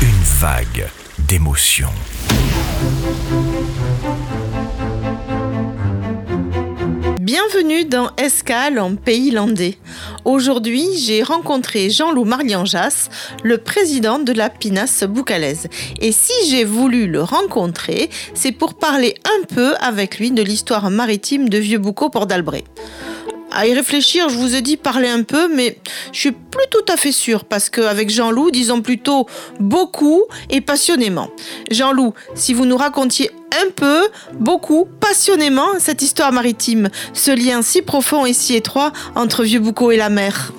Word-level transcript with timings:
Une 0.00 0.22
vague 0.38 0.88
d'émotions. 1.18 1.88
Bienvenue 7.18 7.84
dans 7.84 8.10
Escale 8.16 8.78
en 8.78 8.94
pays 8.94 9.32
landais. 9.32 9.76
Aujourd'hui, 10.24 10.86
j'ai 10.98 11.24
rencontré 11.24 11.90
Jean-Loup 11.90 12.24
Marlianjas, 12.24 13.08
le 13.42 13.58
président 13.58 14.20
de 14.20 14.32
la 14.32 14.50
Pinasse 14.50 15.02
boucalaise. 15.02 15.66
Et 16.00 16.12
si 16.12 16.32
j'ai 16.48 16.64
voulu 16.64 17.08
le 17.08 17.22
rencontrer, 17.22 18.08
c'est 18.34 18.52
pour 18.52 18.74
parler 18.74 19.16
un 19.24 19.44
peu 19.52 19.74
avec 19.80 20.20
lui 20.20 20.30
de 20.30 20.42
l'histoire 20.42 20.90
maritime 20.90 21.48
de 21.48 21.58
Vieux-Boucau 21.58 22.08
Port 22.08 22.28
d'Albret. 22.28 22.64
À 23.52 23.66
y 23.66 23.74
réfléchir, 23.74 24.28
je 24.28 24.36
vous 24.36 24.54
ai 24.54 24.60
dit 24.60 24.76
parler 24.76 25.08
un 25.08 25.22
peu, 25.22 25.48
mais 25.48 25.78
je 26.12 26.20
suis 26.20 26.32
plus 26.32 26.66
tout 26.70 26.92
à 26.92 26.96
fait 26.96 27.12
sûre 27.12 27.44
parce 27.44 27.70
qu'avec 27.70 28.10
Jean-Loup, 28.10 28.50
disons 28.50 28.82
plutôt 28.82 29.26
beaucoup 29.58 30.24
et 30.50 30.60
passionnément. 30.60 31.30
Jean-Loup, 31.70 32.14
si 32.34 32.54
vous 32.54 32.66
nous 32.66 32.76
racontiez 32.76 33.30
un 33.62 33.70
peu, 33.74 34.08
beaucoup, 34.34 34.86
passionnément 35.00 35.78
cette 35.78 36.02
histoire 36.02 36.32
maritime, 36.32 36.88
ce 37.14 37.30
lien 37.30 37.62
si 37.62 37.82
profond 37.82 38.26
et 38.26 38.32
si 38.32 38.54
étroit 38.54 38.92
entre 39.14 39.44
Vieux-Boucau 39.44 39.90
et 39.90 39.96
la 39.96 40.10
mer. 40.10 40.52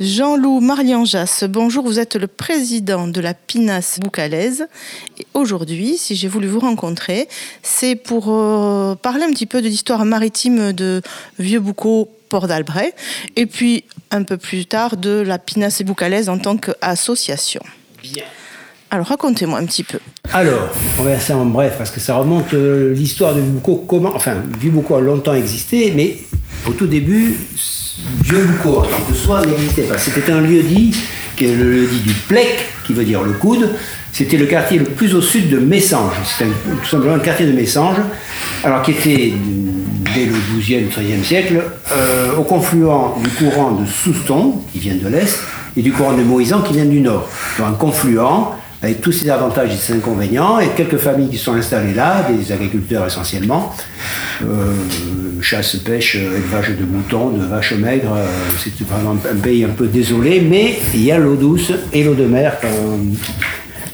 Jean-Loup 0.00 0.60
Marianjas, 0.60 1.44
bonjour, 1.48 1.84
vous 1.84 1.98
êtes 1.98 2.16
le 2.16 2.26
président 2.26 3.06
de 3.06 3.20
la 3.20 3.32
Pinasse 3.32 4.00
boucalaise. 4.00 4.66
Et 5.18 5.26
aujourd'hui, 5.34 5.96
si 5.96 6.16
j'ai 6.16 6.28
voulu 6.28 6.48
vous 6.48 6.60
rencontrer, 6.60 7.28
c'est 7.62 7.94
pour 7.94 8.26
euh, 8.28 8.94
parler 8.96 9.24
un 9.24 9.30
petit 9.30 9.46
peu 9.46 9.62
de 9.62 9.68
l'histoire 9.68 10.04
maritime 10.04 10.72
de 10.72 11.00
Vieux-Boucau, 11.38 12.10
Port 12.28 12.48
d'Albret, 12.48 12.94
et 13.36 13.46
puis 13.46 13.84
un 14.10 14.24
peu 14.24 14.36
plus 14.36 14.66
tard 14.66 14.96
de 14.96 15.22
la 15.24 15.38
Pinasse 15.38 15.82
boucalaise 15.82 16.28
en 16.28 16.38
tant 16.38 16.56
qu'association. 16.56 17.62
Bien. 18.02 18.24
Alors 18.90 19.06
racontez-moi 19.06 19.58
un 19.58 19.66
petit 19.66 19.84
peu. 19.84 19.98
Alors, 20.32 20.70
on 20.98 21.02
va 21.02 21.16
faire 21.16 21.38
en 21.38 21.46
bref, 21.46 21.74
parce 21.78 21.90
que 21.90 22.00
ça 22.00 22.16
remonte 22.16 22.52
euh, 22.54 22.92
l'histoire 22.94 23.34
de 23.34 23.40
Vieux-Boucau. 23.40 23.84
Comment, 23.88 24.14
enfin, 24.14 24.42
Vieux-Boucau 24.60 24.96
a 24.96 25.00
longtemps 25.00 25.34
existé, 25.34 25.92
mais 25.94 26.18
au 26.66 26.72
tout 26.72 26.86
début, 26.86 27.36
Vieux-Boucau 28.22 28.78
en 28.78 28.82
tant 28.82 29.00
que 29.08 29.14
soi 29.14 29.44
n'existait 29.46 29.82
pas. 29.82 29.98
C'était 29.98 30.32
un 30.32 30.40
lieu-dit, 30.40 30.94
qui 31.36 31.46
est 31.46 31.54
le 31.54 31.70
lieu-dit 31.70 32.00
du 32.00 32.12
Plec, 32.12 32.66
qui 32.86 32.92
veut 32.92 33.04
dire 33.04 33.22
le 33.22 33.32
coude. 33.32 33.70
C'était 34.12 34.36
le 34.36 34.46
quartier 34.46 34.78
le 34.78 34.84
plus 34.84 35.14
au 35.14 35.20
sud 35.20 35.48
de 35.48 35.58
Messanges. 35.58 36.14
C'était 36.24 36.50
tout 36.50 36.88
simplement 36.88 37.14
le 37.14 37.20
quartier 37.20 37.46
de 37.46 37.52
Messanges, 37.52 37.98
alors 38.62 38.82
qui 38.82 38.92
était, 38.92 39.34
dès 40.14 40.26
le 40.26 40.34
XIIe, 40.58 40.84
XIIIe 40.88 41.24
siècle, 41.24 41.62
euh, 41.92 42.36
au 42.36 42.42
confluent 42.42 42.86
du 43.22 43.30
courant 43.30 43.72
de 43.72 43.86
Souston, 43.86 44.62
qui 44.72 44.78
vient 44.78 44.96
de 44.96 45.08
l'est, 45.08 45.38
et 45.76 45.82
du 45.82 45.92
courant 45.92 46.14
de 46.14 46.22
Moisan, 46.22 46.62
qui 46.62 46.74
vient 46.74 46.84
du 46.84 47.00
nord. 47.00 47.28
Donc 47.58 47.68
un 47.68 47.72
confluent 47.72 48.20
avec 48.82 49.00
tous 49.00 49.12
ses 49.12 49.30
avantages 49.30 49.72
et 49.72 49.76
ses 49.76 49.94
inconvénients, 49.94 50.58
et 50.58 50.68
quelques 50.76 50.98
familles 50.98 51.30
qui 51.30 51.38
sont 51.38 51.54
installées 51.54 51.94
là, 51.94 52.28
des 52.30 52.52
agriculteurs 52.52 53.06
essentiellement, 53.06 53.74
euh, 54.42 54.74
chasse, 55.44 55.76
pêche, 55.76 56.16
euh, 56.16 56.38
élevage 56.38 56.70
de 56.70 56.84
moutons, 56.84 57.28
de 57.28 57.44
vaches 57.44 57.74
maigres, 57.74 58.14
euh, 58.16 58.26
c'est 58.58 58.80
vraiment 58.86 59.12
un 59.12 59.36
pays 59.36 59.64
un 59.64 59.68
peu 59.68 59.86
désolé, 59.86 60.40
mais 60.40 60.78
il 60.94 61.04
y 61.04 61.12
a 61.12 61.18
l'eau 61.18 61.36
douce 61.36 61.70
et 61.92 62.02
l'eau 62.02 62.14
de 62.14 62.24
mer 62.24 62.56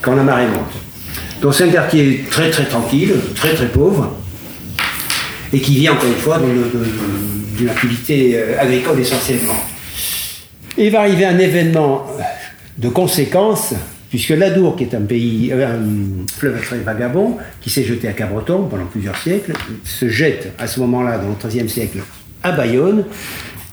quand, 0.00 0.14
la 0.14 0.22
marée 0.22 0.46
monte. 0.46 0.72
Donc 1.42 1.54
c'est 1.54 1.64
un 1.64 1.70
quartier 1.70 2.24
très 2.30 2.50
très 2.50 2.64
tranquille, 2.64 3.14
très 3.34 3.54
très 3.54 3.66
pauvre, 3.66 4.14
et 5.52 5.60
qui 5.60 5.74
vit 5.74 5.88
encore 5.88 6.08
une 6.08 6.14
fois 6.14 6.40
d'une 7.56 7.68
activité 7.68 8.36
euh, 8.36 8.60
agricole 8.60 9.00
essentiellement. 9.00 9.60
Et 10.78 10.86
il 10.86 10.92
va 10.92 11.00
arriver 11.00 11.24
un 11.24 11.38
événement 11.38 12.06
de 12.78 12.88
conséquence, 12.88 13.74
puisque 14.10 14.30
l'Adour, 14.30 14.76
qui 14.76 14.84
est 14.84 14.94
un 14.94 15.02
pays, 15.02 15.50
euh, 15.52 15.66
un 15.66 16.26
fleuve 16.36 16.60
très 16.60 16.78
vagabond, 16.78 17.38
qui 17.60 17.70
s'est 17.70 17.84
jeté 17.84 18.08
à 18.08 18.12
Cabreton 18.12 18.64
pendant 18.64 18.86
plusieurs 18.86 19.16
siècles, 19.16 19.52
se 19.84 20.08
jette 20.08 20.52
à 20.58 20.66
ce 20.66 20.80
moment-là, 20.80 21.18
dans 21.18 21.28
le 21.28 21.48
XIIIe 21.48 21.68
siècle, 21.68 22.00
à 22.42 22.52
Bayonne, 22.52 23.04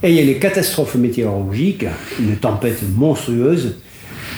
et 0.03 0.09
il 0.09 0.15
y 0.15 0.19
a 0.19 0.31
une 0.31 0.39
catastrophe 0.39 0.95
météorologique, 0.95 1.85
une 2.19 2.35
tempête 2.35 2.81
monstrueuse, 2.95 3.77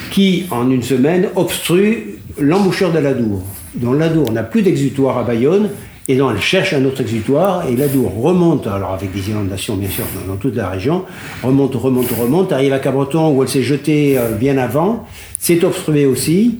qui, 0.09 0.45
en 0.51 0.71
une 0.71 0.81
semaine, 0.81 1.27
obstrue 1.35 2.19
l'embouchure 2.39 2.91
de 2.91 2.99
l'Adour. 2.99 3.43
Donc 3.75 3.99
l'Adour 3.99 4.31
n'a 4.31 4.43
plus 4.43 4.61
d'exutoire 4.61 5.17
à 5.17 5.23
Bayonne, 5.23 5.69
et 6.07 6.15
donc 6.15 6.31
elle 6.33 6.41
cherche 6.41 6.73
un 6.73 6.85
autre 6.85 7.01
exutoire, 7.01 7.67
et 7.67 7.75
l'Adour 7.75 8.11
remonte, 8.19 8.65
alors 8.67 8.93
avec 8.93 9.13
des 9.13 9.29
inondations 9.29 9.75
bien 9.75 9.89
sûr 9.89 10.05
dans, 10.15 10.33
dans 10.33 10.39
toute 10.39 10.55
la 10.55 10.69
région, 10.69 11.03
remonte, 11.43 11.75
remonte, 11.75 12.09
remonte, 12.11 12.51
arrive 12.53 12.73
à 12.73 12.79
Cabreton 12.79 13.35
où 13.35 13.43
elle 13.43 13.49
s'est 13.49 13.61
jetée 13.61 14.17
euh, 14.17 14.31
bien 14.31 14.57
avant, 14.57 15.05
c'est 15.39 15.63
obstrué 15.63 16.05
aussi, 16.05 16.59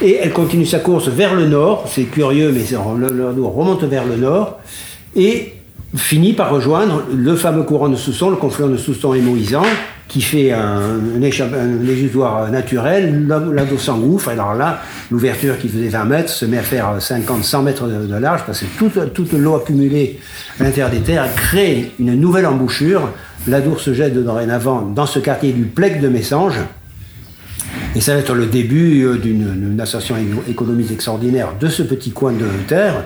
et 0.00 0.18
elle 0.22 0.32
continue 0.32 0.66
sa 0.66 0.78
course 0.78 1.08
vers 1.08 1.34
le 1.34 1.46
nord, 1.46 1.88
c'est 1.88 2.04
curieux, 2.04 2.52
mais 2.52 2.62
l'Adour 2.70 3.54
remonte 3.54 3.84
vers 3.84 4.04
le 4.04 4.16
nord, 4.16 4.60
et 5.16 5.54
finit 5.96 6.32
par 6.32 6.50
rejoindre 6.50 7.02
le 7.14 7.36
fameux 7.36 7.64
courant 7.64 7.88
de 7.88 7.96
Souston, 7.96 8.30
le 8.30 8.36
confluent 8.36 8.70
de 8.70 8.76
Souston 8.76 9.14
et 9.14 9.20
Moisan, 9.20 9.62
qui 10.08 10.20
fait 10.20 10.52
un, 10.52 10.98
un, 11.16 12.50
naturel, 12.50 13.26
là, 13.26 13.42
là 13.50 13.64
d'eau 13.64 13.78
s'engouffre, 13.78 14.28
alors 14.28 14.54
là, 14.54 14.82
l'ouverture 15.10 15.58
qui 15.58 15.68
faisait 15.68 15.88
20 15.88 16.04
mètres 16.04 16.28
se 16.28 16.44
met 16.44 16.58
à 16.58 16.62
faire 16.62 16.98
50-100 16.98 17.62
mètres 17.62 17.86
de, 17.86 18.14
large, 18.16 18.42
parce 18.44 18.60
que 18.60 18.66
toute, 18.78 19.14
toute 19.14 19.32
l'eau 19.32 19.54
accumulée 19.54 20.18
à 20.60 20.64
l'intérieur 20.64 20.90
des 20.90 21.00
terres 21.00 21.34
crée 21.34 21.92
une 21.98 22.14
nouvelle 22.14 22.46
embouchure. 22.46 23.08
L'Adour 23.48 23.80
se 23.80 23.94
jette 23.94 24.14
de 24.14 24.22
dorénavant 24.22 24.82
dans 24.82 25.06
ce 25.06 25.18
quartier 25.18 25.52
du 25.52 25.64
Plec 25.64 26.00
de 26.00 26.08
Messanges, 26.08 26.60
et 27.94 28.00
ça 28.00 28.14
va 28.14 28.20
être 28.20 28.34
le 28.34 28.46
début 28.46 29.04
euh, 29.04 29.18
d'une 29.18 29.76
éco- 29.80 30.42
économique 30.48 30.90
extraordinaire 30.90 31.48
de 31.60 31.68
ce 31.68 31.82
petit 31.82 32.10
coin 32.10 32.32
de 32.32 32.46
terre. 32.66 33.04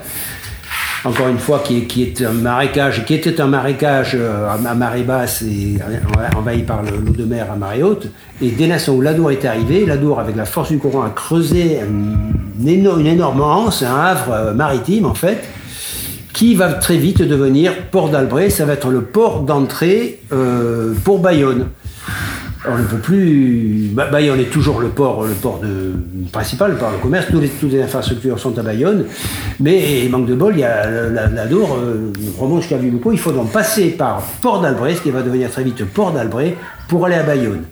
Encore 1.05 1.29
une 1.29 1.39
fois, 1.39 1.63
qui 1.65 2.03
est, 2.03 2.23
un 2.23 2.33
marécage, 2.33 3.05
qui 3.05 3.15
était 3.15 3.41
un 3.41 3.47
marécage 3.47 4.17
euh, 4.19 4.49
à 4.51 4.75
marée 4.75 5.03
basse 5.03 5.43
et 5.43 5.77
euh, 5.81 6.37
envahi 6.37 6.63
par 6.63 6.83
le- 6.83 6.97
l'eau 7.05 7.13
de 7.13 7.25
mer 7.25 7.47
à 7.53 7.57
marée 7.57 7.83
haute. 7.85 8.09
Et 8.43 8.51
dès 8.51 8.67
l'instant 8.67 8.95
où 8.95 9.01
l'Adour 9.01 9.31
est 9.31 9.45
arrivé, 9.45 9.87
l'Adour, 9.87 10.19
avec 10.19 10.35
la 10.35 10.45
force 10.47 10.71
du 10.73 10.79
courant, 10.79 11.03
a 11.05 11.11
creusé 11.11 11.79
une, 11.89 12.67
éno- 12.67 12.99
une 12.99 13.07
énorme 13.07 13.41
anse, 13.41 13.83
un 13.83 13.95
havre 13.95 14.33
euh, 14.33 14.53
maritime 14.55 15.07
en 15.07 15.15
fait, 15.15 15.45
qui 16.33 16.55
va 16.57 16.73
très 16.73 16.97
vite 16.97 17.23
devenir 17.23 17.73
port 17.93 18.09
d'Albret. 18.09 18.51
Ça 18.51 18.65
va 18.65 18.73
être 18.73 18.89
le 18.91 19.03
port 19.03 19.43
d'entrée 19.43 20.21
euh, 20.33 20.93
pour 21.05 21.21
Bayonne. 21.21 21.67
On 22.69 22.79
ne 22.79 22.85
peut 22.85 22.99
plus. 22.99 23.91
Ba- 23.93 24.07
Bayonne 24.07 24.41
est 24.41 24.51
toujours 24.51 24.81
le 24.81 24.89
port, 24.89 25.25
le 25.25 25.35
port 25.35 25.61
principal, 26.33 26.73
le 26.73 26.77
port 26.77 26.93
de 26.93 26.99
commerce. 26.99 27.27
Toutes 27.31 27.73
les, 27.73 27.83
infrastructures 27.83 28.39
sont 28.39 28.59
à 28.59 28.63
Bayonne. 28.63 29.05
Mais 29.61 30.09
manque 30.11 30.27
de 30.27 30.35
bol, 30.35 30.55
il 30.55 30.61
y 30.61 30.65
a 30.65 30.89
la, 31.11 31.29
remonte 32.39 32.63
jusqu'à 32.63 32.77
Vibuco. 32.77 33.13
Il 33.13 33.19
faut 33.19 33.33
donc 33.33 33.53
passer 33.53 33.91
par 33.91 34.23
Port 34.43 34.61
d'Albret, 34.61 34.95
ce 34.95 35.03
qui 35.03 35.11
va 35.11 35.23
devenir 35.23 35.51
très 35.51 35.65
vite 35.65 35.85
Port 35.85 36.13
d'Albret, 36.13 36.57
pour 36.89 37.07
aller 37.07 37.17
à 37.17 37.23
Bayonne. 37.23 37.63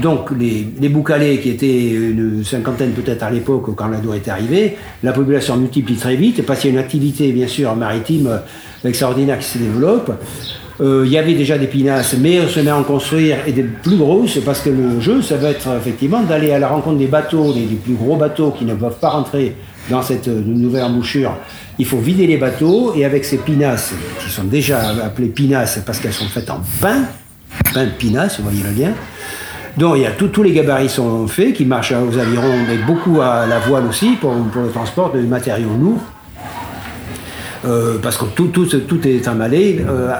Donc 0.00 0.30
les, 0.38 0.68
les 0.80 0.88
Boucalais, 0.88 1.38
qui 1.38 1.50
étaient 1.50 1.90
une 1.90 2.44
cinquantaine 2.44 2.92
peut-être 2.92 3.22
à 3.24 3.30
l'époque 3.30 3.74
quand 3.74 3.88
la 3.88 3.98
Dour 3.98 4.14
est 4.14 4.28
arrivée, 4.28 4.76
la 5.02 5.12
population 5.12 5.56
multiplie 5.56 5.96
très 5.96 6.14
vite 6.14 6.46
parce 6.46 6.60
qu'il 6.60 6.70
y 6.70 6.72
a 6.72 6.78
une 6.78 6.84
activité 6.84 7.32
bien 7.32 7.48
sûr 7.48 7.74
maritime 7.74 8.28
euh, 8.28 8.88
extraordinaire 8.88 9.38
qui 9.38 9.46
se 9.46 9.58
développe. 9.58 10.12
Euh, 10.80 11.02
il 11.04 11.12
y 11.12 11.18
avait 11.18 11.34
déjà 11.34 11.58
des 11.58 11.66
pinasses, 11.66 12.14
mais 12.18 12.40
on 12.40 12.48
se 12.48 12.58
met 12.60 12.70
à 12.70 12.76
en 12.76 12.82
construire 12.82 13.36
et 13.46 13.52
des 13.52 13.64
plus 13.64 13.96
grosses 13.96 14.38
parce 14.44 14.60
que 14.60 14.70
le 14.70 14.98
jeu, 14.98 15.20
ça 15.20 15.36
va 15.36 15.50
être 15.50 15.68
effectivement 15.76 16.22
d'aller 16.22 16.52
à 16.52 16.58
la 16.58 16.68
rencontre 16.68 16.96
des 16.96 17.06
bateaux, 17.06 17.52
des, 17.52 17.66
plus 17.76 17.94
gros 17.94 18.16
bateaux 18.16 18.50
qui 18.50 18.64
ne 18.64 18.74
peuvent 18.74 18.98
pas 18.98 19.10
rentrer 19.10 19.56
dans 19.90 20.00
cette 20.00 20.28
euh, 20.28 20.42
nouvelle 20.42 20.84
embouchure. 20.84 21.36
Il 21.78 21.84
faut 21.84 21.98
vider 21.98 22.26
les 22.26 22.38
bateaux 22.38 22.94
et 22.94 23.04
avec 23.04 23.26
ces 23.26 23.36
pinasses, 23.36 23.92
qui 24.24 24.30
sont 24.30 24.44
déjà 24.44 24.80
appelées 25.04 25.28
pinasses 25.28 25.82
parce 25.84 25.98
qu'elles 25.98 26.14
sont 26.14 26.28
faites 26.28 26.48
en 26.48 26.62
pain, 26.80 27.02
pain 27.74 27.84
de 27.84 27.90
pinasse, 27.90 28.38
vous 28.38 28.44
voyez 28.44 28.62
le 28.62 28.82
lien. 28.82 28.92
Donc 29.76 29.96
il 29.96 30.02
y 30.02 30.06
a 30.06 30.12
tous 30.12 30.42
les 30.42 30.52
gabarits 30.52 30.88
sont 30.88 31.26
faits, 31.28 31.52
qui 31.54 31.66
marchent 31.66 31.92
aux 31.92 32.18
avirons, 32.18 32.64
mais 32.66 32.78
beaucoup 32.78 33.20
à 33.20 33.46
la 33.46 33.58
voile 33.58 33.86
aussi 33.86 34.12
pour, 34.12 34.34
pour 34.34 34.62
le 34.62 34.70
transport 34.70 35.12
de 35.12 35.20
matériaux 35.20 35.76
lourds. 35.78 36.00
Euh, 37.66 37.98
parce 38.02 38.16
que 38.16 38.24
tout, 38.24 39.06
est 39.06 39.28
emballé, 39.28 39.84
euh, 39.86 40.12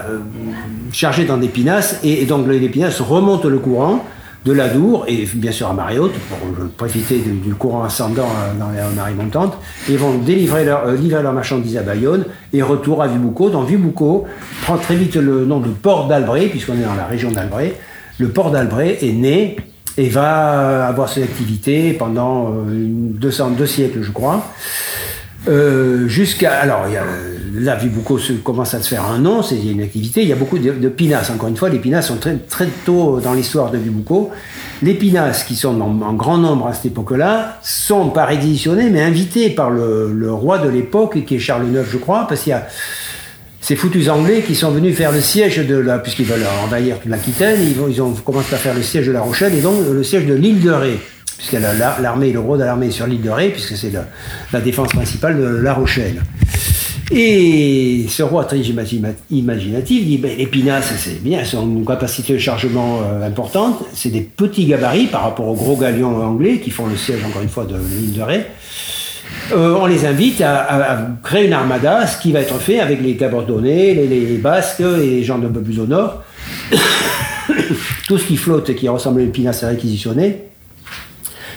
chargé 0.93 1.25
dans 1.25 1.39
des 1.39 1.49
pinasses, 1.49 1.99
et, 2.05 2.23
et 2.23 2.27
donc 2.27 2.47
les 2.47 2.69
pinasses 2.69 3.01
remontent 3.01 3.49
le 3.49 3.59
courant 3.59 4.05
de 4.45 4.53
l'Adour, 4.53 5.05
et 5.09 5.27
bien 5.35 5.53
sûr 5.53 5.69
à 5.69 5.73
marée 5.73 5.99
haute, 5.99 6.13
pour 6.13 6.39
euh, 6.39 6.69
profiter 6.77 7.19
du, 7.19 7.55
courant 7.55 7.85
ascendant 7.85 8.25
euh, 8.29 8.59
dans 8.59 8.71
les 8.71 8.95
marées 8.95 9.15
montantes, 9.15 9.57
et 9.91 9.97
vont 9.97 10.19
délivrer 10.19 10.65
leur, 10.65 10.93
livrer 10.93 11.23
leurs 11.23 11.33
marchandises 11.33 11.77
à 11.79 11.83
Bayonne, 11.83 12.25
et 12.53 12.63
retour 12.63 13.03
à 13.03 13.09
Vibucco. 13.09 13.49
Dans 13.49 13.63
Vibucco 13.63 14.27
prend 14.63 14.77
très 14.77 14.97
vite 14.97 15.17
le 15.17 15.47
nom 15.47 15.61
de 15.61 15.69
port 15.69 16.09
d'Albret, 16.09 16.47
puisqu'on 16.47 16.75
est 16.75 16.85
dans 16.85 16.95
la 16.95 17.07
région 17.07 17.31
d'Albret. 17.31 17.75
Le 18.19 18.29
port 18.29 18.51
d'Albret 18.51 18.99
est 19.03 19.13
né 19.13 19.57
et 19.97 20.09
va 20.11 20.87
avoir 20.87 21.09
ses 21.09 21.23
activités 21.23 21.95
pendant 21.95 22.53
une- 22.71 23.13
200, 23.13 23.51
deux 23.51 23.67
siècles, 23.67 24.03
je 24.03 24.11
crois. 24.11 24.47
Jusqu'à. 26.07 26.53
Alors, 26.61 26.85
il 26.87 26.95
y 26.95 26.97
a, 26.97 27.03
là, 27.55 27.77
Vibuco 27.77 28.19
commence 28.45 28.75
à 28.75 28.81
se 28.83 28.89
faire 28.89 29.05
un 29.05 29.19
nom, 29.19 29.43
c'est 29.43 29.61
une 29.61 29.83
activité. 29.83 30.23
Il 30.23 30.29
y 30.29 30.33
a 30.33 30.37
beaucoup 30.37 30.59
de, 30.59 30.89
pinasses. 30.89 31.31
Encore 31.31 31.49
une 31.49 31.57
fois, 31.57 31.69
les 31.69 31.79
pinasses 31.79 32.09
sont 32.09 32.17
très, 32.17 32.37
très 32.37 32.69
tôt 32.85 33.21
dans 33.23 33.35
l'histoire 33.35 33.71
de 33.71 33.79
Vibuco. 33.79 34.31
Les 34.83 34.95
pinasses, 34.95 35.45
qui 35.45 35.57
sont 35.57 35.81
en, 35.81 36.13
grand 36.15 36.39
nombre 36.39 36.69
à 36.69 36.73
cette 36.73 36.87
époque-là, 36.87 37.59
sont 37.63 38.09
pas 38.09 38.25
réquisitionnées, 38.25 38.91
mais 38.91 39.03
invitées 39.03 39.51
par 39.51 39.71
le, 39.71 40.33
roi 40.33 40.59
de 40.59 40.69
l'époque, 40.69 41.25
qui 41.25 41.37
est 41.37 41.39
Charles 41.39 41.67
IX, 41.67 41.81
je 41.91 41.99
crois, 41.99 42.27
parce 42.29 42.43
qu'il 42.43 42.51
y 42.51 42.55
a 42.55 42.67
ces 43.61 43.77
foutus 43.77 44.09
Anglais 44.09 44.43
qui 44.47 44.55
sont 44.55 44.71
venus 44.71 44.97
faire 44.97 45.13
le 45.13 45.21
siège 45.21 45.59
de 45.59 45.77
la, 45.77 45.99
puisqu'ils 45.99 46.25
veulent 46.25 46.47
envahir 46.65 46.99
toute 46.99 47.11
l'Aquitaine, 47.11 47.59
ils, 47.61 48.01
ont 48.01 48.13
commencé 48.13 48.55
à 48.55 48.59
faire 48.59 48.75
le 48.75 48.83
siège 48.83 49.07
de 49.07 49.13
La 49.13 49.21
Rochelle 49.21 49.55
et 49.55 49.61
donc 49.61 49.75
le 49.91 50.03
siège 50.03 50.25
de 50.27 50.35
l'île 50.35 50.61
de 50.61 50.71
Ré, 50.71 50.99
puisque 51.37 51.53
la- 51.53 51.75
la- 51.75 51.99
l'armée, 52.01 52.33
le 52.33 52.41
gros 52.41 52.57
de 52.57 52.65
l'armée 52.65 52.91
sur 52.91 53.07
l'île 53.07 53.21
de 53.21 53.29
Ré, 53.31 53.51
puisque 53.51 53.77
c'est 53.77 53.93
la 54.53 54.61
défense 54.61 54.89
principale 54.89 55.39
de 55.39 55.45
La 55.45 55.75
Rochelle. 55.75 56.23
Et 57.13 58.07
ce 58.09 58.23
roi 58.23 58.45
très 58.45 58.59
imagina- 58.59 59.15
imaginatif 59.31 60.05
dit 60.05 60.19
ben, 60.19 60.31
les 60.37 60.47
pinasses, 60.47 60.93
c'est 60.97 61.21
bien, 61.23 61.43
ont 61.55 61.63
une 61.63 61.85
capacité 61.85 62.35
de 62.35 62.39
chargement 62.39 63.01
euh, 63.03 63.27
importante, 63.27 63.85
c'est 63.93 64.11
des 64.11 64.21
petits 64.21 64.67
gabarits 64.67 65.07
par 65.07 65.23
rapport 65.23 65.49
aux 65.49 65.55
gros 65.55 65.77
galions 65.77 66.23
anglais 66.23 66.59
qui 66.59 66.71
font 66.71 66.87
le 66.87 66.97
siège, 66.97 67.25
encore 67.25 67.43
une 67.43 67.49
fois, 67.49 67.65
de 67.65 67.75
l'île 67.75 68.13
de 68.13 68.23
Ré. 68.23 68.47
Euh, 69.53 69.77
on 69.81 69.87
les 69.87 70.07
invite 70.07 70.41
à, 70.41 71.09
créer 71.25 71.47
une 71.47 71.53
armada, 71.53 72.07
ce 72.07 72.21
qui 72.21 72.31
va 72.31 72.41
être 72.41 72.59
fait 72.59 72.79
avec 72.79 73.03
les 73.03 73.17
Cabordonnais, 73.17 73.95
les, 73.95 74.07
les 74.07 74.39
Basques 74.39 74.81
et 74.81 75.07
les 75.07 75.25
gens 75.25 75.39
de 75.39 75.49
peu 75.49 75.61
plus 75.61 75.81
au 75.81 75.87
nord. 75.87 76.23
Tout 78.07 78.19
ce 78.19 78.25
qui 78.25 78.37
flotte 78.37 78.71
et 78.71 78.77
qui 78.77 78.89
ressemble 78.89 79.21
à 79.21 79.25
une 79.25 79.33
pinasse 79.33 79.65
réquisitionné. 79.65 80.50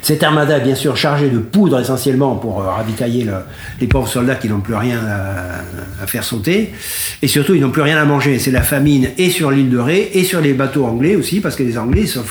Cette 0.04 0.22
armada 0.22 0.58
est 0.58 0.62
bien 0.64 0.76
sûr 0.76 0.98
chargée 0.98 1.30
de 1.30 1.40
poudre 1.40 1.80
essentiellement 1.80 2.36
pour 2.36 2.62
euh, 2.62 2.66
ravitailler 2.70 3.24
le- 3.24 3.32
les 3.80 3.88
pauvres 3.88 4.08
soldats 4.10 4.36
qui 4.36 4.50
n'ont 4.50 4.60
plus 4.60 4.76
rien 4.76 5.00
à, 5.00 6.04
à 6.04 6.08
faire 6.08 6.26
sauter. 6.26 6.74
Et 7.22 7.28
surtout, 7.28 7.56
ils 7.56 7.62
n'ont 7.62 7.72
plus 7.72 7.82
rien 7.82 7.98
à 7.98 8.04
manger. 8.04 8.38
C'est 8.38 8.52
la 8.52 8.62
famine 8.64 9.08
et 9.18 9.30
sur 9.30 9.50
l'île 9.50 9.70
de 9.70 9.78
Ré 9.78 10.12
et 10.14 10.26
sur 10.26 10.42
les 10.42 10.54
bateaux 10.54 10.84
anglais 10.86 11.16
aussi, 11.16 11.40
parce 11.40 11.56
que 11.56 11.64
les 11.64 11.78
Anglais 11.78 12.06
sont 12.06 12.26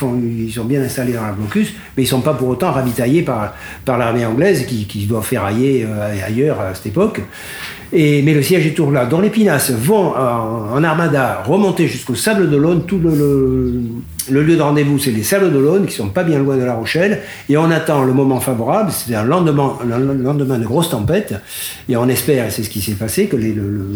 bien 0.64 0.82
installés 0.82 1.14
dans 1.14 1.22
la 1.26 1.32
blocus, 1.32 1.72
mais 1.96 2.02
ils 2.02 2.06
ne 2.06 2.10
sont 2.10 2.20
pas 2.20 2.34
pour 2.34 2.48
autant 2.48 2.72
ravitaillés 2.72 3.22
par, 3.22 3.54
l'armée 3.86 4.26
anglaise 4.26 4.66
qui, 4.66 5.06
doit 5.06 5.22
ferrailler 5.22 5.86
euh, 5.88 6.26
ailleurs 6.26 6.60
à 6.60 6.74
cette 6.74 6.86
époque. 6.86 7.22
Mais 7.94 8.22
le 8.34 8.42
siège 8.42 8.66
est 8.66 8.70
toujours 8.70 8.92
là. 8.92 9.04
Dont 9.06 9.20
les 9.20 9.28
pinasses 9.30 9.70
vont 9.70 10.14
en, 10.14 10.74
en 10.76 10.84
armada 10.84 11.42
remonter 11.46 11.88
jusqu'au 11.88 12.14
Sable 12.14 12.48
d'Olonne. 12.50 12.84
Tout 12.86 12.98
le, 12.98 13.10
le- 13.10 13.80
le 14.30 14.42
lieu 14.42 14.56
de 14.56 14.62
rendez-vous, 14.62 14.98
c'est 14.98 15.10
les 15.10 15.22
Sables 15.22 15.52
d'Olonne, 15.52 15.86
qui 15.86 15.94
sont 15.94 16.08
pas 16.08 16.22
bien 16.24 16.38
loin 16.38 16.56
de 16.56 16.64
La 16.64 16.74
Rochelle. 16.74 17.20
Et 17.48 17.56
on 17.56 17.70
attend 17.70 18.04
le 18.04 18.12
moment 18.12 18.40
favorable. 18.40 18.90
C'est 18.92 19.14
un 19.14 19.24
lendemain, 19.24 19.76
un 19.82 19.98
lendemain 19.98 20.58
de 20.58 20.64
grosse 20.64 20.90
tempête. 20.90 21.34
Et 21.88 21.96
on 21.96 22.08
espère, 22.08 22.46
et 22.46 22.50
c'est 22.50 22.62
ce 22.62 22.70
qui 22.70 22.80
s'est 22.80 22.92
passé, 22.92 23.26
que 23.26 23.36
le- 23.36 23.52
le- 23.52 23.86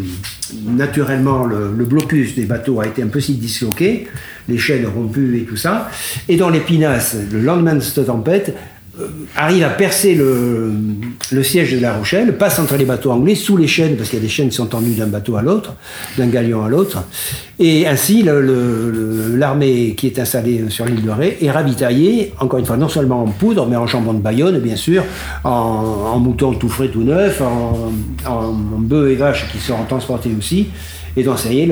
naturellement 0.70 1.44
le, 1.44 1.72
le 1.76 1.84
blocus 1.84 2.34
des 2.34 2.44
bateaux 2.44 2.80
a 2.80 2.86
été 2.86 3.02
un 3.02 3.08
peu 3.08 3.20
si 3.20 3.34
disloqué, 3.34 4.06
les 4.48 4.58
chaînes 4.58 4.86
rompues 4.86 5.38
et 5.38 5.44
tout 5.44 5.56
ça. 5.56 5.90
Et 6.28 6.36
dans 6.36 6.50
les 6.50 6.60
le 7.32 7.40
lendemain 7.40 7.74
de 7.74 7.80
cette 7.80 8.06
tempête, 8.06 8.54
arrive 9.36 9.64
à 9.64 9.68
percer 9.68 10.14
le, 10.14 11.42
siège 11.42 11.72
de 11.72 11.80
La 11.80 11.94
Rochelle, 11.94 12.36
passe 12.38 12.58
entre 12.58 12.76
les 12.76 12.84
bateaux 12.84 13.10
anglais, 13.10 13.34
sous 13.34 13.56
les 13.56 13.66
chaînes, 13.66 13.96
parce 13.96 14.08
qu'il 14.08 14.18
y 14.18 14.22
a 14.22 14.24
des 14.24 14.30
chaînes 14.30 14.48
qui 14.48 14.56
sont 14.56 14.66
tendues 14.66 14.94
d'un 14.94 15.06
bateau 15.06 15.36
à 15.36 15.42
l'autre, 15.42 15.74
d'un 16.16 16.28
galion 16.28 16.64
à 16.64 16.68
l'autre. 16.68 17.04
Et 17.58 17.86
ainsi, 17.86 18.22
l'armée 18.22 19.94
qui 19.96 20.06
est 20.06 20.18
installée 20.18 20.64
sur 20.68 20.86
l'île 20.86 21.02
de 21.02 21.10
Ré 21.10 21.38
est 21.40 21.50
ravitaillée, 21.50 22.32
encore 22.40 22.58
une 22.58 22.66
fois, 22.66 22.76
non 22.76 22.88
seulement 22.88 23.22
en 23.22 23.28
poudre, 23.28 23.66
mais 23.66 23.76
en 23.76 23.86
jambon 23.86 24.14
de 24.14 24.20
Bayonne, 24.20 24.58
bien 24.60 24.76
sûr, 24.76 25.04
en, 25.44 26.18
moutons 26.18 26.54
tout 26.54 26.68
frais, 26.68 26.88
tout 26.88 27.02
neufs, 27.02 27.40
en, 27.40 27.92
en, 28.26 28.30
en 28.30 28.52
bœufs 28.78 29.10
et 29.10 29.16
vaches 29.16 29.46
qui 29.52 29.58
seront 29.58 29.84
transportés 29.84 30.30
aussi. 30.36 30.68
Et 31.18 31.22
donc, 31.22 31.38
ça 31.38 31.50
y 31.50 31.60
est, 31.60 31.68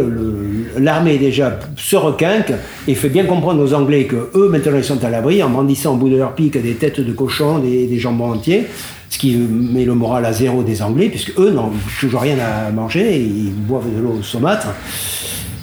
l'armée 0.78 1.18
déjà 1.18 1.58
se 1.76 1.96
requinque 1.96 2.52
et 2.88 2.94
fait 2.94 3.10
bien 3.10 3.24
comprendre 3.24 3.62
aux 3.62 3.74
Anglais 3.74 4.04
que 4.04 4.30
eux, 4.34 4.48
maintenant, 4.48 4.78
ils 4.78 4.84
sont 4.84 5.04
à 5.04 5.10
l'abri 5.10 5.42
en 5.42 5.50
brandissant 5.50 5.92
au 5.94 5.96
bout 5.96 6.08
de 6.08 6.16
leur 6.16 6.34
pique 6.34 6.60
des 6.62 6.72
têtes 6.74 7.00
de 7.00 7.12
cochon, 7.12 7.58
des, 7.58 7.86
des 7.86 7.98
jambons 7.98 8.32
entiers, 8.32 8.64
ce 9.10 9.18
qui 9.18 9.36
met 9.36 9.84
le 9.84 9.94
moral 9.94 10.24
à 10.24 10.32
zéro 10.32 10.62
des 10.62 10.80
Anglais, 10.80 11.08
puisque 11.10 11.38
eux 11.38 11.50
n'ont 11.50 11.70
toujours 12.00 12.22
rien 12.22 12.36
à 12.38 12.70
manger, 12.70 13.20
ils 13.20 13.52
boivent 13.52 13.84
de 13.94 14.00
l'eau 14.02 14.22
saumâtre. 14.22 14.68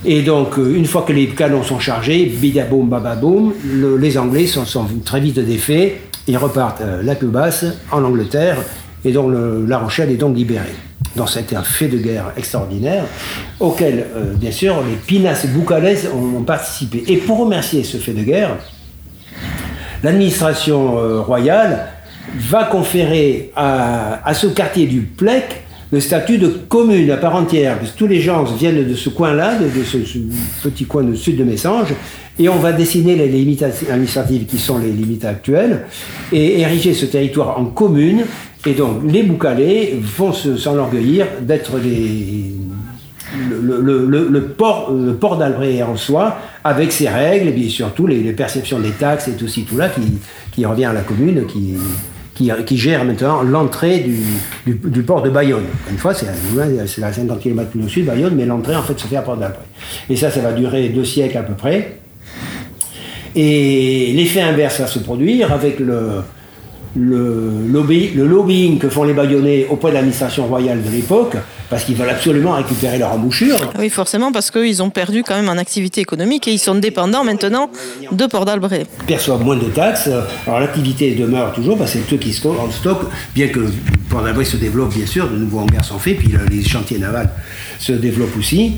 Et 0.06 0.22
donc, 0.22 0.58
euh, 0.58 0.76
une 0.76 0.86
fois 0.86 1.02
que 1.02 1.14
les 1.14 1.28
canons 1.28 1.64
sont 1.64 1.80
chargés, 1.80 2.26
bidaboum, 2.26 2.88
bababoum, 2.88 3.54
le- 3.66 3.98
les 3.98 4.18
Anglais 4.18 4.46
sont, 4.48 4.64
très 5.04 5.20
vite 5.20 5.40
défaits, 5.40 5.94
ils 6.28 6.38
repartent 6.38 6.82
euh, 6.82 7.02
la 7.04 7.16
queue 7.16 7.28
basse 7.28 7.66
en 7.92 8.04
Angleterre, 8.04 8.58
et 9.04 9.12
donc 9.12 9.34
La 9.68 9.80
Rochelle 9.80 10.12
est 10.12 10.16
donc 10.18 10.36
libérée. 10.38 10.70
Donc, 11.16 11.30
c'était 11.30 11.56
un 11.56 11.64
fait 11.64 11.88
de 11.88 11.98
guerre 11.98 12.32
extraordinaire, 12.38 13.04
auquel, 13.60 14.06
euh, 14.16 14.34
bien 14.34 14.52
sûr, 14.52 14.82
les 14.88 14.96
Pinas 14.96 15.42
et 15.44 15.48
Boucalès 15.48 16.08
ont, 16.14 16.38
ont 16.38 16.44
participé. 16.44 17.04
Et 17.08 17.18
pour 17.18 17.40
remercier 17.40 17.84
ce 17.84 17.98
fait 17.98 18.14
de 18.14 18.24
guerre, 18.24 18.58
l'administration 20.04 20.98
euh, 20.98 21.22
royale 21.22 21.88
va 22.38 22.64
conférer 22.66 23.52
à, 23.56 24.34
ce 24.34 24.48
quartier 24.48 24.88
du 24.88 25.02
Plec 25.02 25.64
le 25.92 26.00
statut 26.00 26.38
de 26.38 26.48
commune 26.48 27.12
à 27.12 27.18
part 27.18 27.36
entière, 27.36 27.78
parce 27.78 27.94
tous 27.96 28.08
les 28.08 28.22
gens 28.22 28.44
viennent 28.44 28.88
de 28.88 28.96
ce 28.96 29.10
coin-là, 29.10 29.56
de, 29.56 29.84
ce, 29.84 29.98
petit 30.64 30.86
coin 30.86 31.04
du 31.04 31.18
sud 31.18 31.36
de 31.36 31.44
Messanges, 31.44 31.94
et 32.40 32.48
on 32.48 32.56
va 32.56 32.72
dessiner 32.72 33.18
les 33.18 33.28
limites 33.28 33.66
administratives 33.90 34.46
qui 34.46 34.58
sont 34.58 34.78
les 34.78 34.92
limites 34.92 35.26
actuelles, 35.26 35.82
et 36.32 36.62
ériger 36.62 36.94
ce 36.94 37.06
territoire 37.06 37.60
en 37.60 37.66
commune, 37.66 38.24
et 38.66 38.74
donc 38.74 39.02
les 39.08 39.22
Boucalais 39.24 39.96
vont 40.18 40.34
se- 40.34 40.56
s'enorgueillir 40.56 41.26
d'être 41.42 41.80
le, 41.80 42.52
port, 44.42 44.92
le 44.92 45.38
d'Albret 45.38 45.82
en 45.82 45.96
soi, 45.96 46.38
avec 46.64 46.92
ses 46.92 47.10
règles, 47.10 47.48
et 47.48 47.52
bien 47.52 47.70
surtout 47.70 48.06
les, 48.08 48.34
perceptions 48.34 48.80
des 48.80 48.92
taxes 48.92 49.30
et 49.30 49.34
tout 49.34 49.48
ci, 49.48 49.64
tout 49.64 49.78
là, 49.78 49.90
qui, 50.54 50.66
revient 50.66 50.86
à 50.86 50.94
la 50.94 51.02
commune, 51.02 51.46
qui, 51.48 51.76
gère 52.78 53.04
maintenant 53.04 53.42
l'entrée 53.42 54.06
du, 54.66 55.04
port 55.04 55.24
de 55.24 55.32
Bayonne. 55.32 55.66
Une 55.90 55.98
fois, 55.98 56.14
c'est 56.14 56.28
à, 56.28 56.34
c'est 56.86 57.04
à 57.04 57.12
50 57.12 57.40
km 57.40 57.72
plus 57.72 57.84
au 57.84 57.88
sud, 57.88 58.06
Bayonne, 58.06 58.36
mais 58.36 58.46
l'entrée, 58.46 58.76
en 58.76 58.84
fait, 58.84 59.00
se 59.00 59.08
fait 59.08 59.18
à 59.18 59.24
port 59.24 59.38
d'Albret. 59.38 59.66
Et 60.10 60.16
ça, 60.16 60.30
ça 60.30 60.42
va 60.42 60.52
durer 60.52 60.90
deux 60.90 61.06
siècles 61.06 61.38
à 61.38 61.44
peu 61.44 61.54
près. 61.54 61.98
Et 63.34 64.12
l'effet 64.14 64.42
inverse 64.42 64.82
va 64.82 64.88
se 64.88 65.00
produire 65.00 65.54
avec 65.54 65.80
le, 65.80 66.22
le, 66.96 67.52
lobby, 67.72 68.10
le 68.16 68.26
lobbying 68.28 68.78
que 68.80 68.90
font 68.90 69.04
les 69.04 69.14
Bayonnais 69.14 69.68
auprès 69.70 69.90
de 69.92 69.96
l'administration 69.96 70.46
royale 70.48 70.82
de 70.84 70.90
l'époque, 70.90 71.36
parce 71.70 71.86
qu'ils 71.86 71.96
veulent 71.96 72.10
absolument 72.10 72.52
récupérer 72.56 72.98
leur 72.98 73.14
embouchure. 73.14 73.58
Oui, 73.80 73.90
forcément, 73.90 74.32
parce 74.34 74.52
qu'ils 74.52 74.84
ont 74.84 74.90
perdu 74.90 75.24
quand 75.24 75.36
même 75.36 75.48
en 75.48 75.58
activité 75.58 76.02
économique 76.02 76.48
et 76.50 76.52
ils 76.52 76.60
sont 76.60 76.76
dépendants 76.76 77.24
maintenant 77.24 77.70
de 78.12 78.26
Port 78.26 78.44
d'Albret. 78.44 78.86
perçoivent 79.08 79.44
moins 79.44 79.56
de 79.56 79.66
taxes. 79.70 80.10
Alors 80.46 80.60
l'activité 80.60 81.16
demeure 81.16 81.54
toujours, 81.54 81.78
parce 81.78 81.94
que 81.94 82.00
c'est 82.10 82.14
eux 82.16 82.18
qui 82.18 82.34
stockent, 82.34 82.60
en 82.60 82.70
stock, 82.72 83.00
bien 83.34 83.48
que 83.48 83.62
Port 84.10 84.22
d'Albret 84.24 84.44
se 84.44 84.58
développe 84.58 84.94
bien 84.94 85.06
sûr, 85.06 85.30
de 85.30 85.38
nouveaux 85.38 85.60
hangars 85.60 85.86
sont 85.86 85.98
faits, 86.00 86.18
puis 86.18 86.28
le- 86.28 86.46
les 86.54 86.64
chantiers 86.64 86.98
navals 87.00 87.30
se 87.80 87.94
développent 87.94 88.38
aussi. 88.38 88.74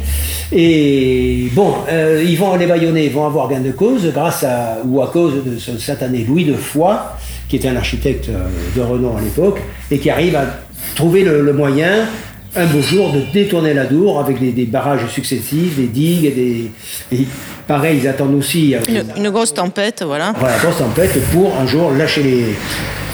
Et 0.52 1.48
bon, 1.54 1.74
euh, 1.90 2.24
ils 2.24 2.38
vont, 2.38 2.56
les 2.56 2.68
Bayonnais 2.68 3.10
vont 3.10 3.26
avoir 3.26 3.50
gain 3.50 3.60
de 3.60 3.72
cause 3.72 4.06
grâce 4.14 4.44
à, 4.44 4.78
ou 4.86 5.02
à 5.02 5.08
cause 5.08 5.34
de 5.44 5.58
ce 5.58 5.78
satané 5.80 6.26
Louis 6.28 6.46
de 6.46 6.54
Foix, 6.54 7.18
qui 7.54 7.58
était 7.58 7.68
un 7.68 7.76
architecte 7.76 8.30
euh, 8.30 8.48
de 8.76 8.82
renom 8.82 9.16
à 9.16 9.22
l'époque, 9.22 9.60
et 9.92 10.00
qui 10.00 10.10
arrive 10.10 10.36
à 10.36 10.44
trouver 10.96 11.24
le, 11.24 11.42
le 11.42 11.54
moyen 11.54 12.08
un 12.56 12.66
beau 12.66 12.82
jour 12.82 13.12
de 13.12 13.22
détourner 13.32 13.76
la 13.76 13.86
Dour 13.86 14.20
avec 14.20 14.40
des, 14.40 14.52
des 14.52 14.66
barrages 14.66 15.06
successifs, 15.08 15.76
des 15.78 15.86
digues, 15.86 16.26
et 16.26 16.32
des... 16.32 16.72
Et 17.12 17.28
pareil, 17.68 18.00
ils 18.02 18.08
attendent 18.08 18.34
aussi... 18.34 18.74
Une, 18.90 19.04
une 19.24 19.30
grosse 19.30 19.54
tempête, 19.54 20.02
voilà. 20.04 20.34
voilà, 20.36 20.58
grosse 20.58 20.80
tempête 20.80 21.16
pour 21.32 21.56
un 21.56 21.68
jour 21.68 21.92
lâcher 21.92 22.24
les, 22.24 22.46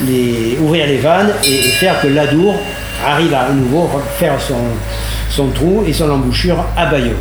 les 0.09 0.57
ouvrir 0.61 0.87
les 0.87 0.99
vannes 0.99 1.31
et, 1.45 1.55
et 1.55 1.71
faire 1.81 1.99
que 1.99 2.07
l'Adour 2.07 2.55
arrive 3.05 3.33
à, 3.33 3.41
à 3.41 3.51
nouveau 3.51 3.89
faire 4.17 4.39
son, 4.39 4.55
son 5.29 5.47
trou 5.49 5.83
et 5.85 5.91
son 5.91 6.09
embouchure 6.09 6.63
à 6.77 6.85
Bayonne. 6.85 7.11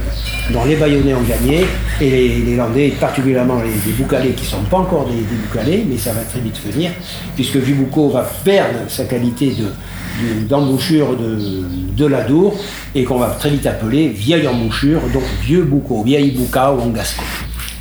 Donc 0.52 0.68
les 0.68 0.76
Bayonnais 0.76 1.14
ont 1.14 1.22
gagné 1.22 1.66
et 2.00 2.10
les, 2.44 2.56
Landais, 2.56 2.92
particulièrement 2.98 3.60
les, 3.62 3.92
Boucalais 3.92 4.30
qui 4.30 4.44
ne 4.44 4.48
sont 4.48 4.62
pas 4.70 4.78
encore 4.78 5.06
des, 5.06 5.14
Boucalais, 5.46 5.84
mais 5.88 5.96
ça 5.98 6.12
va 6.12 6.20
très 6.22 6.40
vite 6.40 6.60
venir, 6.64 6.90
puisque 7.34 7.56
Vibucco 7.56 8.08
va 8.10 8.22
perdre 8.44 8.78
sa 8.88 9.04
qualité 9.04 9.50
de, 9.50 9.64
de- 9.64 10.46
d'embouchure 10.48 11.16
de, 11.16 12.06
l'Adour 12.06 12.56
et 12.94 13.04
qu'on 13.04 13.18
va 13.18 13.28
très 13.38 13.50
vite 13.50 13.66
appeler 13.66 14.08
vieille 14.08 14.46
embouchure, 14.46 15.00
donc 15.12 15.24
vieux 15.42 15.62
Boucau, 15.64 16.02
vieille 16.04 16.30
Bouca 16.30 16.72
ou 16.72 16.80
en 16.80 16.88
gascon. 16.90 17.24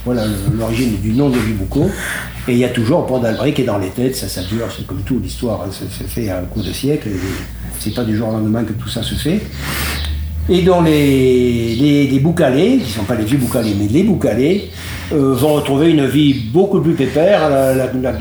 Voilà 0.06 0.24
l'origine 0.58 0.98
du 1.02 1.12
nom 1.14 1.30
de 1.30 1.38
Vibucco. 1.38 1.90
Et 2.48 2.54
il 2.54 2.60
y 2.60 2.64
a 2.66 2.70
toujours 2.70 3.06
Port 3.06 3.20
d'Albret 3.20 3.52
qui 3.52 3.64
est 3.64 3.66
dans 3.66 3.78
les 3.78 3.90
têtes, 3.90 4.16
ça, 4.16 4.30
ça 4.30 4.42
dure, 4.42 4.68
c'est 4.76 4.88
comme 4.88 5.02
tout, 5.02 5.20
l'histoire 5.22 5.64
hein, 5.64 5.70
ça 5.70 5.86
se 5.86 6.04
fait 6.10 6.30
un 6.30 6.44
coup 6.44 6.62
de 6.62 6.72
siècle, 6.72 7.10
c'est 7.78 7.94
pas 7.94 8.06
du 8.06 8.16
jour 8.16 8.30
au 8.30 8.32
lendemain 8.32 8.64
que 8.64 8.72
tout 8.72 8.88
ça 8.88 9.04
se 9.04 9.16
fait. 9.16 9.42
Et 10.50 10.62
dont 10.62 10.82
les, 10.82 11.76
les, 11.76 12.20
Boucalais, 12.20 12.78
qui 12.78 12.84
ne 12.90 12.96
sont 13.00 13.04
pas 13.04 13.16
les 13.16 13.26
vieux 13.26 13.38
Boucalais, 13.38 13.74
mais 13.78 13.88
les 13.88 14.04
Boucalais, 14.04 14.70
euh, 15.12 15.34
vont 15.34 15.54
retrouver 15.56 15.90
une 15.92 16.06
vie 16.08 16.34
beaucoup 16.54 16.80
plus 16.80 16.94
pépère. 16.94 17.50
La, 17.50 17.74
la- 17.76 17.92
la- 17.94 18.14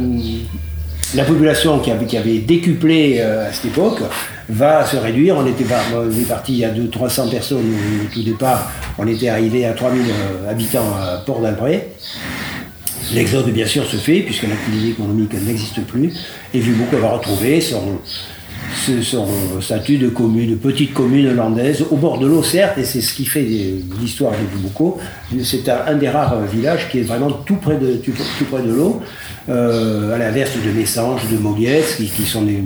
la 1.15 1.23
population 1.25 1.79
qui 1.79 1.91
avait, 1.93 2.39
décuplé 2.39 3.19
euh, 3.21 3.49
à 3.49 3.53
cette 3.53 3.67
époque 3.67 4.01
va 4.49 4.85
se 4.85 4.97
réduire. 4.97 5.37
On 5.39 5.47
était, 5.47 5.63
est 5.65 6.29
parti 6.29 6.65
a 6.65 6.71
200-300 6.71 7.31
personnes 7.31 7.59
au 7.59 8.13
tout 8.13 8.23
départ. 8.25 8.73
On 8.99 9.07
était 9.07 9.29
arrivé 9.29 9.65
à 9.67 9.73
3000 9.73 10.03
habitants 10.51 10.93
à 11.01 11.19
Port 11.25 11.41
d'Albret. 11.41 11.91
L'exode, 13.15 13.49
bien 13.51 13.67
sûr, 13.67 13.87
se 13.87 13.97
fait, 13.99 14.19
puisque 14.21 14.43
l'activité 14.49 14.89
économique 14.91 15.33
n'existe 15.47 15.81
plus, 15.87 16.13
et 16.53 16.59
Vubuco 16.59 16.97
va 16.99 17.11
retrouver 17.11 17.61
son, 17.61 17.99
son 19.03 19.27
statut 19.61 19.99
de 19.99 20.09
commune, 20.09 20.51
de 20.51 20.55
petite 20.57 20.93
commune 20.93 21.29
hollandaise, 21.29 21.85
au 21.91 21.97
bord 21.97 22.19
de 22.19 22.27
l'eau, 22.27 22.43
certes, 22.43 22.79
et 22.79 22.85
c'est 22.85 23.01
ce 23.01 23.15
qui 23.15 23.25
fait 23.25 23.47
l'histoire 24.01 24.33
de 24.33 24.57
Vubuco. 24.57 24.99
C'est 25.43 25.69
un, 25.69 25.95
des 25.95 26.09
rares 26.09 26.43
villages 26.43 26.89
qui 26.91 27.01
est 27.01 27.03
vraiment 27.03 27.31
tout 27.31 27.57
près 27.57 27.77
de, 27.77 27.95
tout, 27.95 28.13
près 28.51 28.63
de 28.63 28.73
l'eau, 28.73 29.01
euh, 29.49 30.15
à 30.15 30.19
l'inverse 30.19 30.53
de 30.65 30.71
Messanges, 30.71 31.23
de 31.31 31.39
Moguès, 31.39 31.97
qui, 31.97 32.25
sont 32.25 32.43
des 32.43 32.63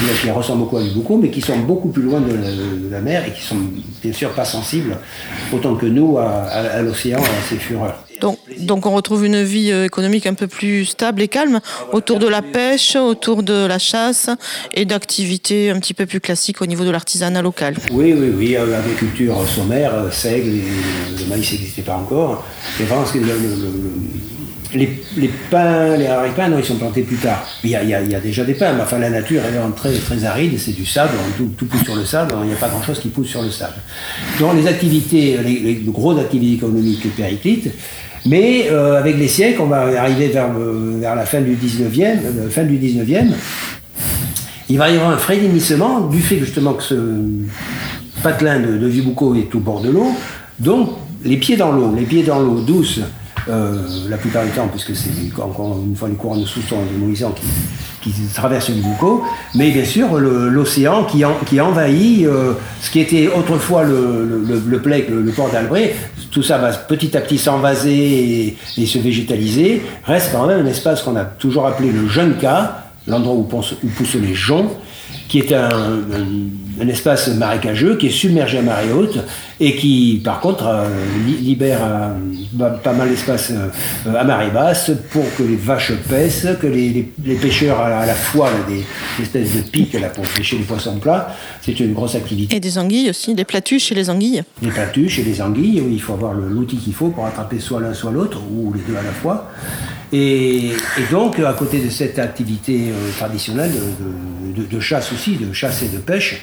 villages 0.00 0.22
qui 0.22 0.30
ressemblent 0.30 0.60
beaucoup 0.60 0.78
à 0.78 0.82
Vubuco, 0.82 1.16
mais 1.16 1.30
qui 1.30 1.40
sont 1.40 1.58
beaucoup 1.58 1.88
plus 1.88 2.02
loin 2.02 2.20
de 2.20 2.90
la, 2.90 3.00
mer 3.00 3.24
et 3.26 3.32
qui 3.32 3.42
sont 3.42 3.56
bien 4.02 4.12
sûr 4.12 4.30
pas 4.30 4.44
sensibles, 4.44 4.96
autant 5.52 5.74
que 5.74 5.86
nous, 5.86 6.18
à, 6.18 6.28
à 6.28 6.82
l'océan, 6.82 7.18
à 7.20 7.48
ses 7.48 7.56
fureurs. 7.56 8.04
On 8.70 8.94
retrouve 8.94 9.24
une 9.24 9.42
vie 9.42 9.70
euh, 9.70 9.86
économique 9.86 10.26
un 10.26 10.34
peu 10.34 10.46
plus 10.46 10.84
stable 10.84 11.22
et 11.22 11.28
calme 11.28 11.60
autour 11.92 12.18
de 12.18 12.26
la 12.26 12.42
pêche, 12.42 12.96
autour 12.96 13.42
de 13.42 13.66
la 13.66 13.78
chasse 13.78 14.30
et 14.74 14.84
d'activités 14.84 15.70
un 15.70 15.78
petit 15.78 15.94
peu 15.94 16.06
plus 16.06 16.20
classiques 16.20 16.62
au 16.62 16.66
niveau 16.66 16.84
de 16.84 16.90
l'artisanat 16.90 17.42
local. 17.42 17.76
Oui, 17.90 18.14
oui, 18.16 18.32
oui, 18.36 18.56
euh, 18.56 18.66
l'agriculture 18.66 19.36
sommaire, 19.48 19.94
euh, 19.94 20.10
seigle, 20.10 20.50
le 21.18 21.24
maïs 21.26 21.50
n'existait 21.52 21.82
pas 21.82 21.96
encore. 21.96 22.44
Vraiment, 22.78 23.04
les, 24.74 24.88
les, 25.16 25.30
pins, 25.50 25.96
les 25.96 26.06
haricots, 26.06 26.48
non, 26.48 26.58
ils 26.58 26.64
sont 26.64 26.76
plantés 26.76 27.02
plus 27.02 27.16
tard. 27.16 27.46
Il 27.62 27.70
y 27.70 27.76
a, 27.76 27.82
il 27.82 27.90
y 27.90 28.14
a, 28.14 28.20
déjà 28.20 28.44
des 28.44 28.54
pins, 28.54 28.72
mais 28.72 28.82
enfin 28.82 28.98
la 28.98 29.10
nature 29.10 29.42
est 29.44 29.50
vraiment 29.50 29.72
très, 29.72 29.92
très 29.92 30.24
aride, 30.24 30.58
c'est 30.58 30.72
du 30.72 30.86
sable, 30.86 31.12
tout, 31.36 31.50
tout, 31.58 31.66
pousse 31.66 31.84
sur 31.84 31.94
le 31.94 32.04
sable, 32.04 32.34
il 32.42 32.48
n'y 32.48 32.52
a 32.54 32.56
pas 32.56 32.68
grand-chose 32.68 32.98
qui 32.98 33.08
pousse 33.08 33.28
sur 33.28 33.42
le 33.42 33.50
sable. 33.50 33.76
Donc 34.40 34.54
les 34.54 34.66
activités, 34.66 35.38
les, 35.44 35.58
les 35.60 35.74
grosses 35.74 36.20
activités 36.20 36.54
économiques 36.54 37.14
périclites, 37.14 37.70
mais 38.26 38.68
euh, 38.70 38.98
avec 38.98 39.18
les 39.18 39.28
siècles, 39.28 39.60
on 39.62 39.66
va 39.66 40.00
arriver 40.00 40.28
vers, 40.28 40.48
vers 40.52 41.14
la 41.14 41.26
fin 41.26 41.40
du 41.40 41.56
19e, 41.56 42.18
euh, 42.24 42.50
fin 42.50 42.64
du 42.64 42.78
19e, 42.78 43.32
il 44.68 44.78
va 44.78 44.90
y 44.90 44.96
avoir 44.96 45.10
un 45.10 45.18
frémissement 45.18 46.00
du 46.00 46.20
fait 46.20 46.38
justement 46.38 46.74
que 46.74 46.82
ce 46.82 46.94
patelin 48.22 48.60
de, 48.60 48.78
de 48.78 49.36
est 49.36 49.54
au 49.54 49.58
bord 49.58 49.80
de 49.80 49.90
l'eau. 49.90 50.12
Donc, 50.58 50.90
les 51.24 51.36
pieds 51.36 51.56
dans 51.56 51.72
l'eau, 51.72 51.92
les 51.96 52.04
pieds 52.04 52.22
dans 52.22 52.40
l'eau 52.40 52.60
douce, 52.60 53.00
euh, 53.48 53.82
la 54.08 54.16
plupart 54.16 54.44
du 54.44 54.50
temps, 54.50 54.68
puisque 54.68 54.94
c'est 54.94 55.10
encore 55.40 55.78
une 55.84 55.96
fois 55.96 56.08
les 56.08 56.14
courants 56.14 56.36
de 56.36 56.44
sous-son 56.44 56.76
démolissants 56.92 57.32
qui, 57.32 57.46
qui 58.02 58.12
traversent 58.34 58.68
le 58.68 58.82
Boucau, 58.82 59.22
mais 59.54 59.70
bien 59.70 59.84
sûr 59.84 60.18
l'océan 60.18 61.04
qui, 61.04 61.24
qui 61.46 61.60
envahit 61.60 62.26
euh, 62.26 62.54
ce 62.80 62.90
qui 62.90 63.00
était 63.00 63.28
autrefois 63.28 63.84
le, 63.84 64.44
le, 64.46 64.62
le, 64.68 65.32
port 65.32 65.50
d'Albret, 65.50 65.94
tout 66.30 66.42
ça 66.42 66.58
va 66.58 66.72
petit 66.72 67.16
à 67.16 67.20
petit 67.20 67.38
s'envaser 67.38 68.56
et, 68.76 68.86
se 68.86 68.98
végétaliser, 68.98 69.82
reste 70.04 70.30
quand 70.32 70.46
même 70.46 70.64
un 70.64 70.68
espace 70.68 71.02
qu'on 71.02 71.16
a 71.16 71.24
toujours 71.24 71.66
appelé 71.66 71.90
le 71.90 72.08
jeune 72.08 72.36
cas, 72.36 72.84
l'endroit 73.06 73.34
où 73.34 73.42
poussent 73.42 74.14
les 74.14 74.34
joncs, 74.34 74.70
qui 75.28 75.38
est 75.38 75.52
un, 75.52 75.70
espace 76.88 77.28
marécageux 77.28 77.96
qui 77.96 78.08
est 78.08 78.10
submergé 78.10 78.58
à 78.58 78.62
marée 78.62 78.92
haute 78.92 79.18
et 79.60 79.76
qui, 79.76 80.20
par 80.24 80.40
contre, 80.40 80.66
euh, 80.66 80.88
libère 81.40 81.78
euh, 81.82 82.70
pas 82.82 82.92
mal 82.92 83.08
d'espace 83.08 83.52
euh, 83.52 84.14
à 84.14 84.24
marée 84.24 84.50
basse 84.50 84.90
pour 85.10 85.24
que 85.36 85.42
les 85.42 85.56
vaches 85.56 85.92
pèsent, 86.08 86.56
que 86.60 86.66
les, 86.66 87.08
pêcheurs 87.40 87.80
à 87.80 88.04
la, 88.04 88.14
fois 88.14 88.50
des, 88.68 88.84
espèces 89.22 89.56
de 89.56 89.62
pics 89.62 89.94
là, 89.94 90.08
pour 90.08 90.24
pêcher 90.24 90.58
les 90.58 90.64
poissons 90.64 90.98
plats. 90.98 91.34
C'est 91.60 91.78
une 91.78 91.92
grosse 91.92 92.14
activité. 92.14 92.56
Et 92.56 92.60
des 92.60 92.78
anguilles 92.78 93.10
aussi, 93.10 93.34
des 93.34 93.44
platuches 93.44 93.92
et 93.92 93.94
les 93.94 94.10
anguilles. 94.10 94.42
Des 94.60 94.70
platuches 94.70 95.18
et 95.20 95.22
les 95.22 95.40
anguilles, 95.40 95.80
oui, 95.80 95.92
il 95.94 96.02
faut 96.02 96.14
avoir 96.14 96.34
l'outil 96.34 96.76
qu'il 96.76 96.94
faut 96.94 97.08
pour 97.08 97.26
attraper 97.26 97.60
soit 97.60 97.80
l'un 97.80 97.94
soit 97.94 98.10
l'autre, 98.10 98.40
ou 98.50 98.72
les 98.72 98.80
deux 98.80 98.98
à 98.98 99.02
la 99.02 99.12
fois. 99.12 99.48
Et, 100.12 100.72
donc, 101.10 101.38
à 101.38 101.54
côté 101.54 101.78
de 101.78 101.88
cette 101.88 102.18
activité 102.18 102.90
euh, 102.90 103.10
traditionnelle 103.16 103.72
de, 104.54 104.80
chasse 104.80 105.10
aussi, 105.12 105.36
de 105.36 105.52
chasse 105.54 105.82
et 105.82 105.88
de 105.88 105.98
pêche, 105.98 106.42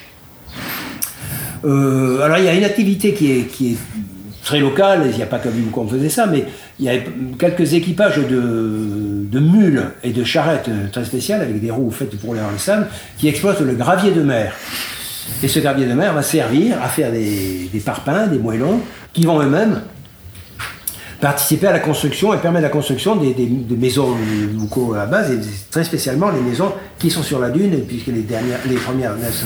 euh, 1.65 2.21
alors 2.21 2.37
il 2.37 2.45
y 2.45 2.47
a 2.47 2.53
une 2.53 2.63
activité 2.63 3.13
qui 3.13 3.31
est, 3.31 3.77
très 4.43 4.59
locale, 4.59 5.03
il 5.11 5.15
n'y 5.15 5.21
a 5.21 5.27
pas 5.27 5.37
que 5.37 5.49
vous 5.49 5.69
qu'on 5.69 5.87
faisait 5.87 6.09
ça, 6.09 6.25
mais 6.25 6.45
il 6.79 6.85
y 6.85 6.89
a 6.89 6.93
quelques 7.37 7.73
équipages 7.73 8.17
de, 8.17 9.39
mules 9.39 9.83
et 10.01 10.11
de 10.11 10.23
charrettes 10.23 10.69
très 10.91 11.05
spéciales 11.05 11.41
avec 11.41 11.61
des 11.61 11.69
roues 11.69 11.91
faites 11.91 12.17
pour 12.19 12.33
les 12.33 12.39
sable 12.57 12.87
qui 13.17 13.27
exploitent 13.27 13.61
le 13.61 13.75
gravier 13.75 14.11
de 14.11 14.23
mer. 14.23 14.53
Et 15.43 15.47
ce 15.47 15.59
gravier 15.59 15.85
de 15.85 15.93
mer 15.93 16.13
va 16.13 16.23
servir 16.23 16.81
à 16.81 16.87
faire 16.87 17.11
des, 17.11 17.69
des 17.71 17.79
parpaings, 17.79 18.27
des 18.27 18.39
moellons, 18.39 18.81
qui 19.13 19.25
vont 19.25 19.39
eux-mêmes 19.39 19.81
participer 21.19 21.67
à 21.67 21.71
la 21.73 21.79
construction 21.79 22.33
et 22.33 22.37
permettre 22.37 22.63
la 22.63 22.69
construction 22.69 23.15
des, 23.15 23.35
maisons 23.77 24.15
locaux 24.57 24.93
à 24.93 25.05
base, 25.05 25.31
et 25.31 25.39
très 25.69 25.83
spécialement 25.83 26.29
les 26.29 26.41
maisons 26.41 26.71
qui 26.97 27.09
sont 27.09 27.23
sur 27.23 27.39
la 27.39 27.49
dune, 27.49 27.81
puisque 27.87 28.07
les, 28.07 28.23
premières 28.75 29.15
naissent 29.15 29.45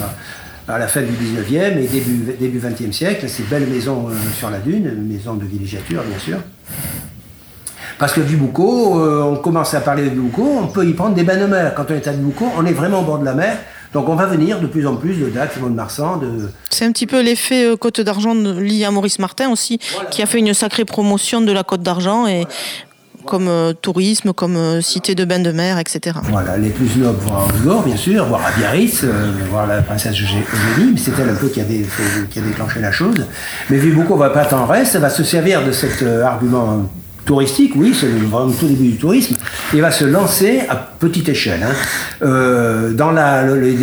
à, 0.67 0.77
la 0.77 0.87
fin 0.87 1.01
du 1.01 1.11
19e 1.11 1.77
et 1.77 1.87
début, 1.87 2.35
début 2.39 2.59
20e 2.59 2.91
siècle, 2.91 3.27
ces 3.27 3.43
belles 3.43 3.67
maisons 3.67 4.07
euh, 4.09 4.13
sur 4.37 4.49
la 4.49 4.59
dune, 4.59 4.91
maisons 5.09 5.33
de 5.33 5.45
villégiature 5.45 6.03
bien 6.03 6.19
sûr. 6.19 6.37
Parce 7.99 8.13
que 8.13 8.21
Dubuco, 8.21 8.99
euh, 8.99 9.21
on 9.21 9.35
commence 9.37 9.73
à 9.73 9.81
parler 9.81 10.03
de 10.03 10.09
Dubuco, 10.09 10.59
on 10.61 10.67
peut 10.67 10.85
y 10.85 10.93
prendre 10.93 11.15
des 11.15 11.23
bains. 11.23 11.37
Quand 11.75 11.85
on 11.89 11.93
est 11.93 12.07
à 12.07 12.13
Dubuco, 12.13 12.45
on 12.57 12.65
est 12.65 12.73
vraiment 12.73 13.01
au 13.01 13.03
bord 13.03 13.19
de 13.19 13.25
la 13.25 13.33
mer, 13.33 13.57
donc 13.93 14.09
on 14.09 14.15
va 14.15 14.25
venir 14.25 14.59
de 14.59 14.67
plus 14.67 14.87
en 14.87 14.95
plus 14.95 15.15
de 15.15 15.29
Dax, 15.29 15.57
de 15.59 15.69
Marsan. 15.69 16.17
De... 16.17 16.49
C'est 16.69 16.85
un 16.85 16.91
petit 16.91 17.05
peu 17.05 17.21
l'effet 17.21 17.65
euh, 17.65 17.77
Côte 17.77 18.01
d'Argent 18.01 18.33
lié 18.33 18.85
à 18.85 18.91
Maurice 18.91 19.19
Martin 19.19 19.49
aussi, 19.51 19.79
qui 20.09 20.21
a 20.21 20.25
fait 20.25 20.39
une 20.39 20.53
sacrée 20.53 20.85
promotion 20.85 21.41
de 21.41 21.51
la 21.51 21.63
Côte 21.63 21.83
d'Argent 21.83 22.27
et 22.27 22.45
comme 23.25 23.47
euh, 23.47 23.71
tourisme, 23.71 24.33
comme 24.33 24.57
euh, 24.57 24.81
cité 24.81 25.15
de 25.15 25.23
bain 25.23 25.39
de 25.39 25.51
mer, 25.51 25.77
etc. 25.77 26.17
Voilà, 26.23 26.57
les 26.57 26.71
plus 26.71 26.89
nobles 26.97 27.19
vont 27.19 27.37
à 27.37 27.45
Osgore, 27.45 27.83
bien 27.83 27.95
sûr, 27.95 28.25
voir 28.25 28.41
à 28.45 28.51
Biarritz, 28.51 29.05
voir 29.49 29.67
la 29.67 29.81
princesse 29.81 30.19
Eugénie, 30.19 30.43
mais 30.91 30.97
c'est 30.97 31.11
elle 31.17 31.29
un 31.29 31.35
peu 31.35 31.47
qui 31.47 31.61
a, 31.61 31.63
qui 31.63 32.39
a 32.39 32.41
déclenché 32.41 32.81
la 32.81 32.91
chose. 32.91 33.25
Mais 33.69 33.77
vu 33.77 33.93
beaucoup, 33.93 34.13
on 34.13 34.17
va 34.17 34.31
pas 34.31 34.53
en 34.53 34.65
reste, 34.65 34.95
elle 34.95 35.01
va 35.01 35.09
se 35.09 35.23
servir 35.23 35.63
de 35.63 35.71
cet 35.71 36.03
argument 36.03 36.89
touristique, 37.25 37.73
oui, 37.75 37.95
c'est 37.97 38.07
vraiment 38.07 38.51
tout 38.51 38.67
début 38.67 38.91
du 38.91 38.97
tourisme, 38.97 39.35
il 39.73 39.81
va 39.81 39.91
se 39.91 40.05
lancer 40.05 40.61
à 40.69 40.75
petite 40.75 41.29
échelle 41.29 41.63
hein, 41.63 41.73
euh, 42.21 42.91
dans 42.93 43.11
la, 43.11 43.43
les, 43.55 43.75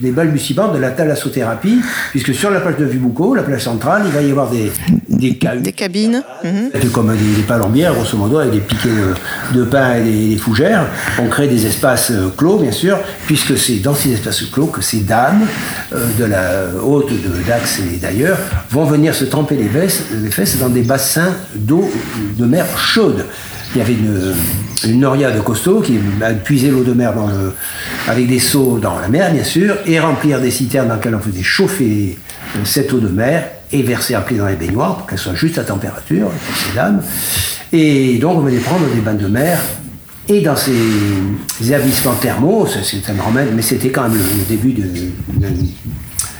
les, 0.00 0.10
balbutiements 0.10 0.72
de 0.72 0.78
la 0.78 0.90
thalassothérapie, 0.90 1.80
puisque 2.10 2.34
sur 2.34 2.50
la 2.50 2.60
plage 2.60 2.76
de 2.78 2.84
Vibucco, 2.84 3.34
la 3.34 3.42
plage 3.42 3.62
centrale, 3.62 4.02
il 4.06 4.12
va 4.12 4.22
y 4.22 4.30
avoir 4.30 4.50
des, 4.50 4.72
des, 5.08 5.38
des 5.60 5.72
cabines, 5.72 6.22
mhm. 6.42 6.90
comme 6.92 7.14
des, 7.14 7.36
des, 7.36 7.42
palombières, 7.42 7.94
grosso 7.94 8.16
modo, 8.16 8.38
avec 8.38 8.52
des 8.52 8.60
piquets 8.60 8.88
de, 8.88 9.58
de 9.58 9.64
pain 9.64 9.96
et 9.96 10.30
des, 10.30 10.36
fougères. 10.36 10.86
On 11.20 11.28
crée 11.28 11.46
des 11.46 11.66
espaces 11.66 12.10
euh, 12.10 12.28
clos, 12.36 12.58
bien 12.58 12.72
sûr, 12.72 12.98
puisque 13.26 13.56
c'est 13.56 13.76
dans 13.76 13.94
ces 13.94 14.12
espaces 14.12 14.42
clos 14.52 14.66
que 14.66 14.82
ces 14.82 15.00
dames 15.00 15.46
euh, 15.92 16.06
de 16.18 16.24
la 16.24 16.82
haute 16.82 17.10
de 17.10 17.42
Dax 17.46 17.80
et 17.80 17.98
d'ailleurs 17.98 18.38
vont 18.70 18.84
venir 18.84 19.14
se 19.14 19.24
tremper 19.24 19.56
les, 19.56 19.68
les 19.68 20.30
fesses 20.30 20.58
dans 20.58 20.68
des 20.70 20.82
bassins 20.82 21.34
d'eau 21.54 21.88
de 22.36 22.46
mer 22.46 22.66
chaude. 22.76 23.24
Il 23.74 23.78
y 23.78 23.80
avait 23.80 23.94
une, 23.94 25.00
noria 25.00 25.30
de 25.30 25.40
costaud 25.40 25.80
qui 25.80 25.98
puisé 26.44 26.70
l'eau 26.70 26.84
de 26.84 26.92
mer 26.92 27.12
avec 28.06 28.28
des 28.28 28.38
seaux 28.38 28.78
dans 28.78 28.98
la 29.00 29.08
mer, 29.08 29.32
bien 29.32 29.44
sûr, 29.44 29.76
et 29.86 29.98
remplir 29.98 30.40
des 30.40 30.50
citernes 30.50 30.88
dans 30.88 30.94
lesquelles 30.94 31.14
on 31.14 31.20
faisait 31.20 31.42
chauffer 31.42 32.16
euh, 32.56 32.60
cette 32.64 32.92
eau 32.92 33.00
de 33.00 33.08
mer 33.08 33.48
et 33.72 33.82
verser 33.82 34.14
un 34.14 34.20
pli 34.20 34.36
dans 34.36 34.46
les 34.46 34.56
baignoires 34.56 34.98
pour 34.98 35.06
qu'elle 35.06 35.18
soit 35.18 35.34
juste 35.34 35.58
à 35.58 35.64
température 35.64 36.28
pour 36.28 36.56
ces 36.56 36.74
dames. 36.74 37.02
Et 37.72 38.18
donc 38.18 38.36
on 38.36 38.40
venait 38.40 38.58
prendre 38.58 38.86
des 38.94 39.00
bains 39.00 39.14
de 39.14 39.26
mer 39.26 39.58
et 40.28 40.40
dans 40.40 40.56
ces, 40.56 40.72
établissements 41.62 42.14
thermaux, 42.14 42.66
c'est 42.66 43.10
un 43.10 43.22
remède, 43.22 43.48
mais 43.54 43.62
c'était 43.62 43.90
quand 43.90 44.08
même 44.08 44.16
le, 44.16 44.44
début 44.48 44.74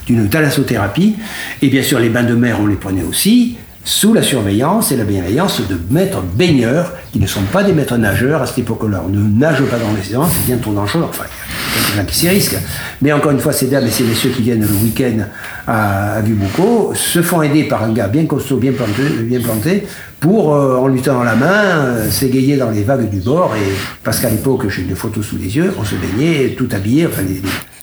d'une 0.07 0.29
thalassothérapie. 0.29 1.17
Et 1.61 1.69
bien 1.69 1.83
sûr, 1.83 1.99
les 1.99 2.09
bains 2.09 2.23
de 2.23 2.35
mer, 2.35 2.59
on 2.61 2.67
les 2.67 2.77
prenait 2.77 3.03
aussi 3.03 3.59
sous 3.85 4.15
la 4.15 4.23
surveillance 4.23 4.93
et 4.93 4.97
la 4.97 5.05
bienveillance 5.05 5.61
de 5.69 5.79
maîtres 5.91 6.23
baigneurs 6.23 6.93
qui 7.13 7.21
ne 7.21 7.27
sont 7.27 7.43
pas 7.53 7.63
des 7.63 7.73
maîtres 7.73 7.97
nageurs 7.97 8.43
à 8.43 8.47
cette 8.47 8.59
époque-là. 8.59 9.05
On 9.07 9.11
ne 9.11 9.21
nage 9.21 9.63
pas 9.63 9.79
dans 9.79 9.93
les 9.95 10.01
océans, 10.01 10.27
c'est 10.29 10.47
bien 10.47 10.57
trop 10.57 10.73
dangereux. 10.73 11.05
Enfin, 11.09 11.25
il 11.97 12.03
y 12.03 12.07
qui 12.07 12.17
s'y 12.17 12.29
risque. 12.29 12.57
Mais 13.03 13.13
encore 13.13 13.33
une 13.33 13.41
fois, 13.41 13.53
ces 13.53 13.67
dames 13.67 13.87
et 13.87 13.91
ces 13.91 14.05
messieurs 14.05 14.31
qui 14.31 14.43
viennent 14.43 14.63
le 14.63 14.67
week-end 14.69 15.27
à, 15.67 16.17
à 16.17 16.23
se 16.95 17.23
font 17.23 17.43
aider 17.43 17.65
par 17.65 17.85
un 17.85 17.93
gars 17.93 18.09
bien 18.09 18.27
costaud, 18.27 18.57
bien 18.57 18.73
planté, 18.73 19.87
pour, 20.21 20.55
euh, 20.55 20.77
en 20.77 20.89
lui 20.89 21.03
tendant 21.03 21.25
la 21.25 21.37
main, 21.37 21.47
euh, 21.47 22.11
s'égayer 22.11 22.57
dans 22.57 22.71
les 22.71 22.83
vagues 22.83 23.11
du 23.11 23.21
bord. 23.21 23.55
Et 23.57 23.73
parce 24.03 24.21
qu'à 24.21 24.31
l'époque, 24.31 24.69
j'ai 24.69 24.83
une 24.83 24.97
photo 24.97 25.23
sous 25.23 25.37
les 25.37 25.57
yeux, 25.57 25.75
on 25.79 25.85
se 25.85 25.97
baignait 25.97 26.55
tout 26.57 26.69
habillé. 26.73 27.07
Enfin, 27.07 27.23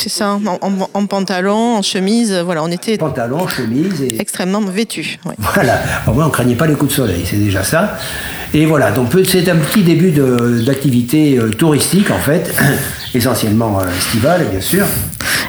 c'est 0.01 0.09
ça, 0.09 0.39
en, 0.61 1.05
pantalon, 1.05 1.77
en 1.77 1.81
chemise, 1.83 2.33
voilà, 2.33 2.63
on 2.63 2.71
était. 2.71 2.97
Pantalon, 2.97 3.47
chemise 3.47 4.01
et. 4.01 4.19
Extrêmement 4.19 4.61
vêtu. 4.61 5.19
Voilà, 5.37 5.79
au 6.07 6.13
moins 6.13 6.25
on 6.25 6.29
craignait 6.31 6.55
pas 6.55 6.65
les 6.65 6.73
coups 6.73 6.91
de 6.91 6.95
soleil, 6.95 7.23
c'est 7.23 7.37
déjà 7.37 7.63
ça. 7.63 7.97
Et 8.55 8.65
voilà, 8.65 8.91
donc 8.91 9.11
c'est 9.25 9.47
un 9.47 9.57
petit 9.57 9.83
début 9.83 10.11
d'activité 10.65 11.37
euh, 11.37 11.51
touristique 11.51 12.09
en 12.09 12.17
fait, 12.17 12.51
essentiellement 13.13 13.79
estivale 13.95 14.47
bien 14.49 14.61
sûr. 14.61 14.87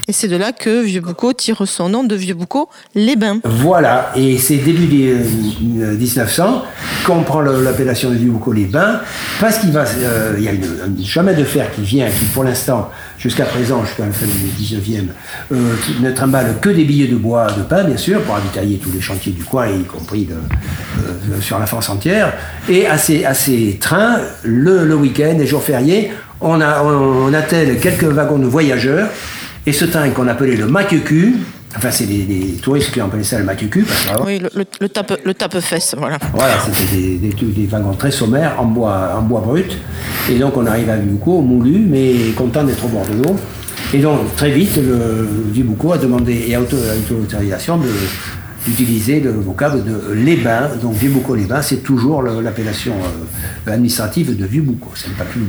Et 0.09 0.11
c'est 0.11 0.27
de 0.27 0.35
là 0.35 0.51
que 0.51 0.81
Vieux-Boucau 0.81 1.31
tire 1.31 1.65
son 1.65 1.87
nom 1.87 2.03
de 2.03 2.13
Vieux-Boucau, 2.13 2.67
les 2.93 3.15
bains. 3.15 3.39
Voilà, 3.45 4.11
et 4.17 4.37
c'est 4.37 4.57
début 4.57 4.87
des 4.87 5.15
1900 5.61 6.63
qu'on 7.05 7.23
prend 7.23 7.39
l'appellation 7.39 8.09
de 8.09 8.15
Vieux-Boucau, 8.15 8.51
les 8.51 8.65
bains, 8.65 8.99
parce 9.39 9.59
qu'il 9.59 9.71
euh, 9.75 10.35
y 10.39 10.49
a 10.49 10.51
un 10.51 11.03
chemin 11.05 11.31
de 11.31 11.45
fer 11.45 11.71
qui 11.73 11.83
vient, 11.83 12.07
qui 12.07 12.25
pour 12.25 12.43
l'instant, 12.43 12.91
jusqu'à 13.17 13.45
présent, 13.45 13.85
jusqu'à 13.85 14.05
la 14.05 14.11
fin 14.11 14.25
du 14.25 14.61
19e, 14.61 15.07
euh, 15.53 15.75
ne 16.01 16.11
trimballe 16.11 16.57
que 16.59 16.69
des 16.69 16.83
billets 16.83 17.07
de 17.07 17.15
bois 17.15 17.47
de 17.51 17.61
pain, 17.63 17.85
bien 17.85 17.97
sûr, 17.97 18.21
pour 18.23 18.35
ravitailler 18.35 18.79
tous 18.79 18.91
les 18.91 19.01
chantiers 19.01 19.31
du 19.31 19.45
coin, 19.45 19.67
y 19.67 19.83
compris 19.83 20.27
euh, 20.31 21.39
sur 21.39 21.59
la 21.59 21.65
France 21.65 21.89
entière. 21.89 22.33
Et 22.67 22.87
à 22.87 22.97
ces, 22.97 23.77
trains, 23.79 24.19
le, 24.43 24.85
le 24.85 24.95
week-end, 24.95 25.35
les 25.37 25.47
jours 25.47 25.63
fériés, 25.63 26.11
on, 26.41 26.59
a, 26.59 26.83
on, 26.83 27.33
attelle 27.33 27.79
quelques 27.79 28.03
wagons 28.03 28.37
de 28.37 28.47
voyageurs, 28.47 29.07
et 29.65 29.71
ce 29.73 29.85
train 29.85 30.09
qu'on 30.09 30.27
appelait 30.27 30.55
le 30.55 30.67
Macucu, 30.67 31.35
Enfin, 31.75 31.89
c'est 31.91 32.05
les, 32.05 32.57
touristes 32.61 32.91
qui 32.91 32.99
appelaient 32.99 33.23
ça 33.23 33.39
le 33.39 33.45
macucu. 33.45 33.85
oui, 34.25 34.39
le, 34.39 34.49
le, 34.79 34.89
tape, 34.89 35.19
le 35.23 35.33
tape-fesse, 35.33 35.95
voilà. 35.97 36.17
Voilà, 36.33 36.53
c'était 36.71 37.17
des, 37.17 37.33
des, 37.33 37.65
wagons 37.65 37.93
très 37.93 38.11
sommaires, 38.11 38.55
en 38.59 38.65
bois, 38.65 39.15
en 39.17 39.21
bois 39.23 39.41
brut. 39.41 39.77
Et 40.29 40.37
donc, 40.37 40.55
on 40.55 40.65
arrive 40.65 40.89
à 40.89 40.97
Vibuco, 40.97 41.41
moulu, 41.41 41.79
mais 41.79 42.31
content 42.35 42.63
d'être 42.63 42.85
au 42.85 42.89
bord 42.89 43.05
de 43.07 43.23
l'eau. 43.23 43.35
Et 43.93 43.99
donc, 43.99 44.35
très 44.35 44.51
vite, 44.51 44.77
le 44.77 45.27
a 45.91 45.97
demandé 45.97 46.45
et 46.47 46.55
a 46.55 46.59
l'autorisation 46.59 47.79
d'utiliser 48.65 49.19
le 49.19 49.31
vocable 49.31 49.83
de 49.83 50.13
les 50.13 50.35
bains. 50.35 50.69
Donc, 50.81 50.93
Vibuco-les 50.93 51.45
bains, 51.45 51.61
c'est 51.61 51.83
toujours 51.83 52.21
l'appellation 52.21 52.93
euh, 52.93 53.71
administrative 53.71 54.37
de 54.37 54.45
Vibuco. 54.45 54.91
Ce 54.93 55.09
n'est 55.09 55.15
pas 55.15 55.25
plus. 55.25 55.41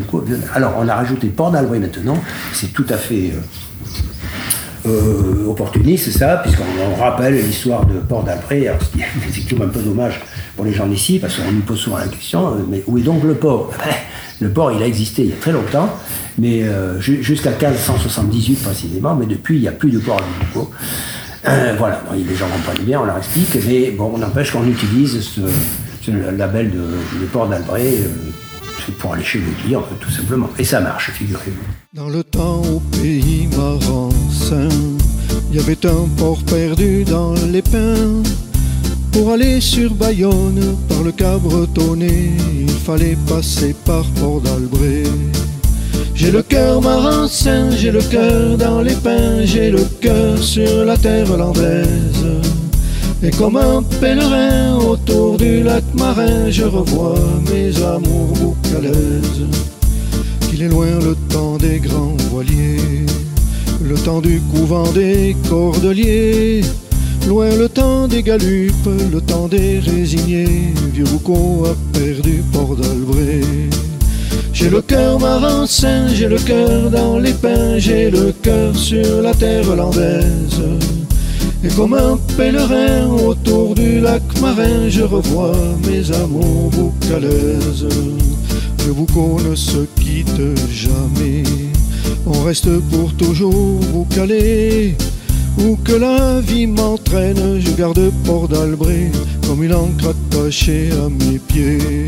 Alors, 0.54 0.74
on 0.78 0.88
a 0.88 0.94
rajouté 0.94 1.28
Port 1.28 1.50
d'Albret 1.50 1.78
maintenant. 1.78 2.18
C'est 2.52 2.72
tout 2.72 2.86
à 2.88 2.96
fait. 2.96 3.32
Euh, 3.34 3.40
euh, 4.86 5.46
opportuniste, 5.48 6.04
c'est 6.04 6.18
ça, 6.18 6.36
puisqu'on 6.36 6.94
rappelle 7.00 7.34
l'histoire 7.34 7.86
de 7.86 7.94
Port 8.00 8.22
d'Albret, 8.22 8.70
ce 8.80 8.90
qui 8.90 9.00
est 9.00 9.06
effectivement 9.28 9.64
un 9.64 9.68
peu 9.68 9.80
dommage 9.80 10.20
pour 10.56 10.64
les 10.66 10.74
gens 10.74 10.86
d'ici, 10.86 11.18
parce 11.18 11.36
qu'on 11.36 11.50
nous 11.52 11.62
pose 11.62 11.78
souvent 11.78 11.96
la 11.96 12.06
question, 12.06 12.48
euh, 12.48 12.66
mais 12.68 12.82
où 12.86 12.98
est 12.98 13.02
donc 13.02 13.22
le 13.24 13.34
port? 13.34 13.70
Ben, 13.78 14.48
Le 14.48 14.50
port, 14.50 14.72
il 14.72 14.82
a 14.82 14.86
existé 14.86 15.22
il 15.22 15.30
y 15.30 15.32
a 15.32 15.36
très 15.36 15.52
longtemps, 15.52 15.88
mais 16.38 16.64
euh, 16.64 17.00
jusqu'à 17.00 17.50
1578 17.50 18.62
précisément, 18.62 19.14
mais 19.14 19.26
depuis, 19.26 19.56
il 19.56 19.62
n'y 19.62 19.68
a 19.68 19.72
plus 19.72 19.90
de 19.90 19.98
port 20.00 20.18
à 20.18 20.24
Vibucco. 20.44 20.70
voilà, 21.78 22.02
les 22.14 22.34
gens 22.34 22.48
comprennent 22.48 22.84
bien, 22.84 23.00
on 23.00 23.04
leur 23.04 23.16
explique, 23.16 23.56
mais 23.66 23.92
bon, 23.92 24.12
on 24.16 24.22
empêche 24.22 24.50
qu'on 24.50 24.66
utilise 24.66 25.20
ce, 25.20 26.10
label 26.10 26.72
de, 26.72 27.26
port 27.32 27.46
d'Albret 27.46 27.94
pour 28.98 29.14
aller 29.14 29.24
chez 29.24 29.38
le 29.38 29.62
client, 29.62 29.82
tout 30.00 30.10
simplement. 30.10 30.50
Et 30.58 30.64
ça 30.64 30.80
marche, 30.80 31.10
figurez-vous. 31.12 31.62
Dans 31.94 32.08
le 32.08 32.22
temps 32.24 32.60
au 32.62 32.80
pays 32.80 33.48
il 34.52 35.56
y 35.56 35.58
avait 35.58 35.86
un 35.86 36.08
port 36.16 36.42
perdu 36.42 37.04
dans 37.04 37.34
les 37.52 37.62
pins. 37.62 38.22
Pour 39.12 39.30
aller 39.30 39.60
sur 39.60 39.94
Bayonne, 39.94 40.76
par 40.88 41.02
le 41.02 41.12
Cabretonné, 41.12 42.32
il 42.60 42.68
fallait 42.68 43.16
passer 43.28 43.74
par 43.84 44.04
Port 44.20 44.40
d'Albret. 44.40 45.04
J'ai 46.14 46.30
le 46.30 46.42
cœur 46.42 46.82
marançin, 46.82 47.70
j'ai 47.70 47.90
le 47.90 48.02
cœur 48.02 48.58
dans 48.58 48.80
les 48.80 48.94
pins, 48.94 49.44
j'ai 49.44 49.70
le 49.70 49.84
cœur 50.00 50.42
sur 50.42 50.84
la 50.84 50.96
terre 50.96 51.36
landaise. 51.36 52.26
Et 53.22 53.30
comme 53.30 53.56
un 53.56 53.82
pèlerin 54.00 54.76
autour 54.76 55.38
du 55.38 55.62
lac 55.62 55.84
marin, 55.94 56.50
je 56.50 56.64
revois 56.64 57.18
mes 57.50 57.82
amours 57.82 58.32
boucalaises. 58.40 59.46
Qu'il 60.50 60.62
est 60.62 60.68
loin 60.68 60.86
le 61.02 61.16
temps 61.32 61.56
des 61.56 61.78
grands 61.78 62.16
voiliers, 62.30 63.06
le 63.84 63.94
temps 63.96 64.20
du 64.20 64.40
couvent 64.54 64.90
des 64.92 65.36
cordeliers, 65.48 66.62
loin 67.28 67.50
le 67.54 67.68
temps 67.68 68.08
des 68.08 68.22
galupes, 68.22 68.88
le 69.12 69.20
temps 69.20 69.48
des 69.48 69.78
résignés. 69.78 70.72
Vieux 70.92 71.04
Boucau 71.04 71.66
a 71.66 71.98
perdu 71.98 72.42
Port 72.52 72.76
d'Albret. 72.76 73.42
J'ai 74.52 74.70
le 74.70 74.80
cœur 74.80 75.18
marancin, 75.20 76.08
j'ai 76.08 76.28
le 76.28 76.38
cœur 76.38 76.90
dans 76.90 77.18
les 77.18 77.32
pins, 77.32 77.78
j'ai 77.78 78.10
le 78.10 78.32
cœur 78.42 78.74
sur 78.74 79.22
la 79.22 79.34
terre 79.34 79.74
landaise. 79.76 80.62
Et 81.62 81.68
comme 81.68 81.94
un 81.94 82.18
pèlerin 82.36 83.08
autour 83.08 83.74
du 83.74 84.00
lac 84.00 84.22
marin, 84.40 84.88
je 84.88 85.02
revois 85.02 85.56
mes 85.86 86.10
amours 86.14 86.70
boucalaises. 86.70 87.88
Le 88.86 88.92
boucon 88.92 89.38
ne 89.40 89.54
se 89.54 89.78
quitte 89.96 90.42
jamais, 90.70 91.42
on 92.26 92.42
reste 92.42 92.78
pour 92.90 93.14
toujours 93.14 93.80
boucalé. 93.92 94.96
Où 95.58 95.76
que 95.76 95.92
la 95.92 96.40
vie 96.40 96.66
m'entraîne, 96.66 97.60
je 97.60 97.70
garde 97.72 98.10
Port 98.24 98.48
d'Albret 98.48 99.10
comme 99.46 99.62
une 99.62 99.74
encre 99.74 100.08
attachée 100.08 100.90
à 100.92 101.08
mes 101.08 101.38
pieds. 101.38 102.06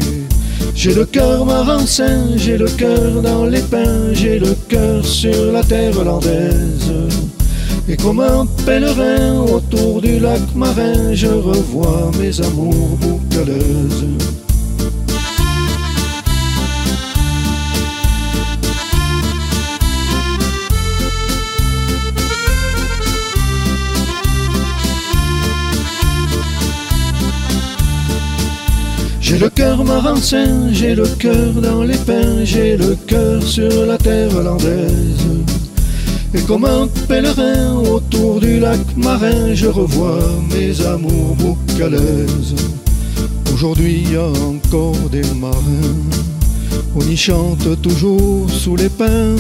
J'ai 0.75 0.95
le 0.95 1.05
cœur 1.05 1.47
marancin, 1.47 2.37
j'ai 2.37 2.59
le 2.59 2.69
cœur 2.69 3.23
dans 3.23 3.47
les 3.47 3.61
pins, 3.61 4.13
j'ai 4.13 4.39
le 4.39 4.55
cœur 4.69 5.05
sur 5.05 5.53
la 5.53 5.63
terre 5.63 6.05
landaise. 6.05 6.93
Et 7.89 7.97
comme 7.97 8.21
un 8.21 8.47
pèlerin 8.65 9.41
autour 9.43 10.01
du 10.01 10.19
lac 10.19 10.41
marin, 10.55 11.15
je 11.15 11.29
revois 11.29 12.11
mes 12.19 12.41
amours 12.41 12.99
boucaleuses. 13.01 14.26
J'ai 29.29 29.39
le 29.39 29.51
cœur 29.51 29.85
marancin, 29.85 30.73
j'ai 30.73 30.95
le 30.95 31.05
cœur 31.19 31.55
dans 31.55 31.83
les 31.83 31.97
pins, 31.97 32.45
j'ai 32.45 32.77
le 32.77 32.95
cœur 32.95 33.43
sur 33.43 33.85
la 33.85 33.99
terre 33.99 34.41
landaise. 34.41 35.27
Et 36.33 36.43
comme 36.43 36.65
un 36.65 36.87
pèlerin 37.09 37.75
autour 37.75 38.39
du 38.39 38.61
lac 38.61 38.79
marin, 38.97 39.53
je 39.53 39.67
revois 39.67 40.21
mes 40.55 40.81
amours 40.87 41.35
boucalaises. 41.35 42.55
Aujourd'hui 43.53 44.07
encore 44.17 45.11
des 45.11 45.27
marins, 45.35 45.97
on 46.95 47.01
y 47.01 47.17
chante 47.17 47.83
toujours 47.83 48.49
sous 48.49 48.77
les 48.77 48.89
pins. 48.89 49.35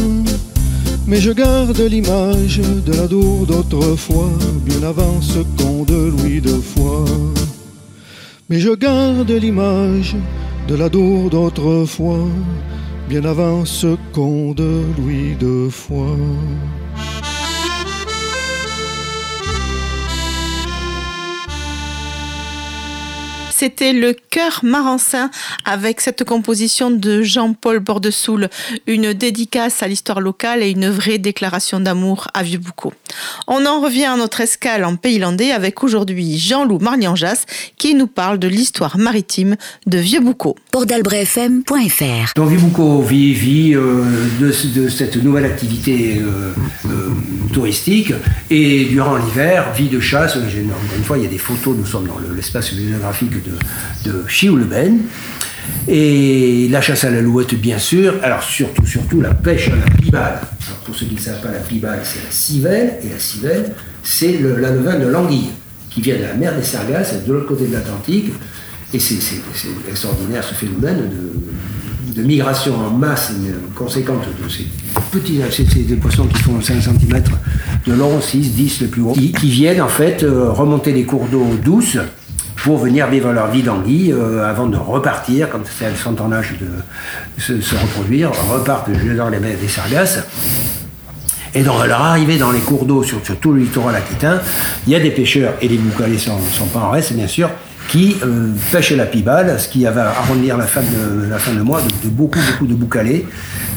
Mais 1.06 1.20
je 1.20 1.30
garde 1.30 1.78
l'image 1.78 2.60
de 2.84 2.92
la 2.92 3.06
Dour 3.06 3.46
d'autrefois, 3.46 4.32
bien 4.64 4.82
avant 4.82 5.20
ce 5.20 5.38
con 5.56 5.84
de 5.84 6.10
Louis 6.10 6.40
de 6.40 6.58
Foix. 6.60 7.04
Mais 8.48 8.60
je 8.60 8.70
garde 8.70 9.30
l'image 9.30 10.14
de 10.68 10.76
la 10.76 10.88
Dour 10.88 11.30
d'autrefois, 11.30 12.28
bien 13.08 13.24
avant 13.24 13.64
ce 13.64 13.96
con 14.12 14.52
de 14.52 14.82
Louis 14.96 15.34
de 15.34 15.68
Foix. 15.68 16.16
C'était 23.58 23.94
le 23.94 24.12
cœur 24.12 24.60
marancin 24.64 25.30
avec 25.64 26.02
cette 26.02 26.24
composition 26.24 26.90
de 26.90 27.22
Jean-Paul 27.22 27.78
Bordesoul, 27.78 28.50
une 28.86 29.14
dédicace 29.14 29.82
à 29.82 29.88
l'histoire 29.88 30.20
locale 30.20 30.62
et 30.62 30.68
une 30.68 30.90
vraie 30.90 31.16
déclaration 31.16 31.80
d'amour 31.80 32.28
à 32.34 32.42
Vieux-Boucau. 32.42 32.92
On 33.46 33.64
en 33.64 33.80
revient 33.80 34.04
à 34.04 34.16
notre 34.18 34.42
escale 34.42 34.84
en 34.84 34.96
pays 34.96 35.18
landais 35.18 35.52
avec 35.52 35.82
aujourd'hui 35.82 36.36
Jean-Loup 36.36 36.80
Marlianjas 36.80 37.46
qui 37.78 37.94
nous 37.94 38.08
parle 38.08 38.38
de 38.38 38.46
l'histoire 38.46 38.98
maritime 38.98 39.56
de 39.86 39.96
Vieux-Boucau. 39.96 40.54
Port-d'Albret-FM.fr 40.70 42.32
Donc 42.36 42.50
Vieux-Boucau 42.50 43.00
vit, 43.00 43.32
vit 43.32 43.74
euh, 43.74 44.02
de, 44.38 44.52
cette 44.90 45.16
nouvelle 45.16 45.46
activité 45.46 46.20
euh, 46.20 46.52
euh, 46.90 47.08
touristique 47.54 48.12
et 48.50 48.84
durant 48.84 49.16
l'hiver, 49.16 49.72
vie 49.72 49.88
de 49.88 49.98
chasse. 49.98 50.36
Encore 50.36 50.46
une 50.98 51.04
fois, 51.04 51.16
il 51.16 51.24
y 51.24 51.26
a 51.26 51.30
des 51.30 51.38
photos, 51.38 51.74
nous 51.74 51.86
sommes 51.86 52.06
dans 52.06 52.18
l'espace 52.34 52.74
bibliographique 52.74 53.45
de, 53.46 54.10
de. 54.10 54.24
Et 55.88 56.68
la 56.68 56.80
chasse 56.80 57.04
à 57.04 57.10
la 57.10 57.20
louette, 57.20 57.54
bien 57.54 57.78
sûr. 57.78 58.14
Alors, 58.22 58.42
surtout, 58.42 58.86
surtout, 58.86 59.20
la 59.20 59.34
pêche 59.34 59.68
à 59.68 59.76
la 59.76 59.90
plibale. 59.96 60.40
pour 60.84 60.94
ceux 60.94 61.06
qui 61.06 61.14
ne 61.14 61.20
savent 61.20 61.40
pas, 61.40 61.50
la 61.52 61.60
plibale, 61.60 62.00
c'est 62.02 62.24
la 62.24 62.30
civelle. 62.30 62.94
Et 63.04 63.08
la 63.08 63.18
civelle, 63.18 63.72
c'est 64.02 64.38
la 64.40 64.70
levain 64.70 64.98
de 64.98 65.06
l'anguille, 65.06 65.50
qui 65.90 66.00
vient 66.00 66.16
de 66.16 66.22
la 66.22 66.34
mer 66.34 66.56
des 66.56 66.64
Sargasses, 66.64 67.14
de 67.24 67.32
l'autre 67.32 67.46
côté 67.46 67.66
de 67.66 67.72
l'Atlantique. 67.72 68.32
Et 68.92 68.98
c'est 68.98 69.16
extraordinaire 69.88 70.44
ce 70.44 70.54
phénomène 70.54 71.10
de, 72.14 72.22
migration 72.22 72.74
en 72.74 72.90
masse 72.90 73.32
conséquente 73.74 74.22
de 74.42 74.48
ces 74.48 74.66
petits 75.12 75.38
c'est 75.50 75.86
des 75.86 75.96
poissons 75.96 76.26
qui 76.26 76.40
font 76.42 76.58
5 76.62 76.80
cm 76.80 77.22
de 77.86 77.92
long, 77.92 78.22
6, 78.22 78.54
10 78.54 78.80
le 78.80 78.86
plus 78.86 79.02
haut, 79.02 79.12
qui, 79.12 79.32
qui 79.32 79.50
viennent 79.50 79.82
en 79.82 79.88
fait 79.88 80.22
euh, 80.22 80.50
remonter 80.50 80.92
les 80.92 81.04
cours 81.04 81.26
d'eau 81.26 81.44
douces 81.62 81.98
pour 82.66 82.78
venir 82.78 83.06
vivre 83.06 83.32
leur 83.32 83.46
vie 83.46 83.62
d'anguille 83.62 84.12
euh, 84.12 84.44
avant 84.44 84.66
de 84.66 84.76
repartir, 84.76 85.48
quand 85.48 85.60
elles 85.80 85.94
sont 85.94 86.20
en 86.20 86.32
âge 86.32 86.54
de 86.60 87.40
se, 87.40 87.76
reproduire, 87.76 88.32
repartent 88.50 88.90
dans 89.16 89.28
les 89.28 89.38
mers 89.38 89.56
des 89.56 89.68
sargasses. 89.68 90.24
Et 91.54 91.60
à 91.60 91.86
leur 91.86 92.02
arrivée 92.02 92.38
dans 92.38 92.50
les 92.50 92.58
cours 92.58 92.84
d'eau 92.84 93.04
sur, 93.04 93.20
tout 93.22 93.52
le 93.52 93.60
littoral 93.60 93.94
aquitain, 93.94 94.40
il 94.84 94.92
y 94.92 94.96
a 94.96 95.00
des 95.00 95.12
pêcheurs, 95.12 95.54
et 95.62 95.68
les 95.68 95.78
boucalés 95.78 96.18
sont, 96.18 96.40
sont 96.50 96.66
pas 96.66 96.80
en 96.80 96.90
reste, 96.90 97.12
bien 97.12 97.28
sûr, 97.28 97.50
qui 97.96 98.16
euh, 98.22 98.96
la 98.96 99.06
pibale, 99.06 99.58
ce 99.58 99.68
qui 99.68 99.84
va 99.84 100.10
arrondir 100.10 100.56
la 100.58 100.66
fin 100.66 100.82
de, 100.82 101.30
la 101.30 101.38
fin 101.38 101.52
de 101.52 101.62
mois 101.62 101.80
de, 101.80 101.88
de 101.88 102.08
beaucoup, 102.12 102.38
beaucoup 102.50 102.66
de 102.66 102.74
boucalés. 102.74 103.24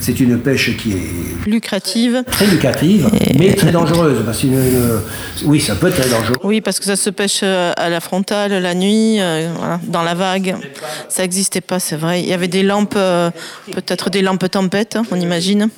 C'est 0.01 0.19
une 0.19 0.37
pêche 0.39 0.75
qui 0.77 0.91
est 0.93 1.47
Lucrative. 1.49 2.23
très 2.29 2.47
lucrative, 2.47 3.09
mais 3.37 3.53
très 3.53 3.71
dangereuse. 3.71 4.17
Parce 4.25 4.39
qu'une- 4.39 4.53
une- 4.53 4.99
oui, 5.45 5.59
ça 5.61 5.75
peut 5.75 5.87
être 5.87 5.99
très 6.01 6.09
dangereux. 6.09 6.35
Oui, 6.43 6.59
parce 6.61 6.79
que 6.79 6.85
ça 6.85 6.95
se 6.97 7.09
pêche 7.09 7.39
euh, 7.43 7.71
à 7.77 7.89
la 7.89 7.99
frontale, 8.01 8.51
la 8.61 8.73
nuit, 8.75 9.19
euh, 9.21 9.49
voilà, 9.57 9.79
dans 9.87 10.03
la 10.03 10.15
vague. 10.15 10.55
Ça 11.07 11.21
n'existait 11.21 11.61
pas, 11.61 11.79
c'est 11.79 11.95
vrai. 11.97 12.21
Il 12.21 12.27
y 12.27 12.33
avait 12.33 12.47
des 12.49 12.63
lampes, 12.63 12.95
euh, 12.97 13.29
peut-être 13.71 14.09
des 14.09 14.21
lampes 14.21 14.49
tempête, 14.51 14.95
hein, 14.97 15.03
on 15.11 15.19
imagine. 15.19 15.69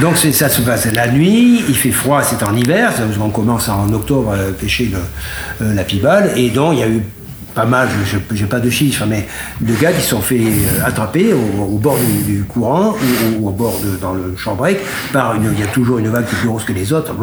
Donc 0.00 0.16
ça 0.18 0.48
se 0.48 0.60
passe 0.62 0.86
la 0.92 1.08
nuit, 1.10 1.62
il 1.68 1.74
fait 1.74 1.90
froid, 1.90 2.22
c'est 2.22 2.42
en 2.44 2.54
hiver, 2.56 2.92
on 3.22 3.30
commence 3.30 3.68
en 3.68 3.92
octobre 3.92 4.32
à 4.32 4.52
pêcher 4.52 4.90
le- 5.60 5.74
la 5.74 5.82
pibale, 5.84 6.30
et 6.36 6.48
donc 6.50 6.74
il 6.74 6.78
y 6.80 6.82
a 6.82 6.88
eu 6.88 7.02
pas 7.54 7.64
mal, 7.64 7.88
je 8.04 8.34
n'ai 8.34 8.48
pas 8.48 8.60
de 8.60 8.70
chiffres, 8.70 9.04
mais 9.08 9.26
de 9.60 9.74
gars 9.74 9.92
qui 9.92 10.02
sont 10.02 10.20
fait 10.20 10.40
euh, 10.40 10.84
attraper 10.86 11.32
au, 11.32 11.78
bord 11.78 11.98
du, 12.26 12.44
courant 12.44 12.94
ou, 13.38 13.48
au 13.48 13.50
bord 13.50 13.80
de, 13.80 13.96
dans 14.00 14.12
le 14.12 14.34
chambrec 14.36 14.78
par 15.12 15.34
une, 15.34 15.52
il 15.52 15.60
y 15.60 15.62
a 15.62 15.66
toujours 15.66 15.98
une 15.98 16.08
vague 16.08 16.26
qui 16.26 16.34
est 16.34 16.38
plus 16.38 16.48
grosse 16.48 16.64
que 16.64 16.72
les 16.72 16.92
autres, 16.92 17.14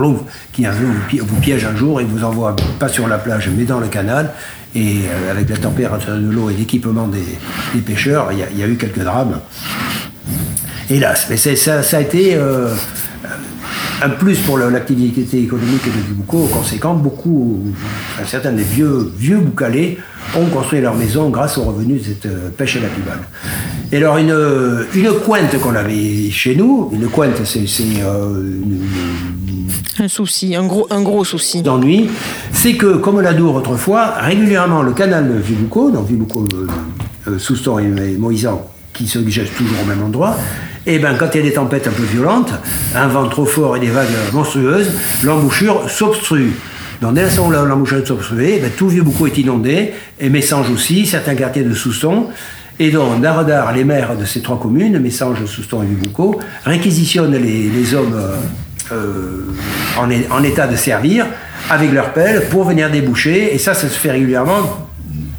qui 0.54 0.66
vous, 0.66 0.94
pi- 1.08 1.20
vous 1.20 1.40
piège 1.40 1.66
un 1.66 1.76
jour 1.76 2.02
et 2.02 2.04
vous 2.04 2.24
envoie 2.24 2.56
pas 2.80 2.88
sur 2.90 3.08
la 3.08 3.18
plage 3.18 3.50
mais 3.56 3.64
dans 3.64 3.80
le 3.80 3.88
canal. 3.88 4.32
Et 4.76 4.98
euh, 5.00 5.32
avec 5.32 5.50
la 5.50 5.58
température 5.58 6.14
de 6.14 6.30
l'eau 6.30 6.50
et 6.50 6.54
l'équipement 6.54 7.08
des, 7.08 7.82
pêcheurs, 7.82 8.32
il 8.32 8.60
y, 8.60 8.64
a, 8.64 8.68
eu 8.68 8.76
quelques 8.76 9.00
drames. 9.00 9.40
Hélas, 10.90 11.28
mais 11.30 11.38
ça 11.38 11.98
a 11.98 12.02
été 12.02 12.36
euh, 12.36 12.74
un 14.02 14.10
plus 14.10 14.38
pour 14.40 14.58
l'activité 14.58 15.42
économique 15.42 15.86
de 15.86 16.08
Dubuco. 16.08 16.48
Conséquent, 16.52 16.94
beaucoup, 16.94 17.60
enfin, 18.14 18.26
certains 18.28 18.52
des 18.52 18.64
vieux, 18.64 19.12
vieux 19.18 19.38
boucalés 19.38 19.98
ont 20.36 20.46
construit 20.46 20.82
leur 20.82 20.96
maison 20.96 21.30
grâce 21.30 21.58
aux 21.58 21.64
revenus 21.64 22.02
de 22.02 22.08
cette 22.08 22.26
euh, 22.26 22.50
pêche 22.56 22.76
à 22.78 22.82
la 22.82 22.88
pibale. 22.90 23.20
Et 23.92 23.98
alors, 23.98 24.18
une, 24.18 24.36
une 24.94 25.12
cointe 25.26 25.58
qu'on 25.60 25.74
avait 25.74 26.30
chez 26.30 26.56
nous, 26.56 26.90
une 26.94 27.08
cointe, 27.08 27.42
c'est 27.46 27.64
euh, 28.04 28.60
Un 30.00 30.08
souci, 30.08 30.56
un 30.56 30.66
gros, 30.66 30.86
un 30.90 31.02
gros 31.02 31.24
souci. 31.24 31.62
d'ennui, 31.62 32.10
c'est 32.52 32.74
que, 32.74 32.98
comme 32.98 33.22
la 33.22 33.34
Dour 33.34 33.56
autrefois, 33.56 34.16
régulièrement 34.20 34.84
le 34.84 34.92
canal 34.92 35.28
de 35.28 35.40
Vibuco, 35.40 35.90
donc 35.92 36.08
Vibuco, 36.08 36.46
euh, 36.54 36.68
euh, 37.30 37.40
Souston 37.40 37.80
et, 37.80 37.84
et 37.86 38.18
Moisan, 38.18 38.68
qui 38.94 39.08
se 39.08 39.20
dirigent 39.20 39.52
toujours 39.58 39.78
au 39.84 39.86
même 39.86 40.04
endroit, 40.04 40.36
et 40.88 41.00
ben 41.00 41.16
quand 41.20 41.28
il 41.34 41.38
y 41.38 41.40
a 41.42 41.44
des 41.44 41.54
tempêtes 41.54 41.88
un 41.88 41.92
peu 41.92 42.04
violentes, 42.04 42.54
un 42.96 43.08
vent 43.08 43.28
trop 43.28 43.46
fort 43.46 43.76
et 43.76 43.80
des 43.80 43.90
vagues 43.90 44.08
monstrueuses, 44.34 44.90
l'embouchure 45.22 45.90
s'obstrue. 45.90 46.54
Donc 47.02 47.14
dès 47.14 47.24
l'instant 47.24 47.48
où 47.48 47.52
l'embouchure 47.52 47.98
est 48.00 48.10
obstruée, 48.10 48.56
eh 48.58 48.62
ben, 48.62 48.72
tout 48.76 48.88
Vibuco 48.88 49.28
est 49.28 49.38
inondé, 49.38 49.92
et 50.20 50.30
Messanges 50.30 50.72
aussi, 50.72 51.06
certains 51.06 51.36
quartiers 51.36 51.64
de 51.64 51.74
Souston, 51.74 52.28
et 52.80 52.92
donc, 52.92 53.22
Daradar, 53.22 53.74
les 53.74 53.84
maires 53.84 54.16
de 54.16 54.24
ces 54.24 54.42
trois 54.42 54.60
communes, 54.60 55.00
Messanges, 55.00 55.46
Souston 55.46 55.84
et 55.84 55.88
Vibuco, 55.88 56.40
réquisitionnent 56.64 57.36
les, 57.36 57.94
hommes 57.96 58.16
euh, 58.16 58.36
euh, 58.92 59.46
en, 59.98 60.10
en 60.32 60.44
état 60.44 60.68
de 60.68 60.76
servir 60.76 61.26
avec 61.72 61.92
leur 61.92 62.14
pelle 62.14 62.48
pour 62.50 62.66
venir 62.66 62.92
déboucher. 62.92 63.54
Et 63.54 63.58
ça, 63.58 63.74
ça 63.74 63.90
se 63.90 63.98
fait 63.98 64.12
régulièrement, 64.12 64.87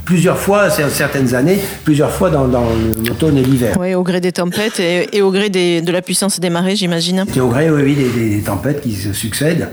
plusieurs 0.09 0.39
fois, 0.39 0.71
c'est- 0.71 0.89
certaines 0.89 1.35
années, 1.35 1.59
plusieurs 1.85 2.11
fois 2.11 2.31
dans, 2.31 2.49
dans 2.49 2.65
l'automne 3.07 3.37
et 3.37 3.43
l'hiver. 3.43 3.77
Oui, 3.79 3.93
au 3.95 4.03
gré 4.03 4.23
des 4.23 4.33
tempêtes 4.33 4.81
et, 4.81 5.15
et 5.15 5.21
au 5.21 5.31
gré 5.31 5.51
des- 5.51 5.83
de 5.83 5.93
la 5.93 6.01
puissance 6.01 6.41
des 6.41 6.49
marées, 6.49 6.77
j'imagine. 6.77 7.27
C'est 7.31 7.41
au 7.41 7.49
gré, 7.49 7.71
oui, 7.71 7.95
des, 7.95 8.09
des 8.37 8.41
tempêtes 8.41 8.81
qui 8.81 8.95
se 8.95 9.13
succèdent. 9.13 9.69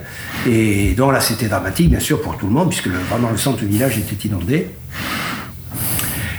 Et 0.46 0.94
donc 0.98 1.14
là, 1.14 1.22
c'était 1.22 1.48
dramatique, 1.48 1.90
bien 1.90 2.02
sûr, 2.02 2.22
pour 2.22 2.36
tout 2.38 2.48
le 2.48 2.52
monde, 2.52 2.68
puisque 2.68 2.88
le- 2.88 3.00
vraiment 3.10 3.30
le 3.32 3.38
centre 3.38 3.60
du 3.60 3.66
village 3.68 3.98
était 3.98 4.28
inondé. 4.28 4.68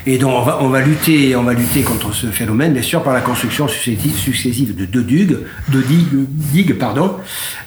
Et 0.09 0.19
donc 0.19 0.31
on 0.35 0.43
va, 0.43 0.59
on 0.61 0.69
va 0.69 0.83
lutter, 0.83 1.35
on 1.35 1.43
va 1.43 1.55
lutter 1.55 1.81
contre 1.81 2.13
ce 2.15 2.27
phénomène, 2.27 2.75
bien 2.75 2.83
sûr, 2.83 3.03
par 3.03 3.15
la 3.15 3.23
construction 3.23 3.67
successive 3.67 4.15
successive 4.15 4.77
de 4.77 4.85
deux 4.85 5.03
digues, 5.03 5.39
deux 5.69 5.83
digues, 5.83 6.27
digues, 6.53 6.75
pardon. 6.79 7.15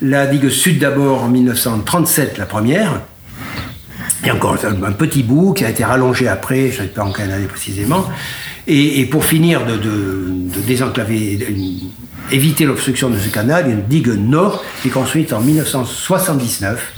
La 0.03 0.27
digue 0.27 0.47
sud 0.49 0.77
d'abord 0.79 1.23
en 1.23 1.27
1937, 1.27 2.37
la 2.37 2.45
première, 2.45 3.01
et 4.25 4.31
encore 4.31 4.57
un, 4.63 4.91
petit 4.91 5.23
bout 5.23 5.53
qui 5.53 5.63
a 5.63 5.69
été 5.69 5.83
rallongé 5.83 6.27
après, 6.27 6.71
je 6.71 6.81
ne 6.81 6.87
sais 6.87 6.93
pas 6.93 7.03
en 7.03 7.11
quelle 7.11 7.31
année 7.31 7.45
précisément. 7.45 8.05
Et, 8.67 9.05
pour 9.05 9.25
finir 9.25 9.65
de, 9.65 9.79
désenclaver, 10.67 11.39
éviter 12.31 12.65
l'obstruction 12.65 13.09
de 13.09 13.17
ce 13.17 13.29
canal, 13.29 13.69
une 13.69 13.83
digue 13.83 14.09
nord 14.09 14.63
est 14.85 14.89
construite 14.89 15.33
en 15.33 15.41
1979. 15.41 16.93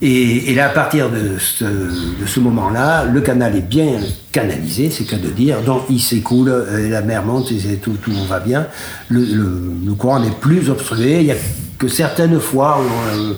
Et, 0.00 0.54
là, 0.54 0.66
à 0.66 0.68
partir 0.70 1.10
de 1.10 1.38
ce, 1.38 2.40
moment-là, 2.40 3.04
le 3.04 3.20
canal 3.20 3.56
est 3.56 3.68
bien 3.68 3.98
canalisé, 4.32 4.90
c'est 4.90 5.04
qu'à 5.04 5.18
de 5.18 5.28
dire. 5.28 5.60
Donc, 5.62 5.82
il 5.90 6.00
s'écoule, 6.00 6.48
euh, 6.48 6.88
la 6.88 7.02
mer 7.02 7.24
monte, 7.24 7.52
tout, 7.82 7.96
va 8.28 8.40
bien. 8.40 8.68
Le, 9.08 9.92
courant 9.98 10.20
n'est 10.20 10.30
plus 10.30 10.70
obstrué. 10.70 11.20
Il 11.20 11.24
n'y 11.26 11.32
a 11.32 11.36
que 11.78 11.88
certaines 11.88 12.40
fois 12.40 12.80
où 12.80 13.18
euh, 13.18 13.34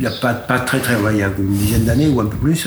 il 0.00 0.08
n'y 0.08 0.14
a 0.14 0.16
pas, 0.16 0.58
très 0.60 0.78
très, 0.78 0.94
il 1.12 1.18
y 1.18 1.22
a 1.22 1.30
une 1.38 1.52
dizaine 1.52 1.84
d'années 1.84 2.08
ou 2.08 2.20
un 2.20 2.26
peu 2.26 2.38
plus, 2.38 2.66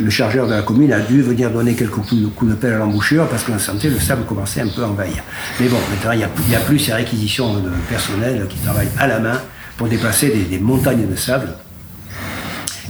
le, 0.00 0.10
chargeur 0.10 0.46
de 0.46 0.54
la 0.54 0.62
commune 0.62 0.92
a 0.94 1.00
dû 1.00 1.20
venir 1.20 1.50
donner 1.50 1.74
quelques 1.74 1.90
coups 1.90 2.14
de, 2.14 2.54
pelle 2.54 2.72
à 2.72 2.78
l'embouchure 2.78 3.28
parce 3.28 3.44
qu'on 3.44 3.58
sentait 3.58 3.90
le 3.90 3.98
sable 3.98 4.24
commençait 4.24 4.62
un 4.62 4.68
peu 4.68 4.82
à 4.82 4.88
envahir. 4.88 5.22
Mais 5.60 5.68
bon, 5.68 5.76
maintenant, 5.90 6.12
il 6.12 6.18
n'y 6.48 6.56
a, 6.56 6.60
plus 6.60 6.78
ces 6.78 6.94
réquisitions 6.94 7.58
de 7.58 7.68
personnel 7.90 8.46
qui 8.48 8.56
travaillent 8.60 8.88
à 8.98 9.06
la 9.06 9.18
main 9.18 9.38
pour 9.76 9.88
déplacer 9.88 10.28
des, 10.30 10.44
des 10.44 10.58
montagnes 10.58 11.06
de 11.06 11.16
sable. 11.16 11.48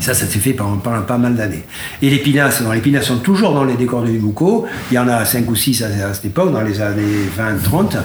Ça, 0.00 0.14
ça 0.14 0.26
s'est 0.26 0.38
fait 0.38 0.52
pendant, 0.52 0.76
pas 0.78 1.18
mal 1.18 1.34
d'années. 1.34 1.64
Et 2.02 2.08
les 2.10 2.18
pinasses, 2.18 2.60
non, 2.60 2.72
les 2.72 2.80
pinasses 2.80 3.06
sont 3.06 3.18
toujours 3.18 3.52
dans 3.52 3.64
les 3.64 3.74
décors 3.74 4.02
de 4.02 4.08
Vibuco. 4.10 4.66
Il 4.90 4.94
y 4.94 4.98
en 4.98 5.08
a 5.08 5.24
5 5.24 5.50
ou 5.50 5.56
6 5.56 5.82
à, 5.82 6.14
cette 6.14 6.26
époque, 6.26 6.52
dans 6.52 6.60
les 6.62 6.80
années 6.80 7.02
20-30, 7.36 7.96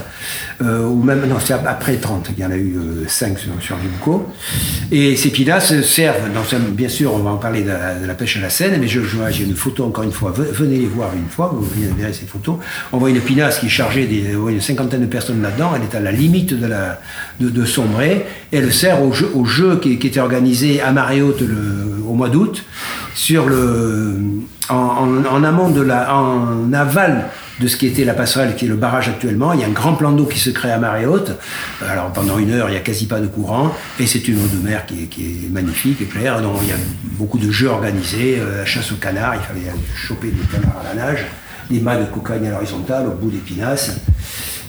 euh, 0.64 0.86
ou 0.88 1.04
même, 1.04 1.26
non, 1.28 1.36
c'est 1.44 1.54
après 1.54 1.98
30 1.98 2.30
qu'il 2.34 2.40
y 2.40 2.46
en 2.46 2.52
a 2.52 2.58
eu 2.58 2.76
5 3.08 3.38
sur, 3.38 3.52
sur 3.62 3.76
Vibuco. 3.78 4.28
Et 4.92 5.16
ces 5.16 5.30
pinasses 5.30 5.82
servent, 5.84 6.18
bien 6.72 6.90
sûr, 6.90 7.14
on 7.14 7.20
va 7.20 7.32
en 7.32 7.38
parler 7.38 7.62
de 7.62 8.08
la, 8.08 8.14
pêche 8.16 8.38
à 8.38 8.42
la 8.42 8.50
Seine, 8.50 8.80
mais 8.80 8.88
je, 8.88 9.00
j'ai 9.30 9.44
une 9.44 9.56
photo 9.56 9.86
encore 9.86 10.04
une 10.04 10.12
fois, 10.12 10.32
Ve- 10.32 10.52
venez 10.52 10.78
les 10.80 10.86
voir 10.88 11.12
une 11.16 11.30
fois, 11.30 11.54
vous 11.56 11.68
verrez 11.98 12.14
ces 12.14 12.26
photos. 12.26 12.56
On 12.92 12.98
voit 12.98 13.10
une 13.12 13.22
pinasse 13.22 13.60
qui 13.60 13.68
est 13.68 13.70
chargée 13.70 14.06
des, 14.08 14.36
on 14.36 14.42
voit 14.42 14.52
une 14.52 14.62
cinquantaine 14.62 15.02
de 15.02 15.06
personnes 15.06 15.42
là-dedans, 15.42 15.74
elle 15.76 15.84
est 15.84 15.96
à 15.96 16.00
la 16.00 16.12
limite 16.12 16.54
de, 17.40 17.66
sombrer, 17.66 18.26
elle 18.52 18.74
sert 18.74 19.00
au 19.04 19.46
jeu, 19.46 19.80
qui 19.82 19.94
était 19.94 20.20
organisé 20.20 20.82
à 20.82 20.92
marée 20.92 21.22
haute 21.22 21.42
le- 21.42 21.83
au 22.08 22.14
mois 22.14 22.30
d'août, 22.30 22.66
sur 23.14 23.48
le, 23.48 24.16
en, 24.70 25.44
amont 25.44 25.70
de 25.70 25.82
la, 25.82 26.16
en 26.16 26.72
aval 26.74 27.26
de 27.60 27.68
ce 27.68 27.78
qui 27.78 27.86
était 27.86 28.04
la 28.04 28.14
passerelle, 28.14 28.56
qui 28.56 28.66
est 28.66 28.68
le 28.68 28.76
barrage 28.76 29.10
actuellement. 29.10 29.54
Il 29.54 29.60
y 29.60 29.64
a 29.64 29.68
un 29.68 29.72
grand 29.72 29.94
plan 29.94 30.12
d'eau 30.12 30.26
qui 30.26 30.40
se 30.40 30.50
crée 30.50 30.72
à 30.72 30.80
marée 30.80 31.06
haute. 31.06 31.32
Alors 31.88 32.12
pendant 32.12 32.40
une 32.40 32.52
heure, 32.52 32.70
il 32.70 32.72
n'y 32.72 32.78
a 32.78 32.82
quasi 32.82 33.06
pas 33.06 33.20
de 33.20 33.28
courant, 33.28 33.74
et 34.00 34.08
c'est 34.08 34.28
une 34.28 34.38
eau 34.38 34.48
de 34.48 34.58
mer 34.68 34.86
qui 34.86 35.04
est, 35.04 35.50
magnifique 35.52 36.02
et 36.02 36.06
claire. 36.06 36.42
Donc 36.42 36.58
il 36.64 36.70
y 36.70 36.72
a 36.72 36.78
beaucoup 37.18 37.38
de 37.38 37.52
jeux 37.52 37.70
organisés, 37.70 38.38
euh, 38.40 38.60
la 38.60 38.66
chasse 38.66 38.92
au 38.92 38.96
canard, 38.96 39.36
il 39.36 39.42
fallait 39.42 39.72
choper 39.96 40.28
des 40.28 40.42
canards 40.52 40.82
à 40.82 40.96
la 40.96 41.06
nage, 41.06 41.26
des 41.70 41.80
mâts 41.80 41.98
de 41.98 42.06
cocagne 42.06 42.48
à 42.48 42.52
l'horizontale, 42.52 43.08
au 43.08 43.12
bout 43.12 43.30
des 43.30 43.38
pinasses. 43.38 43.98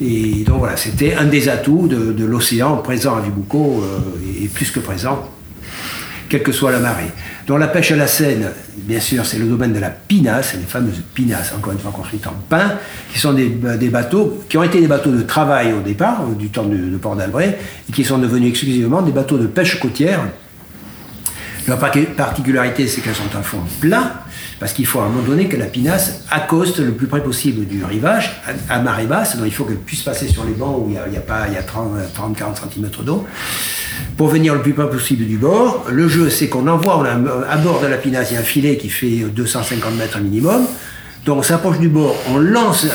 Et 0.00 0.44
donc 0.44 0.58
voilà, 0.58 0.76
c'était 0.76 1.14
un 1.14 1.24
des 1.24 1.48
atouts 1.48 1.86
de, 1.86 2.24
l'océan 2.24 2.76
présent 2.78 3.16
à 3.16 3.20
Vibuco, 3.20 3.82
euh, 3.82 4.42
et 4.42 4.48
plus 4.48 4.70
que 4.70 4.80
présent, 4.80 5.30
quelle 6.34 6.42
que 6.42 6.50
soit 6.50 6.72
la 6.72 6.80
marée. 6.80 7.12
Dans 7.46 7.58
la 7.58 7.68
pêche 7.68 7.92
à 7.92 7.96
la 7.96 8.08
Seine, 8.08 8.50
bien 8.76 8.98
sûr, 8.98 9.24
c'est 9.24 9.38
le 9.38 9.44
domaine 9.46 9.72
de 9.72 9.78
la 9.78 9.90
pinasse, 9.90 10.54
les 10.54 10.62
fameuses 10.66 11.00
pinasses, 11.14 11.52
encore 11.56 11.72
une 11.72 11.78
fois 11.78 11.92
construites 11.92 12.26
en 12.26 12.34
pin, 12.48 12.72
qui 13.12 13.20
sont 13.20 13.32
des, 13.32 13.48
des 13.78 13.88
bateaux, 13.88 14.42
qui 14.48 14.58
ont 14.58 14.64
été 14.64 14.80
des 14.80 14.88
bateaux 14.88 15.12
de 15.12 15.22
travail 15.22 15.72
au 15.72 15.80
départ, 15.80 16.22
euh, 16.22 16.34
du 16.34 16.48
temps 16.48 16.64
de 16.64 16.96
Port 16.96 17.14
d'Albret, 17.14 17.56
et 17.88 17.92
qui 17.92 18.02
sont 18.02 18.18
devenus 18.18 18.48
exclusivement 18.50 19.00
des 19.02 19.12
bateaux 19.12 19.38
de 19.38 19.46
pêche 19.46 19.78
côtière. 19.78 20.22
Leur 21.68 21.78
par- 21.78 21.92
particularité, 22.16 22.88
c'est 22.88 23.00
qu'elles 23.00 23.14
sont 23.14 23.38
à 23.38 23.42
fond 23.42 23.60
plat, 23.80 24.23
parce 24.64 24.72
qu'il 24.72 24.86
faut 24.86 25.00
à 25.00 25.04
un 25.04 25.08
moment 25.10 25.28
donné 25.28 25.46
que 25.46 25.58
la 25.58 25.66
pinasse 25.66 26.22
accoste 26.30 26.78
le 26.78 26.92
plus 26.92 27.06
près 27.06 27.22
possible 27.22 27.66
du 27.66 27.84
rivage, 27.84 28.40
à, 28.70 28.78
marée 28.78 29.04
basse, 29.04 29.36
donc 29.36 29.44
il 29.44 29.52
faut 29.52 29.66
qu'elle 29.66 29.76
puisse 29.76 30.00
passer 30.00 30.26
sur 30.26 30.42
les 30.42 30.54
bancs 30.54 30.78
où 30.78 30.88
il 30.88 31.12
y 31.12 31.16
a, 31.18 31.20
pas, 31.20 31.42
a 31.42 31.48
30-40 31.50 32.72
cm 32.72 32.88
d'eau, 33.04 33.26
pour 34.16 34.28
venir 34.28 34.54
le 34.54 34.62
plus 34.62 34.72
près 34.72 34.88
possible 34.88 35.26
du 35.26 35.36
bord. 35.36 35.84
Le 35.92 36.08
jeu, 36.08 36.30
c'est 36.30 36.48
qu'on 36.48 36.66
envoie, 36.66 37.06
à 37.06 37.56
bord 37.58 37.82
de 37.82 37.88
la 37.88 37.98
pinasse, 37.98 38.30
il 38.30 38.34
y 38.34 38.36
a 38.38 38.40
un 38.40 38.42
filet 38.42 38.78
qui 38.78 38.88
fait 38.88 39.26
250 39.30 39.96
mètres 39.96 40.18
minimum, 40.20 40.62
donc 41.26 41.40
on 41.40 41.42
s'approche 41.42 41.78
du 41.78 41.90
bord, 41.90 42.16
on 42.30 42.38
lance 42.38 42.86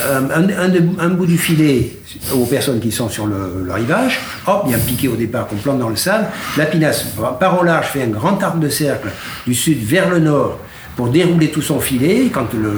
un, 1.00 1.10
bout 1.10 1.28
du 1.28 1.38
filet 1.38 2.00
aux 2.34 2.46
personnes 2.46 2.80
qui 2.80 2.92
sont 2.92 3.10
sur 3.10 3.28
le, 3.28 3.72
rivage. 3.72 4.20
Hop, 4.48 4.64
il 4.66 4.72
y 4.72 4.74
a 4.74 4.78
un 4.78 4.80
piquet 4.80 5.08
au 5.08 5.16
départ 5.16 5.46
qu'on 5.46 5.58
plante 5.58 5.78
dans 5.78 5.90
le 5.90 5.96
sable. 5.96 6.26
La 6.58 6.66
pinasse 6.66 7.06
part 7.40 7.62
au 7.62 7.64
large, 7.64 7.90
fait 7.90 8.02
un 8.02 8.08
grand 8.08 8.42
arc 8.42 8.58
de 8.58 8.70
cercle 8.70 9.10
du 9.46 9.54
sud 9.54 9.78
vers 9.84 10.10
le 10.10 10.18
nord 10.18 10.58
pour 11.00 11.08
dérouler 11.08 11.48
tout 11.48 11.62
son 11.62 11.80
filet. 11.80 12.30
Quand 12.30 12.54
le, 12.54 12.74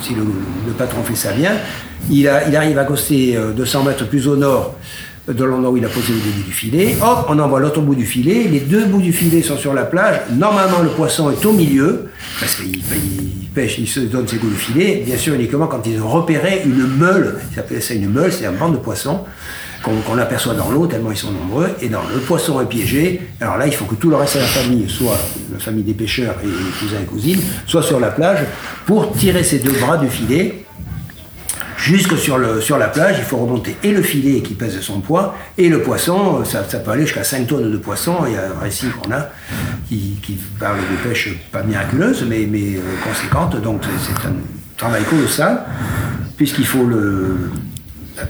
si 0.00 0.14
le, 0.14 0.22
patron 0.78 1.02
fait 1.02 1.16
ça 1.16 1.32
bien, 1.32 1.56
il, 2.08 2.28
arrive 2.28 2.78
à 2.78 2.84
coster 2.84 3.36
euh, 3.36 3.50
200 3.50 3.82
mètres 3.82 4.06
plus 4.06 4.28
au 4.28 4.36
nord 4.36 4.76
de 5.26 5.42
l'endroit 5.42 5.72
où 5.72 5.76
il 5.76 5.84
a 5.84 5.88
posé 5.88 6.12
le 6.12 6.20
début 6.20 6.44
du 6.44 6.52
filet. 6.52 6.96
Hop, 7.02 7.26
on 7.28 7.36
envoie 7.40 7.58
l'autre 7.58 7.80
bout 7.80 7.96
du 7.96 8.06
filet. 8.06 8.44
Les 8.44 8.60
deux 8.60 8.84
bouts 8.84 9.02
du 9.02 9.12
filet 9.12 9.42
sont 9.42 9.56
sur 9.56 9.74
la 9.74 9.82
plage. 9.82 10.20
Normalement, 10.30 10.78
le 10.80 10.90
poisson 10.90 11.28
est 11.32 11.44
au 11.44 11.52
milieu, 11.54 12.08
parce 12.38 12.54
qu'il 12.54 12.76
il 12.76 13.48
pêche, 13.52 13.80
il 13.80 13.88
se 13.88 13.98
donne 13.98 14.28
ses 14.28 14.36
goûts 14.36 14.48
de 14.48 14.54
filet. 14.54 15.02
Bien 15.04 15.16
sûr, 15.16 15.34
uniquement 15.34 15.66
quand 15.66 15.84
ils 15.88 16.00
ont 16.00 16.08
repéré 16.08 16.62
une 16.64 16.86
meule. 16.86 17.40
Ils 17.52 17.58
appellent 17.58 17.82
ça 17.82 17.94
une 17.94 18.08
meule, 18.08 18.32
c'est 18.32 18.46
un 18.46 18.52
banc 18.52 18.68
de 18.68 18.76
poissons 18.76 19.24
qu'on 19.82 20.18
aperçoit 20.18 20.54
dans 20.54 20.70
l'eau, 20.70 20.86
tellement 20.86 21.10
ils 21.10 21.16
sont 21.16 21.30
nombreux. 21.30 21.70
Et 21.80 21.88
dans 21.88 22.02
le 22.12 22.20
poisson 22.20 22.60
est 22.60 22.66
piégé. 22.66 23.20
Alors 23.40 23.56
là, 23.56 23.66
il 23.66 23.74
faut 23.74 23.84
que 23.84 23.94
tout 23.94 24.10
le 24.10 24.16
reste 24.16 24.36
de 24.36 24.40
la 24.40 24.46
famille, 24.46 24.88
soit 24.88 25.18
la 25.52 25.58
famille 25.58 25.84
des 25.84 25.94
pêcheurs 25.94 26.34
et 26.42 26.46
les 26.46 26.52
cousins 26.52 27.00
et 27.02 27.06
cousines, 27.06 27.40
soit 27.66 27.82
sur 27.82 28.00
la 28.00 28.10
plage 28.10 28.40
pour 28.86 29.12
tirer 29.12 29.42
ces 29.42 29.58
deux 29.58 29.72
bras 29.72 29.96
du 29.96 30.08
filet 30.08 30.66
jusque 31.86 32.16
sur, 32.18 32.38
le, 32.38 32.60
sur 32.60 32.78
la 32.78 32.88
plage, 32.88 33.16
il 33.18 33.24
faut 33.24 33.36
remonter 33.36 33.76
et 33.84 33.92
le 33.92 34.02
filet 34.02 34.40
qui 34.40 34.54
pèse 34.54 34.80
son 34.80 35.00
poids, 35.00 35.36
et 35.56 35.68
le 35.68 35.82
poisson, 35.82 36.44
ça, 36.44 36.62
peut 36.62 36.90
aller 36.90 37.02
jusqu'à 37.02 37.22
5 37.22 37.46
tonnes 37.46 37.70
de 37.70 37.76
poisson. 37.76 38.16
Il 38.26 38.32
y 38.32 38.36
a 38.36 38.46
un 38.46 38.60
récit 38.60 38.86
qu'on 38.88 39.12
a 39.12 39.28
qui, 39.88 40.18
parle 40.58 40.78
de 40.78 41.08
pêche 41.08 41.30
pas 41.52 41.62
miraculeuse, 41.62 42.24
mais, 42.28 42.48
mais 42.50 42.76
euh, 42.76 42.80
conséquente. 43.04 43.60
Donc 43.62 43.82
c'est 44.04 44.26
un 44.26 44.34
travail 44.76 45.04
colossal, 45.04 45.64
puisqu'il 46.36 46.66
faut 46.66 46.84
le, 46.84 47.50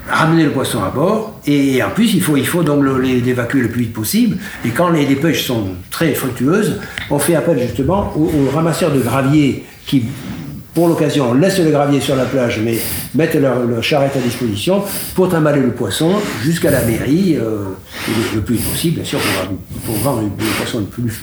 ramener 0.08 0.44
le 0.44 0.50
poisson 0.50 0.82
à 0.82 0.90
bord, 0.90 1.40
et 1.46 1.82
en 1.82 1.90
plus 1.90 2.14
il 2.14 2.22
faut, 2.22 2.36
il 2.36 2.46
faut 2.46 2.62
donc 2.62 2.84
l'évacuer 3.02 3.60
le 3.60 3.68
plus 3.68 3.82
vite 3.82 3.92
possible. 3.92 4.36
Et 4.64 4.70
quand 4.70 4.90
les, 4.90 5.04
pêches 5.16 5.44
sont 5.44 5.68
très 5.90 6.14
fructueuses, 6.14 6.80
on 7.10 7.18
fait 7.18 7.34
appel 7.34 7.58
justement 7.58 8.12
aux, 8.16 8.50
ramasseurs 8.54 8.92
de 8.92 9.00
gravier 9.00 9.64
qui 9.86 10.04
pour 10.74 10.88
l'occasion, 10.88 11.32
laisse 11.32 11.58
le 11.58 11.70
gravier 11.70 12.02
sur 12.02 12.14
la 12.16 12.26
plage, 12.26 12.60
mais 12.62 12.76
mettent 13.14 13.36
leur, 13.36 13.82
charrette 13.82 14.14
à 14.14 14.20
disposition 14.20 14.82
pour 15.14 15.30
trimballer 15.30 15.62
le 15.62 15.70
poisson 15.70 16.16
jusqu'à 16.42 16.70
la 16.70 16.84
mairie, 16.84 17.38
euh, 17.40 17.68
le, 18.34 18.42
plus 18.42 18.58
possible, 18.58 18.96
bien 18.96 19.04
sûr, 19.04 19.18
pour, 19.86 19.94
vendre 19.94 20.24
le 20.24 20.28
poisson 20.58 20.80
le 20.80 20.84
plus, 20.84 21.18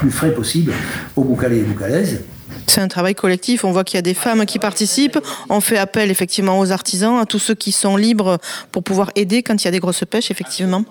plus 0.00 0.10
frais 0.10 0.34
possible 0.34 0.74
aux 1.16 1.24
boucalais 1.24 1.60
et 1.60 1.62
boucalaises. 1.62 2.24
C'est 2.66 2.80
un 2.80 2.88
travail 2.88 3.14
collectif. 3.14 3.64
On 3.64 3.72
voit 3.72 3.84
qu'il 3.84 3.96
y 3.96 3.98
a 3.98 4.02
des 4.02 4.14
femmes 4.14 4.46
qui 4.46 4.58
participent. 4.58 5.18
On 5.48 5.60
fait 5.60 5.78
appel 5.78 6.10
effectivement 6.10 6.58
aux 6.58 6.72
artisans, 6.72 7.18
à 7.18 7.26
tous 7.26 7.38
ceux 7.38 7.54
qui 7.54 7.72
sont 7.72 7.96
libres 7.96 8.38
pour 8.72 8.82
pouvoir 8.82 9.10
aider 9.14 9.42
quand 9.42 9.62
il 9.62 9.64
y 9.64 9.68
a 9.68 9.70
des 9.70 9.80
grosses 9.80 10.04
pêches, 10.04 10.30
effectivement. 10.30 10.84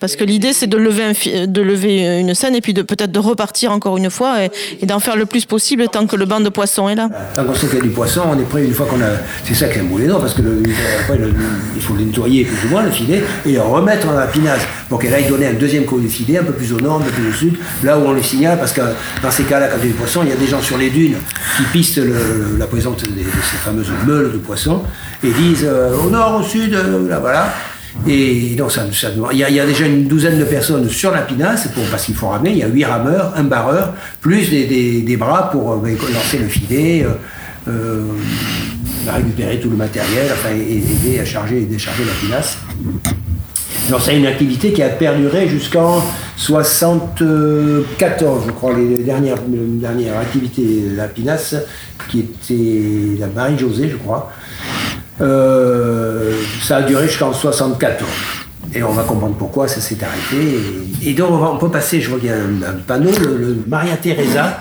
Parce 0.00 0.16
que 0.16 0.24
l'idée, 0.24 0.52
c'est 0.52 0.66
de 0.66 0.76
lever, 0.76 1.46
de 1.46 1.62
lever 1.62 2.20
une 2.20 2.34
scène 2.34 2.54
et 2.54 2.60
puis 2.60 2.74
de 2.74 2.82
peut-être 2.82 3.12
de 3.12 3.18
repartir 3.18 3.72
encore 3.72 3.96
une 3.96 4.10
fois 4.10 4.44
et, 4.44 4.86
d'en 4.86 5.00
faire 5.00 5.16
le 5.16 5.26
plus 5.26 5.44
possible 5.44 5.88
tant 5.88 6.06
que 6.06 6.16
le 6.16 6.24
banc 6.24 6.40
de 6.40 6.48
poissons 6.48 6.88
est 6.88 6.94
là. 6.94 7.08
Tant 7.34 7.44
qu'on 7.44 7.54
sait 7.54 7.66
qu'il 7.66 7.78
y 7.78 7.80
a 7.80 7.84
du 7.84 7.90
poisson, 7.90 8.22
on 8.30 8.38
est 8.38 8.44
prêt 8.44 8.64
une 8.64 8.72
fois 8.72 8.86
qu'on 8.86 9.00
a. 9.00 9.10
C'est 9.44 9.54
ça 9.54 9.68
qui 9.68 9.78
est 9.78 9.82
un 9.82 10.18
parce 10.18 10.34
que 10.34 10.42
il 10.42 11.82
faut 11.82 11.94
le 11.94 12.04
nettoyer 12.04 12.44
plus 12.44 12.68
ou 12.68 12.70
moins, 12.70 12.82
le 12.82 12.90
filet, 12.90 13.22
et 13.46 13.52
le 13.52 13.60
remettre 13.60 14.06
dans 14.06 14.12
la 14.12 14.26
pinasse 14.26 14.62
pour 14.88 14.98
qu'elle 14.98 15.14
aille 15.14 15.28
donner 15.28 15.46
un 15.46 15.54
deuxième 15.54 15.84
coup 15.84 16.00
de 16.00 16.08
filet, 16.08 16.38
un 16.38 16.44
peu 16.44 16.52
plus 16.52 16.72
au 16.72 16.80
nord, 16.80 17.00
un 17.00 17.04
peu 17.04 17.10
plus 17.10 17.28
au 17.28 17.32
sud, 17.32 17.54
là 17.84 17.98
où 17.98 18.02
on 18.02 18.12
le 18.12 18.22
signale, 18.22 18.58
parce 18.58 18.72
que 18.72 18.80
dans 19.22 19.30
ces 19.30 19.44
cas-là, 19.44 19.68
quand 19.68 19.76
il 19.82 19.86
y 19.86 19.88
a 19.88 19.92
du 19.92 19.98
poisson, 19.98 20.20
il 20.22 20.30
y 20.30 20.32
a 20.32 20.36
des 20.36 20.46
gens 20.46 20.62
sur 20.62 20.78
les 20.78 20.90
dunes 20.90 21.16
qui 21.56 21.62
pistent 21.72 22.00
la 22.58 22.66
présence 22.66 22.96
de, 22.98 23.06
ces 23.06 23.56
fameuses 23.56 23.90
meules 24.06 24.32
de 24.32 24.38
poissons 24.38 24.82
et 25.22 25.30
disent 25.30 25.66
euh, 25.68 25.96
au 25.96 26.10
nord, 26.10 26.40
au 26.40 26.42
sud, 26.42 26.74
euh, 26.74 27.08
là 27.08 27.18
voilà. 27.18 27.52
Et 28.06 28.54
donc, 28.56 28.70
ça, 28.70 28.84
il, 29.32 29.38
y 29.38 29.60
a, 29.60 29.66
déjà 29.66 29.86
une 29.86 30.06
douzaine 30.06 30.38
de 30.38 30.44
personnes 30.44 30.88
sur 30.88 31.10
la 31.10 31.22
pinasse, 31.22 31.68
pour, 31.68 31.84
parce 31.84 32.04
qu'il 32.04 32.14
faut 32.14 32.28
ramener, 32.28 32.50
il 32.50 32.58
y 32.58 32.62
a 32.62 32.68
huit 32.68 32.84
rameurs, 32.84 33.32
un 33.36 33.44
barreur, 33.44 33.94
plus 34.20 34.50
des, 34.50 35.16
bras 35.18 35.50
pour 35.50 35.72
euh, 35.72 35.96
lancer 36.12 36.38
le 36.38 36.48
filet, 36.48 37.06
récupérer 39.06 39.60
tout 39.60 39.70
le 39.70 39.76
matériel, 39.76 40.26
enfin, 40.32 40.54
aider 40.54 41.20
à 41.20 41.24
charger 41.24 41.58
et 41.58 41.66
décharger 41.66 42.04
la 42.04 42.12
pinasse. 42.12 42.58
C'est 44.00 44.18
une 44.18 44.26
activité 44.26 44.72
qui 44.72 44.82
a 44.82 44.88
perduré 44.90 45.48
jusqu'en 45.48 46.02
74, 46.36 48.44
je 48.46 48.52
crois, 48.52 48.74
les 48.74 48.98
dernières, 48.98 49.38
dernière 49.46 50.18
activité 50.18 50.90
de 50.90 50.96
la 50.96 51.08
Pinasse, 51.08 51.56
qui 52.10 52.20
était 52.20 53.18
la 53.18 53.28
Marie-Josée, 53.28 53.88
je 53.88 53.96
crois. 53.96 54.30
Euh, 55.20 56.32
ça 56.62 56.78
a 56.78 56.82
duré 56.82 57.06
jusqu'en 57.08 57.32
74. 57.32 58.08
Et 58.74 58.82
on 58.82 58.92
va 58.92 59.02
comprendre 59.02 59.34
pourquoi 59.36 59.66
ça 59.66 59.80
s'est 59.80 59.98
arrêté. 60.02 60.58
Et, 61.04 61.14
donc 61.14 61.30
on, 61.30 61.56
peut 61.56 61.70
passer, 61.70 62.00
je 62.00 62.10
vois 62.10 62.18
qu'il 62.18 62.30
un, 62.30 62.72
panneau, 62.86 63.10
le, 63.10 63.62
Maria 63.66 63.96
Teresa, 63.96 64.60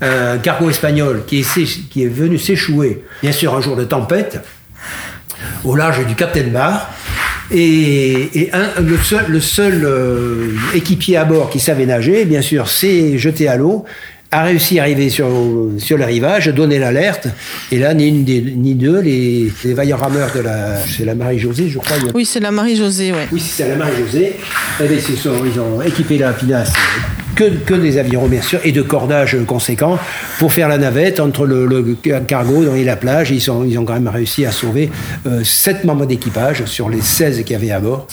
un 0.00 0.38
cargo 0.38 0.68
espagnol 0.68 1.24
qui 1.26 1.40
est, 1.40 1.88
qui 1.88 2.04
est 2.04 2.08
venu 2.08 2.38
s'échouer, 2.38 3.04
bien 3.22 3.32
sûr 3.32 3.54
un 3.54 3.60
jour 3.60 3.74
de 3.74 3.84
tempête, 3.84 4.40
au 5.64 5.74
large 5.74 6.06
du 6.06 6.14
Captain 6.14 6.48
Bar. 6.48 6.90
Et, 7.50 8.50
le 8.78 9.40
seul, 9.40 9.84
euh, 9.84 10.52
équipier 10.74 11.16
à 11.16 11.24
bord 11.24 11.48
qui 11.48 11.60
savait 11.60 11.86
nager, 11.86 12.26
bien 12.26 12.42
sûr, 12.42 12.68
s'est 12.68 13.16
jeté 13.16 13.48
à 13.48 13.56
l'eau, 13.56 13.84
a 14.30 14.42
réussi 14.44 14.78
à 14.78 14.82
arriver 14.82 15.08
sur, 15.08 15.26
sur 15.78 15.96
le 15.96 16.04
rivage, 16.04 16.48
donner 16.48 16.78
l'alerte. 16.78 17.28
Et 17.72 17.78
là, 17.78 17.94
ni 17.94 18.08
une 18.08 18.24
ni 18.24 18.74
deux, 18.74 19.00
les, 19.00 19.50
les 19.64 19.74
vaillants 19.74 19.96
rameurs 19.96 20.32
de 20.34 20.40
la. 20.40 20.76
C'est 20.86 21.04
la 21.04 21.14
Marie-Josée, 21.14 21.68
je 21.68 21.78
crois. 21.78 21.96
Oui, 22.14 22.24
c'est 22.24 22.40
la 22.40 22.50
Marie-Josée, 22.50 23.12
oui. 23.12 23.22
Oui, 23.32 23.40
c'est 23.40 23.68
la 23.68 23.76
Marie-Josée. 23.76 24.34
Eh 24.80 24.84
ils 24.84 25.60
ont 25.60 25.82
équipé 25.82 26.18
la 26.18 26.32
pinasse 26.32 26.72
que, 27.38 27.74
des 27.74 27.98
avirons, 27.98 28.26
bien 28.26 28.42
sûr, 28.42 28.58
et 28.64 28.72
de 28.72 28.82
cordage 28.82 29.36
conséquent 29.46 29.98
pour 30.38 30.52
faire 30.52 30.68
la 30.68 30.76
navette 30.76 31.20
entre 31.20 31.46
le, 31.46 31.96
cargo 32.26 32.74
et 32.74 32.84
la 32.84 32.96
plage. 32.96 33.30
Ils, 33.30 33.40
sont, 33.40 33.64
ils 33.64 33.78
ont 33.78 33.84
quand 33.84 33.94
même 33.94 34.08
réussi 34.08 34.44
à 34.44 34.50
sauver 34.50 34.90
euh, 35.26 35.44
7 35.44 35.84
membres 35.84 36.06
d'équipage 36.06 36.64
sur 36.64 36.88
les 36.88 37.00
16 37.00 37.44
qu'il 37.44 37.52
y 37.52 37.54
avait 37.54 37.70
à 37.70 37.78
bord, 37.78 38.08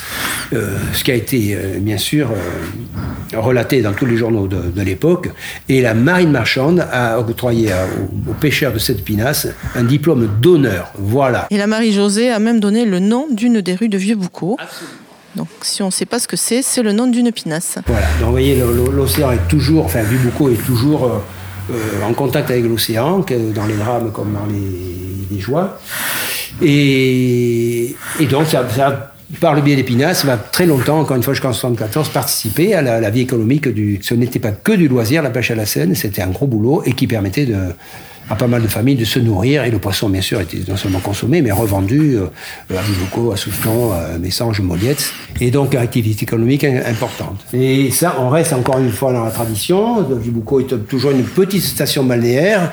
euh, 0.53 0.77
ce 0.93 1.03
qui 1.03 1.11
a 1.11 1.15
été, 1.15 1.55
euh, 1.55 1.79
bien 1.79 1.97
sûr, 1.97 2.29
euh, 2.31 3.39
relaté 3.39 3.81
dans 3.81 3.93
tous 3.93 4.05
les 4.05 4.17
journaux 4.17 4.47
de, 4.47 4.81
l'époque. 4.81 5.29
Et 5.67 5.81
la 5.81 5.95
marine 5.95 6.29
marchande 6.29 6.85
a 6.91 7.19
octroyé 7.19 7.71
aux, 8.29 8.33
pêcheurs 8.33 8.71
de 8.71 8.77
cette 8.77 9.03
pinasse 9.03 9.47
un 9.73 9.83
diplôme 9.83 10.29
d'honneur. 10.39 10.91
Voilà. 10.99 11.47
Et 11.49 11.57
la 11.57 11.65
Marie-Josée 11.65 12.29
a 12.29 12.37
même 12.37 12.59
donné 12.59 12.85
le 12.85 12.99
nom 12.99 13.25
d'une 13.31 13.61
des 13.61 13.73
rues 13.73 13.89
de 13.89 13.97
Vieux-Boucau. 13.97 14.57
Donc 15.35 15.47
si 15.61 15.81
on 15.81 15.87
ne 15.87 15.91
sait 15.91 16.05
pas 16.05 16.19
ce 16.19 16.27
que 16.27 16.37
c'est, 16.37 16.61
c'est 16.61 16.81
le 16.81 16.91
nom 16.91 17.07
d'une 17.07 17.31
pinasse. 17.31 17.77
Voilà, 17.87 18.07
donc 18.19 18.25
vous 18.25 18.31
voyez, 18.31 18.61
l'océan 18.91 19.31
est 19.31 19.47
toujours, 19.47 19.85
enfin 19.85 20.03
Bubuco 20.03 20.49
est 20.49 20.65
toujours 20.65 21.05
euh, 21.05 21.19
euh, 21.71 22.03
en 22.07 22.13
contact 22.13 22.51
avec 22.51 22.63
l'océan, 22.65 23.19
dans 23.19 23.65
les 23.65 23.75
drames 23.75 24.11
comme 24.11 24.33
dans 24.33 24.45
les, 24.45 25.39
joies. 25.39 25.77
Et, 26.61 27.95
donc 28.29 28.47
ça, 28.47 28.65
par 29.41 29.53
le 29.53 29.61
biais 29.61 29.75
des 29.75 29.83
pinasses, 29.83 30.23
va 30.23 30.37
très 30.37 30.65
longtemps, 30.65 30.99
encore 30.99 31.17
une 31.17 31.23
fois 31.23 31.33
jusqu'en 31.33 31.49
1974, 31.49 32.09
participer 32.09 32.73
à 32.73 32.81
la, 32.81 33.01
la 33.01 33.09
vie 33.09 33.21
économique 33.21 33.67
du... 33.67 33.99
Ce 34.01 34.13
n'était 34.13 34.39
pas 34.39 34.51
que 34.51 34.71
du 34.71 34.87
loisir, 34.87 35.21
la 35.21 35.29
pêche 35.29 35.51
à 35.51 35.55
la 35.55 35.65
Seine, 35.65 35.93
c'était 35.93 36.21
un 36.21 36.29
gros 36.29 36.47
boulot 36.47 36.83
et 36.85 36.93
qui 36.93 37.05
permettait 37.07 37.45
de 37.45 37.57
à 38.29 38.35
pas 38.35 38.47
mal 38.47 38.61
de 38.61 38.67
familles 38.67 38.95
de 38.95 39.05
se 39.05 39.19
nourrir. 39.19 39.63
Et 39.63 39.71
le 39.71 39.79
poisson, 39.79 40.09
bien 40.09 40.21
sûr, 40.21 40.41
était 40.41 40.59
non 40.67 40.77
seulement 40.77 40.99
consommé, 40.99 41.41
mais 41.41 41.51
revendu 41.51 42.17
euh, 42.17 42.27
à 42.77 42.81
Bibouco, 42.81 43.31
à 43.31 43.37
Soufflon, 43.37 43.91
à 43.91 44.17
Messanges, 44.17 44.61
Moliette. 44.61 45.13
Et 45.41 45.51
donc, 45.51 45.75
activité 45.75 46.23
économique 46.23 46.63
importante. 46.63 47.45
Et 47.53 47.91
ça, 47.91 48.17
on 48.19 48.29
reste 48.29 48.53
encore 48.53 48.79
une 48.79 48.91
fois 48.91 49.13
dans 49.13 49.23
la 49.23 49.31
tradition. 49.31 50.01
Bibouco 50.01 50.61
est 50.61 50.87
toujours 50.87 51.11
une 51.11 51.23
petite 51.23 51.63
station 51.63 52.03
balnéaire, 52.03 52.71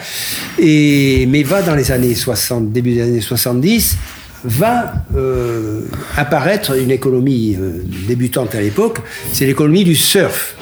et, 0.58 1.26
mais 1.26 1.42
va 1.42 1.62
dans 1.62 1.74
les 1.74 1.90
années 1.90 2.14
60, 2.14 2.72
début 2.72 2.94
des 2.94 3.02
années 3.02 3.20
70, 3.20 3.96
va 4.44 4.92
euh, 5.16 5.82
apparaître 6.16 6.76
une 6.76 6.90
économie 6.90 7.56
euh, 7.60 7.82
débutante 8.06 8.54
à 8.54 8.60
l'époque, 8.60 8.98
c'est 9.32 9.46
l'économie 9.46 9.84
du 9.84 9.94
surf. 9.94 10.56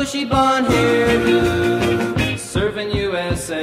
Bushy 0.00 0.24
blonde 0.24 0.66
hairdo, 0.66 2.38
serving 2.38 2.90
USA. 2.90 3.60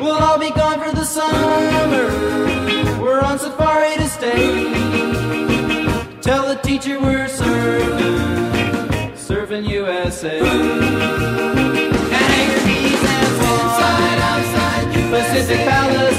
We'll 0.01 0.21
all 0.27 0.39
be 0.39 0.51
gone 0.51 0.79
for 0.79 0.95
the 0.95 1.03
summer. 1.03 2.07
We're 3.01 3.21
on 3.21 3.39
safari 3.39 3.95
to 3.95 4.07
stay. 4.07 4.71
Tell 6.21 6.47
the 6.47 6.59
teacher 6.61 6.99
we're 6.99 7.27
serving, 7.27 9.15
serving 9.15 9.65
USA. 9.65 10.39
And 10.39 12.13
hangers, 12.13 12.63
bees, 12.65 13.03
and 13.03 13.41
walls. 13.41 13.81
Pacific 15.11 15.67
Palace. 15.67 16.10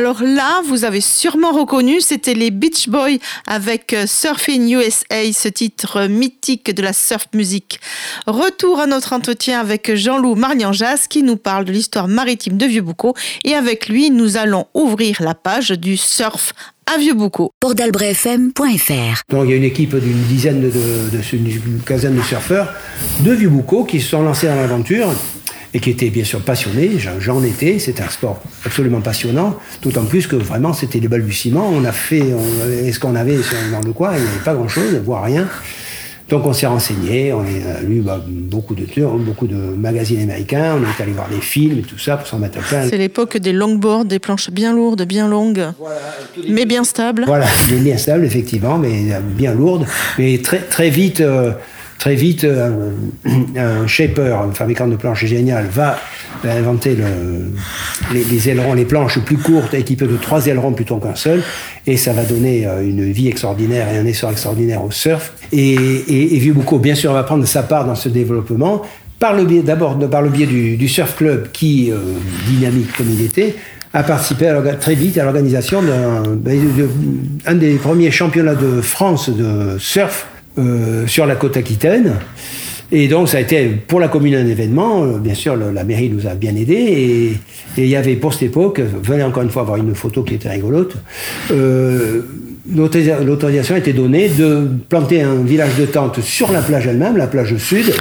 Alors 0.00 0.22
là, 0.22 0.62
vous 0.64 0.86
avez 0.86 1.02
sûrement 1.02 1.52
reconnu, 1.52 2.00
c'était 2.00 2.32
les 2.32 2.50
Beach 2.50 2.88
Boys 2.88 3.18
avec 3.46 3.92
euh, 3.92 4.06
Surfing 4.06 4.74
USA, 4.74 5.30
ce 5.30 5.48
titre 5.48 6.06
mythique 6.06 6.74
de 6.74 6.80
la 6.80 6.94
surf 6.94 7.26
music. 7.34 7.78
Retour 8.26 8.80
à 8.80 8.86
notre 8.86 9.12
entretien 9.12 9.60
avec 9.60 9.94
Jean-Loup 9.94 10.36
Marlianjas 10.36 11.04
qui 11.10 11.22
nous 11.22 11.36
parle 11.36 11.66
de 11.66 11.72
l'histoire 11.72 12.08
maritime 12.08 12.56
de 12.56 12.64
Vieux-Boucau 12.64 13.12
et 13.44 13.52
avec 13.52 13.90
lui, 13.90 14.10
nous 14.10 14.38
allons 14.38 14.68
ouvrir 14.72 15.18
la 15.20 15.34
page 15.34 15.68
du 15.72 15.98
surf 15.98 16.54
à 16.86 16.96
Vieux-Boucau. 16.96 17.50
Port-d'Albret-FM.fr. 17.60 19.22
Donc 19.28 19.44
il 19.44 19.50
y 19.50 19.52
a 19.52 19.56
une 19.56 19.64
équipe 19.64 19.94
d'une 19.96 20.22
dizaine 20.22 20.62
de, 20.62 20.68
de, 20.70 21.10
de- 21.18 21.36
une 21.36 21.80
quinzaine 21.84 22.16
de 22.16 22.22
surfeurs 22.22 22.72
de 23.20 23.32
Vieux-Boucau 23.32 23.84
qui 23.84 24.00
se 24.00 24.08
sont 24.08 24.22
lancés 24.22 24.46
dans 24.46 24.56
l'aventure 24.56 25.12
et 25.72 25.80
qui 25.80 25.90
étaient 25.90 26.10
bien 26.10 26.24
sûr 26.24 26.40
passionnés. 26.40 26.92
J'en- 27.18 27.42
étais. 27.42 27.78
C'était 27.78 28.02
un 28.02 28.08
sport 28.10 28.40
absolument 28.64 29.00
passionnant. 29.00 29.56
D'autant 29.82 30.04
plus 30.04 30.26
que 30.26 30.36
vraiment 30.36 30.72
c'était 30.72 31.00
les 31.00 31.08
balbutiements. 31.08 31.68
On 31.72 31.84
a 31.84 31.92
fait 31.92 32.22
on- 32.34 32.84
et 32.86 32.92
ce 32.92 32.98
qu'on 32.98 33.14
avait 33.14 33.36
dans 33.72 33.80
le 33.80 33.92
coin, 33.92 34.12
il 34.16 34.22
n'y 34.22 34.28
avait 34.28 34.44
pas 34.44 34.54
grand-chose, 34.54 35.00
voire 35.04 35.24
rien. 35.24 35.46
Donc 36.28 36.46
on 36.46 36.52
s'est 36.52 36.66
renseigné, 36.66 37.32
on 37.32 37.40
a 37.40 37.80
lu 37.84 38.02
bah, 38.02 38.24
beaucoup 38.28 38.76
de 38.76 38.86
beaucoup 39.18 39.48
de 39.48 39.56
magazines 39.56 40.20
américains, 40.20 40.76
on 40.78 40.82
est 40.84 41.02
allé 41.02 41.10
voir 41.10 41.28
des 41.28 41.40
films 41.40 41.80
et 41.80 41.82
tout 41.82 41.98
ça 41.98 42.16
pour 42.18 42.26
s'en 42.28 42.38
mettre 42.38 42.58
à 42.58 42.62
plein. 42.62 42.88
C'est 42.88 42.98
l'époque 42.98 43.36
des 43.38 43.52
longboards, 43.52 44.04
des 44.04 44.20
planches 44.20 44.48
bien 44.50 44.72
lourdes, 44.72 45.02
bien 45.02 45.26
longues, 45.26 45.64
mais 46.48 46.66
bien 46.66 46.84
stables. 46.84 47.24
Voilà, 47.26 47.46
il 47.68 47.74
est 47.74 47.80
bien 47.80 47.96
stable, 47.98 48.24
effectivement, 48.24 48.78
mais 48.78 49.12
euh, 49.12 49.18
bien 49.20 49.54
lourde. 49.54 49.86
Mais 50.20 50.38
très, 50.38 50.58
très 50.60 50.88
vite, 50.88 51.20
euh, 51.20 51.50
très 52.00 52.14
vite 52.14 52.44
euh, 52.44 52.90
un 53.56 53.86
shaper, 53.86 54.40
un 54.40 54.52
fabricant 54.52 54.88
de 54.88 54.96
planches 54.96 55.26
génial, 55.26 55.66
va 55.70 55.98
inventer 56.44 56.96
le- 56.96 57.52
les, 58.14 58.48
ailerons, 58.48 58.72
les 58.72 58.86
planches 58.86 59.18
plus 59.20 59.36
courtes, 59.36 59.74
équipées 59.74 60.06
de 60.06 60.16
trois 60.16 60.46
ailerons 60.46 60.72
plutôt 60.72 60.96
qu'un 60.96 61.14
seul. 61.14 61.42
Et 61.86 61.98
ça 61.98 62.14
va 62.14 62.24
donner 62.24 62.66
euh, 62.66 62.82
une 62.82 63.12
vie 63.12 63.28
extraordinaire 63.28 63.86
et 63.92 63.98
un 63.98 64.06
essor 64.06 64.30
extraordinaire 64.30 64.82
au 64.82 64.90
surf. 64.90 65.34
Et, 65.52 65.74
et, 65.74 66.36
et 66.36 66.40
bien 66.78 66.94
sûr, 66.94 67.12
va 67.12 67.22
prendre 67.22 67.44
sa 67.46 67.62
part 67.62 67.84
dans 67.84 67.94
ce 67.94 68.08
développement. 68.08 68.80
Par 69.18 69.34
le 69.36 69.44
biais, 69.44 69.60
d'abord, 69.62 69.98
par 70.08 70.22
le 70.22 70.30
biais 70.30 70.46
du, 70.46 70.88
surf 70.88 71.14
club, 71.16 71.50
qui, 71.52 71.90
euh, 71.92 71.96
dynamique 72.48 72.96
comme 72.96 73.10
il 73.10 73.22
était, 73.22 73.54
a 73.92 74.02
participé 74.02 74.50
très 74.80 74.94
vite 74.94 75.18
à 75.18 75.24
l'organisation 75.24 75.82
d'un 75.82 76.22
ben, 76.34 76.58
des 77.58 77.74
premiers 77.74 78.10
championnats 78.10 78.54
de 78.54 78.80
France 78.80 79.28
de 79.28 79.76
surf 79.78 80.26
euh, 80.60 81.06
sur 81.06 81.26
la 81.26 81.34
côte 81.36 81.56
aquitaine. 81.56 82.14
Et 82.92 83.06
donc, 83.06 83.28
ça 83.28 83.38
a 83.38 83.40
été 83.40 83.68
pour 83.68 84.00
la 84.00 84.08
commune 84.08 84.34
un 84.34 84.46
événement. 84.46 85.04
Euh, 85.04 85.18
Bien 85.18 85.34
sûr, 85.34 85.56
la 85.56 85.84
mairie 85.84 86.08
nous 86.10 86.26
a 86.26 86.34
bien 86.34 86.54
aidés. 86.56 86.74
Et, 86.74 87.32
il 87.76 87.86
y 87.86 87.94
avait 87.96 88.16
pour 88.16 88.32
cette 88.34 88.42
époque, 88.44 88.80
venez 89.02 89.22
encore 89.22 89.44
une 89.44 89.50
fois 89.50 89.62
voir 89.62 89.76
une 89.78 89.94
photo 89.94 90.24
qui 90.24 90.34
était 90.34 90.48
rigolote, 90.50 90.96
euh, 91.52 92.22
l'autorisa- 92.74 93.22
l'autorisation 93.24 93.76
été 93.76 93.92
donnée 93.92 94.28
de 94.28 94.66
planter 94.88 95.22
un 95.22 95.36
village 95.36 95.76
de 95.78 95.86
tente 95.86 96.20
sur 96.20 96.50
la 96.50 96.60
plage 96.62 96.86
elle-même, 96.88 97.16
la 97.16 97.28
plage 97.28 97.56
sud. 97.56 97.92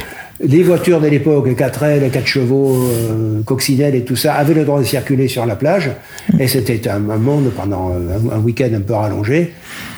Les 0.42 0.64
voitures 0.64 1.02
de 1.02 1.08
l'époque, 1.08 1.54
4 1.56 1.84
ailes, 1.84 2.10
4 2.12 2.26
chevaux, 2.26 2.78
euh, 2.84 3.42
coccinelles 3.46 3.94
et 3.94 4.04
tout 4.06 4.16
ça, 4.16 4.34
avaient 4.36 4.54
le 4.54 4.64
droit 4.64 4.80
de 4.80 4.86
circuler 4.86 5.28
sur 5.28 5.46
la 5.46 5.56
plage. 5.56 5.92
Et 6.40 6.48
c'était 6.48 6.88
un, 6.90 7.10
un 7.10 7.18
monde 7.18 7.52
pendant 7.56 7.92
euh, 7.92 8.18
un, 8.32 8.38
un 8.38 8.40
week-end 8.40 8.70
un 8.74 8.80
peu 8.82 8.94
rallongé, 8.94 9.52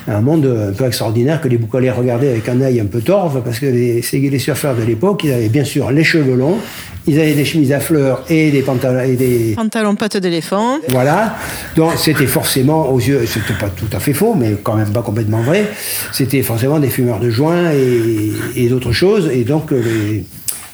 un 0.08 0.20
monde 0.20 0.46
un 0.70 0.72
peu 0.72 0.86
extraordinaire 0.86 1.40
que 1.40 1.48
les 1.48 1.58
boucoliers 1.58 1.90
regardaient 1.90 2.30
avec 2.30 2.48
un 2.48 2.60
œil 2.60 2.80
un 2.80 2.86
peu 2.86 3.00
torve, 3.00 3.42
parce 3.42 3.58
que 3.58 3.66
les, 3.66 4.02
les 4.12 4.38
surfeurs 4.38 4.74
de 4.74 4.82
l'époque, 4.82 5.22
ils 5.24 5.32
avaient 5.32 5.48
bien 5.48 5.64
sûr 5.64 5.90
les 5.90 6.04
cheveux 6.04 6.34
longs, 6.34 6.58
ils 7.06 7.18
avaient 7.18 7.34
des 7.34 7.44
chemises 7.44 7.72
à 7.72 7.80
fleurs 7.80 8.24
et 8.28 8.50
des 8.50 8.62
pantalons 8.62 9.02
et 9.02 9.16
des, 9.16 9.54
Pantalon 9.56 9.96
pattes 9.96 10.16
d'éléphant. 10.18 10.78
voilà. 10.88 11.36
Donc 11.76 11.92
c'était 11.96 12.26
forcément 12.26 12.90
aux 12.92 12.98
yeux, 12.98 13.24
c'était 13.26 13.58
pas 13.58 13.70
tout 13.70 13.88
à 13.92 13.98
fait 13.98 14.12
faux, 14.12 14.34
mais 14.38 14.56
quand 14.62 14.76
même 14.76 14.92
pas 14.92 15.02
complètement 15.02 15.42
vrai. 15.42 15.66
C'était 16.12 16.42
forcément 16.42 16.78
des 16.78 16.88
fumeurs 16.88 17.18
de 17.18 17.30
joint 17.30 17.72
et, 17.72 18.32
et 18.64 18.68
d'autres 18.68 18.92
choses. 18.92 19.30
Et 19.32 19.42
donc 19.44 19.72
les, 19.72 20.24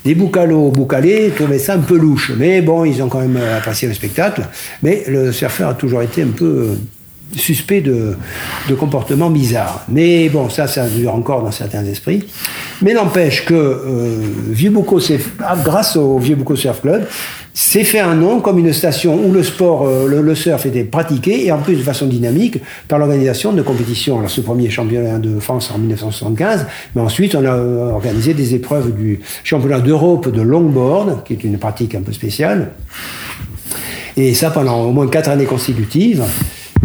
les 0.04 0.14
boucalos 0.14 0.70
boucalés 0.70 1.32
trouvaient 1.34 1.58
ça 1.58 1.74
un 1.74 1.80
peu 1.80 1.96
louche. 1.96 2.32
Mais 2.36 2.60
bon, 2.60 2.84
ils 2.84 3.02
ont 3.02 3.08
quand 3.08 3.20
même 3.20 3.38
apprécié 3.56 3.88
le 3.88 3.94
spectacle. 3.94 4.42
Mais 4.82 5.04
le 5.08 5.32
surfeur 5.32 5.70
a 5.70 5.74
toujours 5.74 6.02
été 6.02 6.22
un 6.22 6.28
peu 6.28 6.76
suspect 7.36 7.80
de, 7.80 8.16
de 8.68 8.74
comportements 8.74 9.30
bizarres. 9.30 9.84
Mais 9.88 10.28
bon, 10.28 10.48
ça, 10.48 10.66
ça 10.66 10.86
dure 10.86 11.14
encore 11.14 11.42
dans 11.42 11.50
certains 11.52 11.84
esprits. 11.84 12.24
Mais 12.82 12.94
n'empêche 12.94 13.44
que 13.44 13.54
euh, 13.54 14.16
Vieux-Boucau, 14.50 15.00
s'est- 15.00 15.20
ah, 15.44 15.56
grâce 15.62 15.96
au 15.96 16.18
Vieux-Boucau 16.18 16.56
Surf 16.56 16.80
Club, 16.80 17.06
s'est 17.52 17.82
fait 17.84 17.98
un 17.98 18.14
nom 18.14 18.40
comme 18.40 18.58
une 18.60 18.72
station 18.72 19.16
où 19.22 19.32
le 19.32 19.42
sport, 19.42 19.84
euh, 19.86 20.06
le, 20.06 20.22
le 20.22 20.34
surf 20.36 20.64
était 20.64 20.84
pratiqué 20.84 21.44
et 21.44 21.50
en 21.52 21.58
plus 21.58 21.74
de 21.74 21.82
façon 21.82 22.06
dynamique 22.06 22.58
par 22.86 23.00
l'organisation 23.00 23.52
de 23.52 23.62
compétitions. 23.62 24.18
Alors 24.18 24.30
ce 24.30 24.40
premier 24.40 24.70
championnat 24.70 25.18
de 25.18 25.40
France 25.40 25.70
en 25.74 25.78
1975, 25.78 26.66
mais 26.94 27.02
ensuite 27.02 27.34
on 27.34 27.44
a 27.44 27.48
euh, 27.52 27.90
organisé 27.90 28.32
des 28.32 28.54
épreuves 28.54 28.94
du 28.94 29.20
championnat 29.42 29.80
d'Europe 29.80 30.30
de 30.32 30.40
longboard, 30.40 31.24
qui 31.24 31.32
est 31.32 31.42
une 31.44 31.58
pratique 31.58 31.94
un 31.96 32.02
peu 32.02 32.12
spéciale. 32.12 32.70
Et 34.16 34.34
ça 34.34 34.50
pendant 34.50 34.82
au 34.82 34.92
moins 34.92 35.08
quatre 35.08 35.28
années 35.30 35.44
consécutives. 35.44 36.22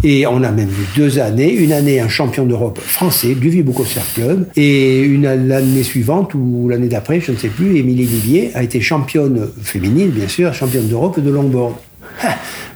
Et 0.06 0.28
on 0.28 0.44
a 0.44 0.52
même 0.52 0.68
eu 0.70 0.98
deux 0.98 1.18
années, 1.20 1.54
une 1.54 1.72
année 1.72 2.02
un 2.02 2.10
champion 2.10 2.46
d'Europe 2.46 2.78
français 2.80 3.36
du 3.36 3.50
Vieux-Boucau 3.50 3.86
Surf 3.86 4.14
Club, 4.16 4.48
et 4.58 5.08
l'année 5.18 5.84
suivante 5.84 6.34
ou 6.34 6.68
l'année 6.70 6.90
d'après, 6.90 7.22
je 7.22 7.32
ne 7.32 7.38
sais 7.38 7.48
plus, 7.48 7.78
Émilie 7.78 8.06
Livier 8.06 8.52
a 8.54 8.64
été 8.64 8.82
championne 8.82 9.48
féminine, 9.62 10.10
bien 10.10 10.28
sûr, 10.28 10.54
championne 10.54 10.88
d'Europe 10.88 11.22
de 11.22 11.30
longboard. 11.30 11.76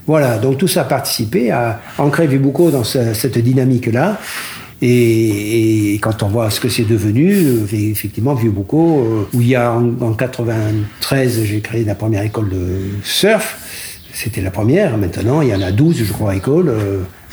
Voilà, 0.06 0.38
donc 0.38 0.58
tout 0.58 0.70
ça 0.70 0.82
a 0.82 0.86
participé 0.86 1.52
à 1.52 1.82
ancrer 1.98 2.28
Vieux-Boucau 2.28 2.72
dans 2.72 2.86
ce- 2.86 3.14
cette 3.14 3.38
dynamique-là. 3.38 4.18
Et, 4.82 6.00
quand 6.02 6.24
on 6.24 6.28
voit 6.28 6.50
ce 6.50 6.62
que 6.62 6.70
c'est 6.70 6.88
devenu, 6.88 7.34
euh, 7.34 7.66
effectivement, 7.74 8.36
Vieux-Boucau, 8.36 9.00
euh, 9.00 9.28
où 9.38 9.42
il 9.42 9.48
y 9.50 9.56
a 9.56 9.74
en, 9.74 9.90
en 10.00 10.14
93, 10.14 11.44
j'ai 11.44 11.60
créé 11.60 11.84
la 11.84 11.96
première 11.96 12.24
école 12.24 12.48
de 12.50 12.80
surf. 13.04 13.58
C'était 14.14 14.42
la 14.42 14.52
première. 14.52 14.98
Maintenant, 14.98 15.42
il 15.42 15.50
y 15.50 15.56
en 15.56 15.62
a 15.62 15.72
12, 15.72 16.04
je 16.06 16.14
crois, 16.14 16.36
écoles. 16.36 16.72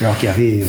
Euh, 0.00 0.04
alors 0.04 0.16
qu'il 0.18 0.28
y 0.28 0.32
avait 0.32 0.62
euh, 0.62 0.66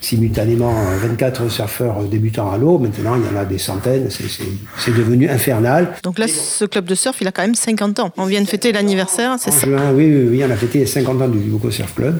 simultanément 0.00 0.74
euh, 0.90 0.96
24 1.06 1.50
surfeurs 1.50 2.02
débutants 2.04 2.50
à 2.50 2.58
l'eau. 2.58 2.78
Maintenant, 2.78 3.16
il 3.16 3.22
y 3.22 3.36
en 3.36 3.40
a 3.40 3.44
des 3.44 3.58
centaines. 3.58 4.08
C'est- 4.10 4.92
devenu 4.92 5.28
infernal. 5.28 5.92
Donc 6.02 6.18
là, 6.18 6.26
ce 6.28 6.64
club 6.64 6.86
de 6.86 6.94
surf, 6.94 7.18
il 7.20 7.28
a 7.28 7.32
quand 7.32 7.42
même 7.42 7.54
50 7.54 8.00
ans. 8.00 8.10
On 8.16 8.24
vient 8.24 8.40
de 8.40 8.46
fêter 8.48 8.72
l'anniversaire, 8.72 9.36
c'est 9.38 9.50
ça 9.50 9.66
juin, 9.66 9.92
oui, 9.94 10.06
oui, 10.06 10.26
oui, 10.30 10.44
on 10.46 10.50
a 10.50 10.56
fêté 10.56 10.80
les 10.80 10.86
50 10.86 11.20
ans 11.22 11.28
du 11.28 11.38
Vibuco 11.38 11.70
Surf 11.70 11.94
Club. 11.94 12.18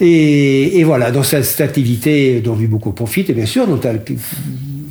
Et, 0.00 0.78
et 0.78 0.84
voilà, 0.84 1.10
dans 1.10 1.22
cette, 1.22 1.44
cette 1.44 1.60
activité 1.60 2.40
dont 2.40 2.54
Vibuco 2.54 2.92
profite, 2.92 3.30
et 3.30 3.32
bien 3.32 3.46
sûr, 3.46 3.66
dont 3.66 3.80
elle, 3.80 4.02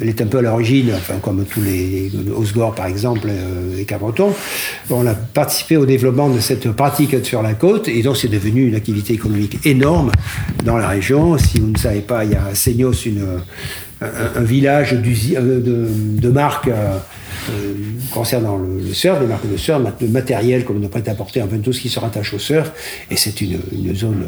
elle 0.02 0.10
est 0.10 0.22
un 0.22 0.28
peu 0.28 0.40
à 0.40 0.42
l'origine, 0.42 0.92
enfin, 0.94 1.16
comme 1.22 1.46
tous 1.46 1.62
les 1.62 2.12
Osgore 2.36 2.76
par 2.76 2.88
exemple, 2.88 3.28
euh, 3.30 3.80
et 3.80 3.86
Cabreton, 3.86 4.34
on 4.90 5.06
a 5.08 5.14
participé 5.14 5.78
au 5.78 5.86
développement 5.86 6.30
de 6.30 6.40
cette 6.40 6.70
pratique 6.72 7.26
sur 7.26 7.42
la 7.42 7.54
côte, 7.54 7.88
et 7.88 8.02
donc 8.04 8.18
c'est 8.18 8.28
devenu 8.28 8.68
une 8.68 8.76
activité 8.76 9.14
économique 9.14 9.66
énorme 9.66 10.12
dans 10.64 10.78
la 10.78 10.88
région. 10.88 11.38
Si 11.38 11.60
vous 11.60 11.68
ne 11.72 11.78
savez 11.78 12.02
pas, 12.02 12.26
il 12.26 12.32
y 12.32 12.36
a 12.36 12.46
à 12.46 12.56
Seignos 12.56 13.06
une, 13.06 13.24
un- 14.02 14.42
village 14.42 14.94
euh, 14.94 15.60
de, 15.62 15.88
de 16.22 16.30
marques 16.30 16.68
euh, 16.68 16.98
euh, 17.52 17.74
concernant 18.12 18.58
le, 18.58 18.80
le 18.86 18.94
surf, 18.94 19.20
des 19.20 19.28
marques 19.28 19.50
de 19.50 19.58
surf, 19.58 19.82
de 20.02 20.08
matériel 20.08 20.66
comme 20.66 20.82
de 20.82 20.88
prêt-à-porter, 20.88 21.42
enfin 21.42 21.58
tout 21.60 21.72
ce 21.74 21.80
qui 21.82 21.90
se 21.90 22.00
rattache 22.00 22.34
au 22.34 22.40
surf. 22.40 22.72
Et 23.10 23.16
c'est 23.18 23.40
une, 23.42 23.60
une 23.72 23.96
zone 23.96 24.26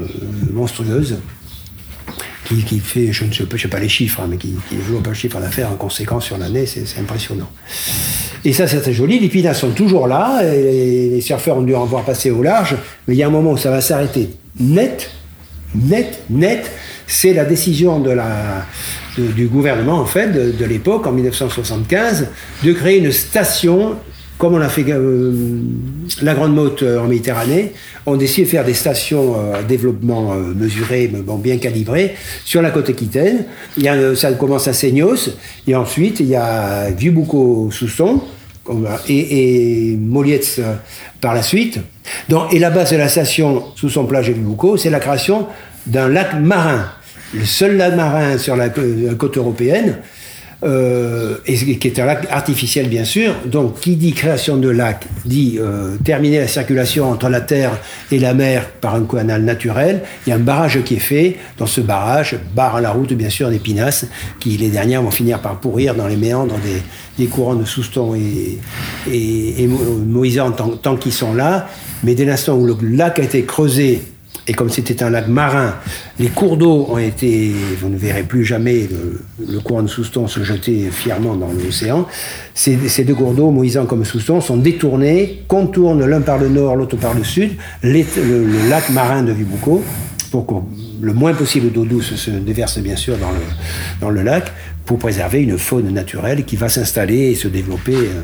monstrueuse 0.53 1.17
qui, 2.47 2.79
fait, 2.79 3.11
je 3.11 3.25
ne 3.25 3.31
sais 3.31 3.67
pas, 3.67 3.79
les 3.79 3.89
chiffres, 3.89 4.21
hein, 4.21 4.27
mais 4.29 4.37
qui, 4.37 4.53
qui 4.69 4.75
joue 4.87 5.01
un 5.05 5.13
chiffre 5.13 5.39
d'affaires 5.39 5.71
en 5.71 5.75
conséquence 5.75 6.25
sur 6.25 6.37
l'année, 6.37 6.65
c'est 6.65 6.99
impressionnant. 6.99 7.49
Et 8.45 8.53
ça, 8.53 8.67
c'est 8.67 8.81
très 8.81 8.93
joli. 8.93 9.19
Les 9.19 9.27
pinas 9.27 9.53
sont 9.53 9.71
toujours 9.71 10.07
là, 10.07 10.41
et 10.43 11.09
les, 11.09 11.21
surfeurs 11.21 11.57
ont 11.57 11.63
dû 11.63 11.75
en 11.75 11.85
voir 11.85 12.03
passer 12.03 12.31
au 12.31 12.41
large, 12.41 12.75
mais 13.07 13.15
il 13.15 13.17
y 13.17 13.23
a 13.23 13.27
un 13.27 13.31
moment 13.31 13.51
où 13.51 13.57
ça 13.57 13.71
va 13.71 13.81
s'arrêter 13.81 14.29
net, 14.59 15.09
net, 15.75 16.23
net. 16.29 16.71
C'est 17.07 17.33
la 17.33 17.45
décision 17.45 17.99
de 17.99 18.11
la, 18.11 18.65
du 19.17 19.47
gouvernement, 19.47 19.99
en 19.99 20.05
fait, 20.05 20.31
de, 20.31 20.51
de 20.51 20.65
l'époque, 20.65 21.07
en 21.07 21.11
1975, 21.11 22.27
de 22.63 22.73
créer 22.73 22.99
une 22.99 23.11
station, 23.11 23.95
comme 24.37 24.53
on 24.53 24.61
a 24.61 24.69
fait 24.69 24.85
euh, 24.87 25.33
la 26.21 26.33
Grande 26.35 26.53
Motte 26.53 26.83
euh, 26.83 26.99
en 26.99 27.07
Méditerranée. 27.07 27.73
On 28.05 28.15
décide 28.15 28.45
de 28.45 28.49
faire 28.49 28.65
des 28.65 28.73
stations 28.73 29.35
euh, 29.35 29.59
à 29.59 29.63
développement 29.63 30.35
mesuré, 30.35 31.09
mais 31.11 31.21
bon, 31.21 31.37
bien 31.37 31.57
calibrées, 31.57 32.15
sur 32.45 32.61
la 32.61 32.69
côte 32.69 32.89
aquitaine. 32.89 33.45
Il 33.77 33.83
y 33.83 33.89
a, 33.89 34.15
ça 34.15 34.31
commence 34.33 34.67
à 34.67 34.73
Seignos, 34.73 35.31
et 35.67 35.75
ensuite, 35.75 36.19
il 36.19 36.27
y 36.27 36.35
a 36.35 36.89
Vieux-Boucau-Sousson, 36.91 38.21
et, 39.07 39.91
et 39.91 39.97
Molietz 39.97 40.59
par 41.21 41.33
la 41.33 41.41
suite. 41.41 41.79
Et 42.51 42.59
la 42.59 42.69
base 42.69 42.91
de 42.91 42.97
la 42.97 43.07
station 43.07 43.63
sous 43.75 43.89
son 43.89 44.05
plage 44.05 44.27
de 44.27 44.33
Vieux-Boucau, 44.33 44.77
c'est 44.77 44.89
la 44.89 44.99
création 44.99 45.47
d'un 45.85 46.09
lac 46.09 46.39
marin. 46.39 46.85
Le 47.33 47.45
seul 47.45 47.77
lac 47.77 47.95
marin 47.95 48.37
sur 48.37 48.55
la 48.55 48.69
côte 48.69 49.37
européenne, 49.37 49.97
euh, 50.63 51.37
et 51.45 51.55
qui 51.55 51.87
est 51.87 51.99
un 51.99 52.05
lac 52.05 52.27
artificiel 52.31 52.89
bien 52.89 53.05
sûr. 53.05 53.33
Donc, 53.45 53.79
qui 53.79 53.95
dit 53.95 54.13
création 54.13 54.57
de 54.57 54.69
lac 54.69 55.05
dit 55.25 55.57
euh, 55.59 55.95
terminer 56.03 56.39
la 56.39 56.47
circulation 56.47 57.09
entre 57.11 57.29
la 57.29 57.41
terre 57.41 57.77
et 58.11 58.17
la 58.19 58.33
mer 58.33 58.67
par 58.81 58.95
un 58.95 59.03
canal 59.03 59.43
naturel. 59.43 60.01
Il 60.25 60.29
y 60.31 60.33
a 60.33 60.35
un 60.35 60.39
barrage 60.39 60.81
qui 60.83 60.95
est 60.95 60.99
fait. 60.99 61.37
Dans 61.57 61.67
ce 61.67 61.81
barrage, 61.81 62.37
barre 62.55 62.81
la 62.81 62.91
route 62.91 63.13
bien 63.13 63.29
sûr 63.29 63.49
des 63.49 63.59
pinasses, 63.59 64.07
qui 64.39 64.57
les 64.57 64.69
dernières 64.69 65.03
vont 65.03 65.11
finir 65.11 65.39
par 65.39 65.59
pourrir 65.59 65.93
dans 65.93 66.07
les 66.07 66.15
méandres 66.17 66.55
des, 67.17 67.25
courants 67.27 67.55
de 67.55 67.65
Souston 67.65 68.15
et, 68.15 68.57
et, 69.11 69.63
et 69.63 69.67
Mo- 69.67 69.97
Moïsan 70.05 70.51
tant, 70.51 70.69
tant 70.71 70.95
qu'ils 70.95 71.13
sont 71.13 71.33
là. 71.33 71.67
Mais 72.03 72.15
dès 72.15 72.25
l'instant 72.25 72.55
où 72.55 72.65
le 72.65 72.75
lac 72.81 73.19
a 73.19 73.23
été 73.23 73.43
creusé 73.43 74.01
et 74.47 74.53
comme 74.53 74.69
c'était 74.69 75.03
un 75.03 75.09
lac 75.09 75.27
marin, 75.27 75.75
les 76.19 76.29
cours 76.29 76.55
d'eau 76.55 76.87
ont 76.89 76.97
été, 76.97 77.51
vous 77.79 77.89
ne 77.89 77.97
verrez 77.97 78.23
plus 78.23 78.45
jamais 78.45 78.87
le, 79.45 79.59
courant 79.59 79.83
de 79.83 79.87
Souston 79.87 80.27
se 80.27 80.41
jeter 80.43 80.89
fièrement 80.89 81.35
dans 81.35 81.49
l'océan. 81.51 82.07
Ces, 82.53 83.03
deux 83.03 83.13
cours 83.13 83.33
d'eau, 83.33 83.51
Moïsan 83.51 83.85
comme 83.85 84.05
Souston, 84.05 84.39
sont 84.39 84.55
détournés, 84.55 85.43
contournent 85.49 86.05
l'un 86.05 86.21
par 86.21 86.37
le 86.37 86.47
nord, 86.47 86.77
l'autre 86.77 86.95
par 86.95 87.13
le 87.13 87.25
sud, 87.25 87.51
le, 87.83 88.69
lac 88.69 88.89
marin 88.89 89.23
de 89.23 89.33
Vibucco, 89.33 89.83
pour 90.31 90.47
que 90.47 90.53
le 91.01 91.13
moins 91.13 91.33
possible 91.33 91.71
d'eau 91.71 91.83
douce 91.83 92.15
se 92.15 92.31
déverse 92.31 92.79
bien 92.79 92.95
sûr 92.95 93.17
dans 93.17 93.31
le, 93.31 93.41
dans 93.99 94.09
le 94.09 94.21
lac, 94.21 94.51
pour 94.85 94.97
préserver 94.97 95.41
une 95.41 95.57
faune 95.57 95.91
naturelle 95.91 96.45
qui 96.45 96.55
va 96.55 96.69
s'installer 96.69 97.31
et 97.31 97.35
se 97.35 97.49
développer. 97.49 97.95
euh, 97.95 98.23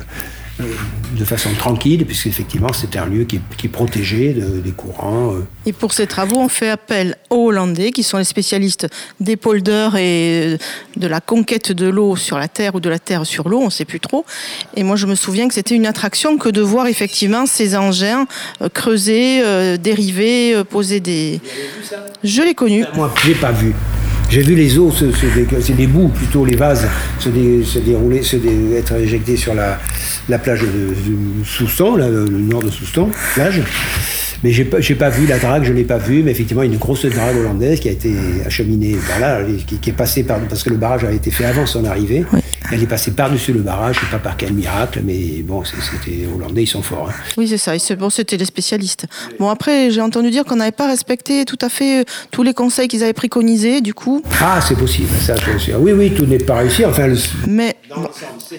de 0.59 1.25
façon 1.25 1.49
tranquille, 1.57 2.05
puisqu'effectivement 2.05 2.71
c'était 2.73 2.99
un 2.99 3.07
lieu 3.07 3.23
qui, 3.23 3.39
qui 3.57 3.65
est 3.67 3.69
protégé 3.69 4.33
de- 4.33 4.59
des 4.61 4.71
courants. 4.71 5.33
euh, 5.33 5.39
Et 5.65 5.73
pour 5.73 5.93
ces 5.93 6.05
travaux, 6.05 6.37
on 6.37 6.47
fait 6.47 6.69
appel 6.69 7.17
aux 7.31 7.47
Hollandais, 7.47 7.91
qui 7.91 8.03
sont 8.03 8.17
les 8.19 8.23
spécialistes 8.23 8.87
des 9.19 9.35
polders 9.35 9.95
et 9.95 10.57
de 10.95 11.07
la 11.07 11.21
conquête 11.21 11.71
de 11.71 11.87
l'eau 11.87 12.15
sur 12.15 12.37
la 12.37 12.47
terre 12.47 12.75
ou 12.75 12.79
de 12.79 12.89
la 12.89 12.99
terre 12.99 13.25
sur 13.25 13.49
l'eau, 13.49 13.59
on 13.61 13.65
ne 13.65 13.69
sait 13.71 13.85
plus 13.85 13.99
trop. 13.99 14.25
Et 14.75 14.83
moi, 14.83 14.95
je 14.95 15.07
me 15.07 15.15
souviens 15.15 15.47
que 15.47 15.53
c'était 15.55 15.75
une 15.75 15.87
attraction 15.87 16.37
que 16.37 16.49
de 16.49 16.61
voir 16.61 16.85
effectivement 16.87 17.45
ces 17.47 17.75
engins 17.75 18.25
euh, 18.61 18.69
creuser, 18.69 19.41
euh, 19.43 19.77
dériver, 19.77 20.53
euh, 20.55 20.63
poser 20.63 20.99
des. 20.99 21.41
Je 22.23 22.41
l'ai 22.43 22.53
connu. 22.53 22.85
Moi, 22.95 23.11
j'ai 23.25 23.35
pas 23.35 23.51
vu. 23.51 23.73
J'ai 24.33 24.41
vu 24.41 24.55
les 24.55 24.79
eaux, 24.79 24.89
se, 24.91 25.11
se 25.11 25.27
dé- 25.27 25.45
c'est 25.61 25.75
des 25.75 25.85
bouts 25.85 26.07
plutôt, 26.07 26.43
les 26.43 26.55
vases 26.55 26.87
se, 27.19 27.29
dé- 27.29 27.63
se 27.63 27.77
dérouler, 27.77 28.23
se 28.23 28.35
dé- 28.37 28.73
être 28.75 28.95
éjectés 28.95 29.37
sur 29.37 29.53
la, 29.53 29.77
la 30.27 30.39
plage 30.39 30.61
de, 30.61 30.65
de 30.65 31.45
Souston, 31.45 31.97
là, 31.97 32.09
le, 32.09 32.25
nord 32.25 32.63
de 32.63 32.71
Souston, 32.71 33.11
plage. 33.35 33.61
Mais 34.43 34.51
j'ai 34.51 34.65
pas, 34.65 34.79
j'ai 34.81 34.95
pas 34.95 35.09
vu 35.09 35.25
la 35.25 35.39
drague, 35.39 35.63
je 35.63 35.71
l'ai 35.73 35.83
pas 35.83 35.97
vue, 35.97 36.21
mais 36.23 36.31
effectivement, 36.31 36.63
il 36.63 36.67
y 36.67 36.69
a 36.69 36.73
une 36.73 36.79
grosse 36.79 37.05
drague 37.05 37.37
hollandaise 37.37 37.79
qui 37.79 37.87
a 37.89 37.91
été 37.91 38.11
acheminée 38.45 38.95
par 39.09 39.19
là, 39.19 39.39
qui, 39.65 39.77
qui 39.77 39.89
est 39.89 39.93
passée 39.93 40.23
par, 40.23 40.39
parce 40.41 40.63
que 40.63 40.69
le 40.69 40.77
barrage 40.77 41.03
avait 41.03 41.15
été 41.15 41.31
fait 41.31 41.45
avant 41.45 41.65
son 41.65 41.85
arrivée. 41.85 42.25
Elle 42.71 42.81
est 42.81 42.87
passée 42.87 43.11
par-dessus 43.11 43.53
le 43.53 43.59
barrage, 43.61 43.95
je 43.95 43.99
sais 44.01 44.11
pas 44.11 44.17
par 44.17 44.35
quel 44.37 44.53
miracle, 44.53 45.01
mais 45.05 45.41
bon, 45.43 45.63
c'était 45.63 46.25
hollandais, 46.33 46.63
ils 46.63 46.67
sont 46.67 46.81
forts. 46.81 47.09
hein. 47.09 47.13
Oui, 47.37 47.47
c'est 47.47 47.57
ça. 47.57 47.75
Et 47.75 47.79
c'est 47.79 47.95
bon, 47.95 48.09
c'était 48.09 48.37
les 48.37 48.45
spécialistes. 48.45 49.05
Bon, 49.39 49.49
après, 49.49 49.91
j'ai 49.91 50.01
entendu 50.01 50.29
dire 50.31 50.43
qu'on 50.45 50.55
n'avait 50.55 50.71
pas 50.71 50.87
respecté 50.87 51.45
tout 51.45 51.57
à 51.61 51.69
fait 51.69 52.01
euh, 52.01 52.03
tous 52.31 52.41
les 52.43 52.53
conseils 52.53 52.87
qu'ils 52.87 53.03
avaient 53.03 53.13
préconisés, 53.13 53.81
du 53.81 53.93
coup. 53.93 54.23
Ah, 54.41 54.59
c'est 54.65 54.77
possible, 54.77 55.09
ça, 55.21 55.35
sûr. 55.57 55.77
Oui, 55.79 55.91
oui, 55.91 56.11
tout 56.15 56.25
n'est 56.25 56.37
pas 56.37 56.55
réussi. 56.55 56.83
Enfin, 56.85 57.07
le- 57.07 57.17
Mais 57.47 57.75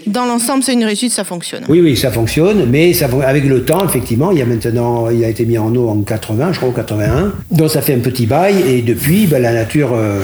dans 0.06 0.26
l'ensemble, 0.26 0.62
c'est 0.62 0.74
une 0.74 0.84
réussite, 0.84 1.12
ça 1.12 1.24
fonctionne. 1.24 1.64
Oui, 1.68 1.80
oui, 1.80 1.96
ça 1.96 2.10
fonctionne, 2.10 2.66
mais 2.70 2.92
ça, 2.92 3.08
avec 3.26 3.44
le 3.44 3.64
temps, 3.64 3.84
effectivement, 3.86 4.30
il 4.30 4.38
y 4.38 4.42
a 4.42 4.46
maintenant, 4.46 5.08
il 5.10 5.24
a 5.24 5.28
été 5.28 5.44
mis 5.44 5.58
en 5.58 5.73
en 5.78 6.02
80, 6.02 6.52
je 6.52 6.58
crois, 6.58 6.70
en 6.70 6.72
81. 6.72 7.32
Donc 7.50 7.70
ça 7.70 7.82
fait 7.82 7.94
un 7.94 8.00
petit 8.00 8.26
bail, 8.26 8.62
et 8.66 8.82
depuis, 8.82 9.26
ben, 9.26 9.40
la 9.42 9.52
nature 9.52 9.92
euh, 9.94 10.20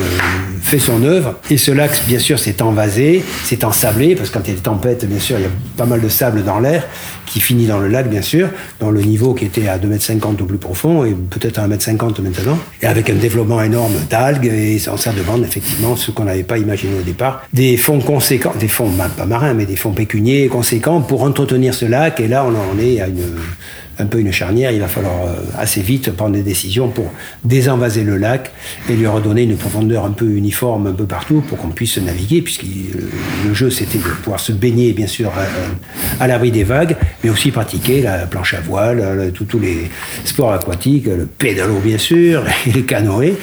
fait 0.62 0.78
son 0.78 1.02
œuvre. 1.04 1.36
Et 1.50 1.56
ce 1.56 1.70
lac, 1.70 2.04
bien 2.06 2.18
sûr, 2.18 2.38
s'est 2.38 2.62
envasé, 2.62 3.24
s'est 3.44 3.64
ensablé, 3.64 4.14
parce 4.14 4.30
que 4.30 4.34
quand 4.34 4.44
il 4.44 4.50
y 4.50 4.52
a 4.52 4.56
des 4.56 4.62
tempêtes, 4.62 5.04
bien 5.06 5.18
sûr, 5.18 5.36
il 5.38 5.42
y 5.42 5.46
a 5.46 5.50
pas 5.76 5.86
mal 5.86 6.00
de 6.00 6.08
sable 6.08 6.44
dans 6.44 6.60
l'air, 6.60 6.86
qui 7.26 7.40
finit 7.40 7.66
dans 7.66 7.78
le 7.78 7.88
lac, 7.88 8.08
bien 8.10 8.22
sûr, 8.22 8.48
dans 8.80 8.90
le 8.90 9.00
niveau 9.02 9.34
qui 9.34 9.44
était 9.44 9.68
à 9.68 9.78
2,50 9.78 10.12
m 10.12 10.36
au 10.40 10.44
plus 10.44 10.58
profond, 10.58 11.04
et 11.04 11.12
peut-être 11.12 11.58
à 11.58 11.68
1,50 11.68 12.18
m 12.18 12.24
maintenant, 12.24 12.58
et 12.82 12.86
avec 12.86 13.08
un 13.10 13.14
développement 13.14 13.62
énorme 13.62 13.94
d'algues, 14.08 14.46
et 14.46 14.78
ça, 14.78 14.96
ça 14.96 15.12
demande 15.12 15.44
effectivement 15.44 15.96
ce 15.96 16.10
qu'on 16.10 16.24
n'avait 16.24 16.42
pas 16.42 16.58
imaginé 16.58 16.98
au 16.98 17.02
départ, 17.02 17.42
des 17.52 17.76
fonds 17.76 18.00
conséquents, 18.00 18.52
des 18.58 18.68
fonds 18.68 18.90
pas 19.16 19.26
marins, 19.26 19.54
mais 19.54 19.66
des 19.66 19.76
fonds 19.76 19.92
pécuniers 19.92 20.48
conséquents 20.48 21.00
pour 21.00 21.22
entretenir 21.22 21.74
ce 21.74 21.86
lac, 21.86 22.20
et 22.20 22.28
là, 22.28 22.44
on 22.44 22.50
en 22.50 22.78
est 22.80 23.00
à 23.00 23.06
une 23.06 23.22
un 24.00 24.06
peu 24.06 24.18
une 24.18 24.32
charnière, 24.32 24.70
il 24.72 24.80
va 24.80 24.88
falloir 24.88 25.26
euh, 25.26 25.34
assez 25.58 25.80
vite 25.82 26.10
prendre 26.12 26.34
des 26.34 26.42
décisions 26.42 26.88
pour 26.88 27.12
désenvaser 27.44 28.02
le 28.02 28.16
lac 28.16 28.50
et 28.88 28.94
lui 28.94 29.06
redonner 29.06 29.42
une 29.42 29.56
profondeur 29.56 30.04
un 30.04 30.10
peu 30.10 30.26
uniforme 30.26 30.86
un 30.88 30.92
peu 30.92 31.04
partout 31.04 31.42
pour 31.46 31.58
qu'on 31.58 31.68
puisse 31.68 31.98
naviguer, 31.98 32.42
puisque 32.42 32.64
le 33.46 33.54
jeu 33.54 33.70
c'était 33.70 33.98
de 33.98 34.04
pouvoir 34.22 34.40
se 34.40 34.52
baigner 34.52 34.92
bien 34.92 35.06
sûr 35.06 35.30
à, 36.18 36.26
l'abri 36.26 36.50
des 36.50 36.64
vagues, 36.64 36.96
mais 37.22 37.30
aussi 37.30 37.50
pratiquer 37.50 38.02
la 38.02 38.26
planche 38.26 38.54
à 38.54 38.60
voile, 38.60 39.02
le- 39.16 39.30
tous 39.32 39.58
les 39.58 39.90
sports 40.24 40.52
aquatiques, 40.52 41.06
le 41.06 41.26
pédalo 41.26 41.78
bien 41.84 41.98
sûr, 41.98 42.42
et 42.66 42.72
le 42.72 42.82
canoë. 42.82 43.34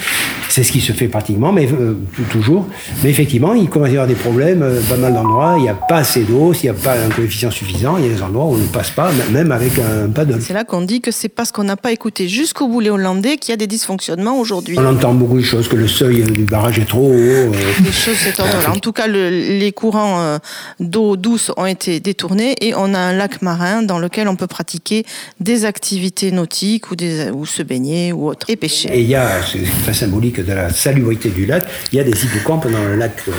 C'est 0.50 0.64
ce 0.64 0.72
qui 0.72 0.80
se 0.80 0.94
fait 0.94 1.10
pratiquement, 1.10 1.52
mais 1.52 1.68
euh, 1.72 1.94
toujours. 2.32 2.68
Mais 3.04 3.10
effectivement, 3.10 3.54
il 3.54 3.68
commence 3.70 3.90
à 3.90 3.92
y 3.92 3.94
avoir 3.96 4.08
des 4.08 4.16
problèmes, 4.16 4.62
euh, 4.64 4.80
pas 4.88 4.96
mal 4.96 5.14
d'endroits, 5.14 5.56
il 5.58 5.64
n'y 5.64 5.70
a 5.70 5.74
pas 5.74 5.98
assez 5.98 6.24
d'eau, 6.24 6.54
s'il 6.54 6.72
n'y 6.72 6.78
a 6.78 6.80
pas 6.82 6.94
un 6.94 7.10
coefficient 7.10 7.52
suffisant, 7.52 7.98
il 7.98 8.06
y 8.06 8.10
a 8.10 8.14
des 8.16 8.22
endroits 8.22 8.46
où 8.46 8.54
on 8.54 8.58
ne 8.58 8.66
passe 8.68 8.90
pas, 8.92 9.12
même 9.32 9.52
avec 9.52 9.74
un 9.78 10.08
paddle. 10.08 10.42
C'est 10.48 10.54
là 10.54 10.64
qu'on 10.64 10.80
dit 10.80 11.02
que 11.02 11.12
c'est 11.12 11.28
parce 11.28 11.52
qu'on 11.52 11.66
n'a 11.66 11.76
pas 11.76 11.92
écouté 11.92 12.30
jusqu'au 12.30 12.70
bout 12.70 12.80
les 12.80 12.90
Hollandais 12.90 13.36
qu'il 13.36 13.52
y 13.52 13.54
a 13.54 13.58
des 13.58 13.68
dysfonctionnements 13.68 14.40
aujourd'hui. 14.40 14.78
On 14.80 14.86
entend 14.86 15.14
beaucoup 15.14 15.36
de 15.40 15.44
choses, 15.44 15.68
que 15.68 15.76
le 15.76 15.90
seuil 15.90 16.24
du 16.24 16.46
barrage 16.46 16.80
est 16.80 16.88
trop 16.88 17.02
haut. 17.10 17.12
euh, 17.12 17.52
Des 17.82 17.92
choses 17.92 18.14
de 18.14 18.20
cet 18.20 18.40
ordre-là. 18.40 18.72
En 18.72 18.80
tout 18.80 18.94
cas, 18.94 19.08
le- 19.08 19.30
les 19.30 19.74
courants 19.74 20.22
euh, 20.22 20.38
d'eau 20.80 21.18
douce 21.18 21.52
ont 21.58 21.66
été 21.66 22.00
détournés 22.00 22.56
et 22.62 22.74
on 22.76 22.94
a 22.94 22.98
un 22.98 23.12
lac 23.12 23.42
marin 23.42 23.82
dans 23.84 24.00
lequel 24.00 24.30
on 24.30 24.38
peut 24.38 24.48
pratiquer 24.48 25.04
des 25.42 25.66
activités 25.66 26.32
nautiques 26.32 26.92
ou, 26.92 26.96
des, 26.96 27.30
ou 27.30 27.46
se 27.46 27.62
baigner 27.62 28.14
ou 28.14 28.30
autre 28.30 28.50
et 28.50 28.56
pêcher. 28.56 28.88
Et 28.94 29.02
il 29.02 29.08
y 29.10 29.16
a, 29.16 29.42
c'est 29.52 29.60
très 29.84 29.94
symbolique 29.94 30.40
de 30.40 30.54
la 30.54 30.70
salubrité 30.70 31.28
du 31.28 31.46
lac, 31.46 31.66
il 31.92 31.98
y 31.98 32.00
a 32.00 32.06
des 32.06 32.24
hippocampes 32.24 32.72
dans 32.72 32.86
le 32.86 32.96
lac 32.96 33.22
euh, 33.28 33.32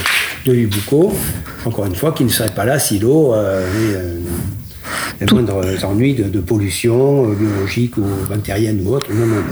de 0.44 0.52
Lubuco, 0.52 1.14
encore 1.64 1.86
une 1.86 1.94
fois, 1.94 2.12
qui 2.12 2.24
ne 2.24 2.28
seraient 2.28 2.50
pas 2.54 2.66
là 2.66 2.78
si 2.78 2.98
l'eau 2.98 3.32
euh, 3.32 3.66
les 5.20 5.26
moindres 5.32 5.62
ennuis 5.84 6.14
de, 6.14 6.24
de 6.24 6.40
pollution 6.40 7.30
euh, 7.30 7.34
biologique 7.34 7.96
ou 7.98 8.04
bactérienne 8.28 8.80
ou 8.84 8.94
autre. 8.94 9.06
Non, 9.12 9.26
non, 9.26 9.36
non. 9.36 9.42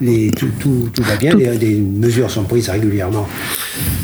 Les- 0.00 0.30
tout, 0.30 0.48
tout- 0.60 0.90
tout 0.92 1.02
va 1.02 1.16
bien, 1.16 1.34
des, 1.34 1.56
des 1.56 1.74
mesures 1.76 2.30
sont 2.30 2.44
prises 2.44 2.68
régulièrement 2.68 3.26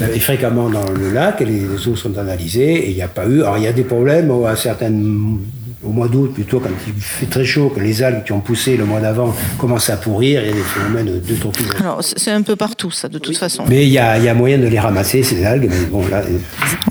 euh, 0.01 0.15
et 0.15 0.21
fréquemment 0.21 0.71
dans 0.71 0.91
le 0.91 1.13
lac, 1.13 1.41
et 1.43 1.45
les, 1.45 1.61
les 1.61 1.89
eaux 1.89 1.97
sont 1.97 2.17
analysées, 2.17 2.87
et 2.87 2.91
il 2.91 2.95
n'y 2.97 3.03
a 3.03 3.09
pas 3.09 3.27
eu. 3.27 3.41
Alors 3.43 3.59
il 3.59 3.65
y 3.65 3.67
a 3.67 3.73
des 3.75 3.85
problèmes 3.85 4.31
à 4.47 4.57
certaines 4.57 5.39
au 5.85 5.91
mois 5.91 6.09
d'août, 6.09 6.33
plutôt 6.33 6.61
quand 6.61 6.71
il 6.87 7.03
fait 7.03 7.27
très 7.27 7.45
chaud, 7.45 7.73
que 7.75 7.81
les 7.81 8.03
algues 8.03 8.25
qui 8.25 8.33
ont 8.33 8.41
poussé 8.41 8.77
le 8.77 8.85
mois 8.85 9.01
d'avant 9.01 9.35
commencent 9.59 9.91
à 9.91 9.97
pourrir, 9.97 10.43
il 10.43 10.49
y 10.49 10.51
a 10.51 10.55
des 10.55 10.61
phénomènes 10.61 11.21
de 11.21 11.35
torpillage. 11.35 11.81
Alors, 11.81 12.01
c'est 12.03 12.31
un 12.31 12.43
peu 12.43 12.57
partout, 12.57 12.91
ça, 12.91 13.09
de 13.09 13.19
toute 13.19 13.37
façon. 13.37 13.65
Mais 13.69 13.85
il 13.85 13.93
y 13.93 13.99
a, 13.99 14.19
il 14.19 14.25
y 14.25 14.29
a 14.29 14.35
moyen 14.35 14.59
de 14.59 14.67
les 14.67 14.79
ramasser, 14.79 15.23
ces 15.23 15.45
algues, 15.45 15.69
mais 15.69 15.87
bon, 15.91 16.07
là, 16.09 16.19
euh, 16.19 16.39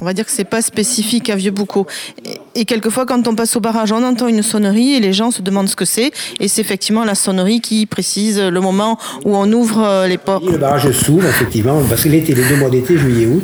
On 0.01 0.05
va 0.05 0.13
dire 0.13 0.25
que 0.25 0.31
c'est 0.31 0.43
pas 0.43 0.61
spécifique 0.61 1.29
à 1.29 1.35
Vieux-Boucau. 1.35 1.87
Et, 2.25 2.61
et 2.61 2.65
quelquefois, 2.65 3.05
quand 3.05 3.27
on 3.27 3.35
passe 3.35 3.55
au 3.55 3.59
barrage, 3.61 3.91
on 3.91 4.03
entend 4.03 4.27
une 4.27 4.43
sonnerie 4.43 4.93
et 4.93 4.99
les 4.99 5.13
gens 5.13 5.31
se 5.31 5.41
demandent 5.41 5.69
ce 5.69 5.75
que 5.75 5.85
c'est. 5.85 6.11
Et 6.39 6.47
c'est 6.47 6.61
effectivement 6.61 7.05
la 7.05 7.15
sonnerie 7.15 7.61
qui 7.61 7.85
précise 7.85 8.39
le 8.39 8.61
moment 8.61 8.97
où 9.25 9.35
on 9.35 9.51
ouvre 9.51 9.83
euh, 9.83 10.07
les 10.07 10.17
portes. 10.17 10.43
le 10.45 10.57
barrage 10.57 10.91
s'ouvre, 10.91 11.27
effectivement, 11.27 11.81
parce 11.87 12.03
que 12.03 12.09
l'été, 12.09 12.33
les 12.35 12.47
deux 12.47 12.57
mois 12.57 12.69
d'été, 12.69 12.97
juillet 12.97 13.23
et 13.23 13.27
août, 13.27 13.43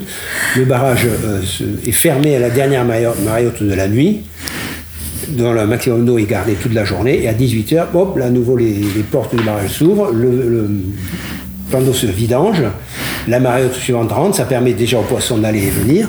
le 0.56 0.66
barrage 0.66 1.06
euh, 1.06 1.42
est 1.86 1.92
fermé 1.92 2.36
à 2.36 2.40
la 2.40 2.50
dernière 2.50 2.86
mariotte 2.86 3.64
de 3.64 3.74
la 3.74 3.88
nuit, 3.88 4.22
dont 5.30 5.54
le 5.54 5.66
maximum 5.66 6.06
d'eau 6.06 6.18
est 6.18 6.26
gardé 6.26 6.54
toute 6.54 6.74
la 6.74 6.86
journée, 6.86 7.24
et 7.24 7.28
à 7.28 7.34
18h, 7.34 7.88
hop, 7.94 8.18
là, 8.18 8.26
à 8.26 8.30
nouveau, 8.30 8.58
les, 8.58 8.74
les 8.74 9.04
portes 9.04 9.36
du 9.36 9.44
barrage 9.44 9.70
s'ouvrent, 9.70 10.12
le, 10.12 10.30
le 10.30 10.70
plan 11.70 11.82
d'eau 11.82 11.94
se 11.94 12.06
vidange, 12.08 12.64
la 13.28 13.40
mariotte 13.40 13.74
suivante 13.74 14.12
rentre, 14.12 14.38
ça 14.38 14.46
permet 14.46 14.74
déjà 14.74 15.00
aux 15.00 15.04
poissons 15.04 15.38
d'aller 15.38 15.64
et 15.64 15.70
venir. 15.70 16.08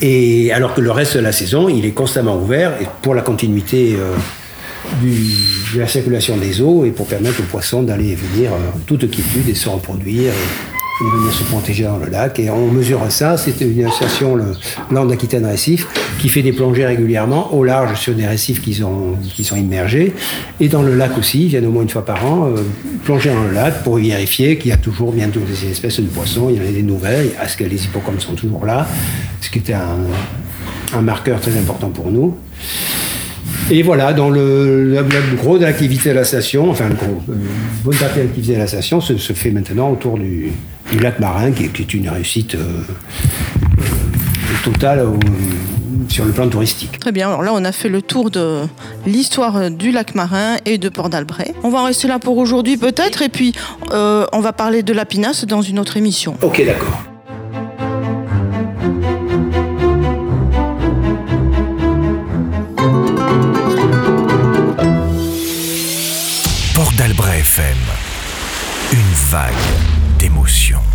Et 0.00 0.52
alors 0.52 0.74
que 0.74 0.80
le 0.80 0.90
reste 0.90 1.16
de 1.16 1.22
la 1.22 1.32
saison, 1.32 1.68
il 1.68 1.84
est 1.86 1.92
constamment 1.92 2.36
ouvert 2.36 2.72
pour 3.02 3.14
la 3.14 3.22
continuité 3.22 3.96
euh, 3.98 4.14
de 5.02 5.80
la 5.80 5.88
circulation 5.88 6.36
des 6.36 6.60
eaux 6.60 6.84
et 6.84 6.90
pour 6.90 7.06
permettre 7.06 7.40
aux 7.40 7.44
poissons 7.44 7.82
d'aller 7.82 8.10
et 8.10 8.14
venir 8.14 8.52
euh, 8.52 8.76
en 8.76 8.80
toute 8.86 9.10
quiétude 9.10 9.48
et 9.48 9.54
se 9.54 9.68
reproduire 9.68 10.32
et 11.00 11.16
venir 11.16 11.32
se 11.32 11.42
protéger 11.44 11.84
dans 11.84 11.98
le 11.98 12.06
lac. 12.08 12.38
Et 12.38 12.50
on 12.50 12.68
mesure 12.68 13.00
ça, 13.10 13.36
c'est 13.36 13.60
une 13.60 13.84
association, 13.86 14.36
le 14.36 14.44
Land 14.92 15.10
Aquitaine 15.10 15.44
Récif, 15.44 15.86
qui 16.18 16.28
fait 16.28 16.42
des 16.42 16.52
plongées 16.52 16.86
régulièrement 16.86 17.52
au 17.54 17.64
large 17.64 17.98
sur 17.98 18.14
des 18.14 18.26
récifs 18.26 18.60
qui 18.62 18.74
sont, 18.74 19.16
immergés. 19.56 20.12
Et 20.60 20.68
dans 20.68 20.82
le 20.82 20.94
lac 20.94 21.18
aussi, 21.18 21.44
ils 21.44 21.48
viennent 21.48 21.66
au 21.66 21.70
moins 21.72 21.82
une 21.82 21.88
fois 21.88 22.04
par 22.04 22.24
an 22.24 22.46
euh, 22.48 22.60
plonger 23.04 23.30
dans 23.30 23.42
le 23.42 23.52
lac 23.52 23.82
pour 23.82 23.96
vérifier 23.96 24.56
qu'il 24.56 24.70
y 24.70 24.72
a 24.72 24.76
toujours 24.76 25.12
bien 25.12 25.28
toutes 25.28 25.48
les 25.48 25.70
espèces 25.70 25.98
de 26.00 26.06
poissons, 26.06 26.48
il 26.50 26.56
y 26.56 26.60
en 26.64 26.68
a 26.68 26.72
des 26.72 26.82
nouvelles, 26.82 27.30
est-ce 27.42 27.56
que 27.56 27.64
les 27.64 27.84
hippocampes 27.84 28.20
sont 28.20 28.34
toujours 28.34 28.64
là, 28.64 28.86
ce 29.40 29.50
qui 29.50 29.58
était 29.58 29.74
un, 29.74 31.00
marqueur 31.00 31.40
très 31.40 31.56
important 31.58 31.88
pour 31.88 32.10
nous. 32.12 32.36
Et 33.70 33.82
voilà, 33.82 34.12
dans 34.12 34.30
le, 34.30 34.84
le- 34.90 35.02
le 35.02 35.36
gros 35.36 35.58
de 35.58 35.64
l'activité 35.64 36.10
de 36.10 36.14
la 36.14 36.24
station, 36.24 36.70
enfin 36.70 36.88
le 36.88 36.94
gros, 36.94 37.20
euh, 37.30 37.34
bonne 37.82 37.96
partie 37.96 38.18
de 38.18 38.24
l'activité 38.24 38.54
de 38.54 38.58
la 38.58 38.66
station 38.68 39.00
se 39.00 39.32
fait 39.32 39.50
maintenant 39.50 39.90
autour 39.90 40.18
du, 40.18 40.52
du 40.94 41.00
lac 41.00 41.18
marin, 41.18 41.50
qui 41.50 41.64
est, 41.64 41.68
qui 41.68 41.82
est 41.82 41.94
une 41.94 42.08
réussite 42.08 42.54
euh, 42.54 42.58
euh, 43.78 43.82
totale 44.62 45.00
euh, 45.00 45.10
sur 46.08 46.24
le 46.24 46.30
plan 46.30 46.48
touristique. 46.48 47.00
Très 47.00 47.10
bien, 47.10 47.28
alors 47.28 47.42
là 47.42 47.50
on 47.52 47.64
a 47.64 47.72
fait 47.72 47.88
le 47.88 48.00
tour 48.00 48.30
de 48.30 48.60
l'histoire 49.04 49.72
du 49.72 49.90
lac 49.90 50.14
marin 50.14 50.56
et 50.64 50.78
de 50.78 50.88
Port 50.88 51.10
d'Albret. 51.10 51.52
On 51.64 51.70
va 51.70 51.80
en 51.80 51.84
rester 51.84 52.06
là 52.06 52.20
pour 52.20 52.38
aujourd'hui 52.38 52.76
peut-être 52.76 53.22
et 53.22 53.28
puis 53.28 53.54
euh, 53.90 54.24
on 54.32 54.38
va 54.38 54.52
parler 54.52 54.84
de 54.84 54.92
la 54.92 55.04
pinasse 55.04 55.44
dans 55.46 55.62
une 55.62 55.80
autre 55.80 55.96
émission. 55.96 56.36
Ok, 56.42 56.62
d'accord. 56.64 57.02
Port 66.76 66.92
d'Albret 66.96 67.40
FM. 67.40 67.76
Une 68.92 69.12
vague 69.30 70.03
d'émotions. 70.44 70.93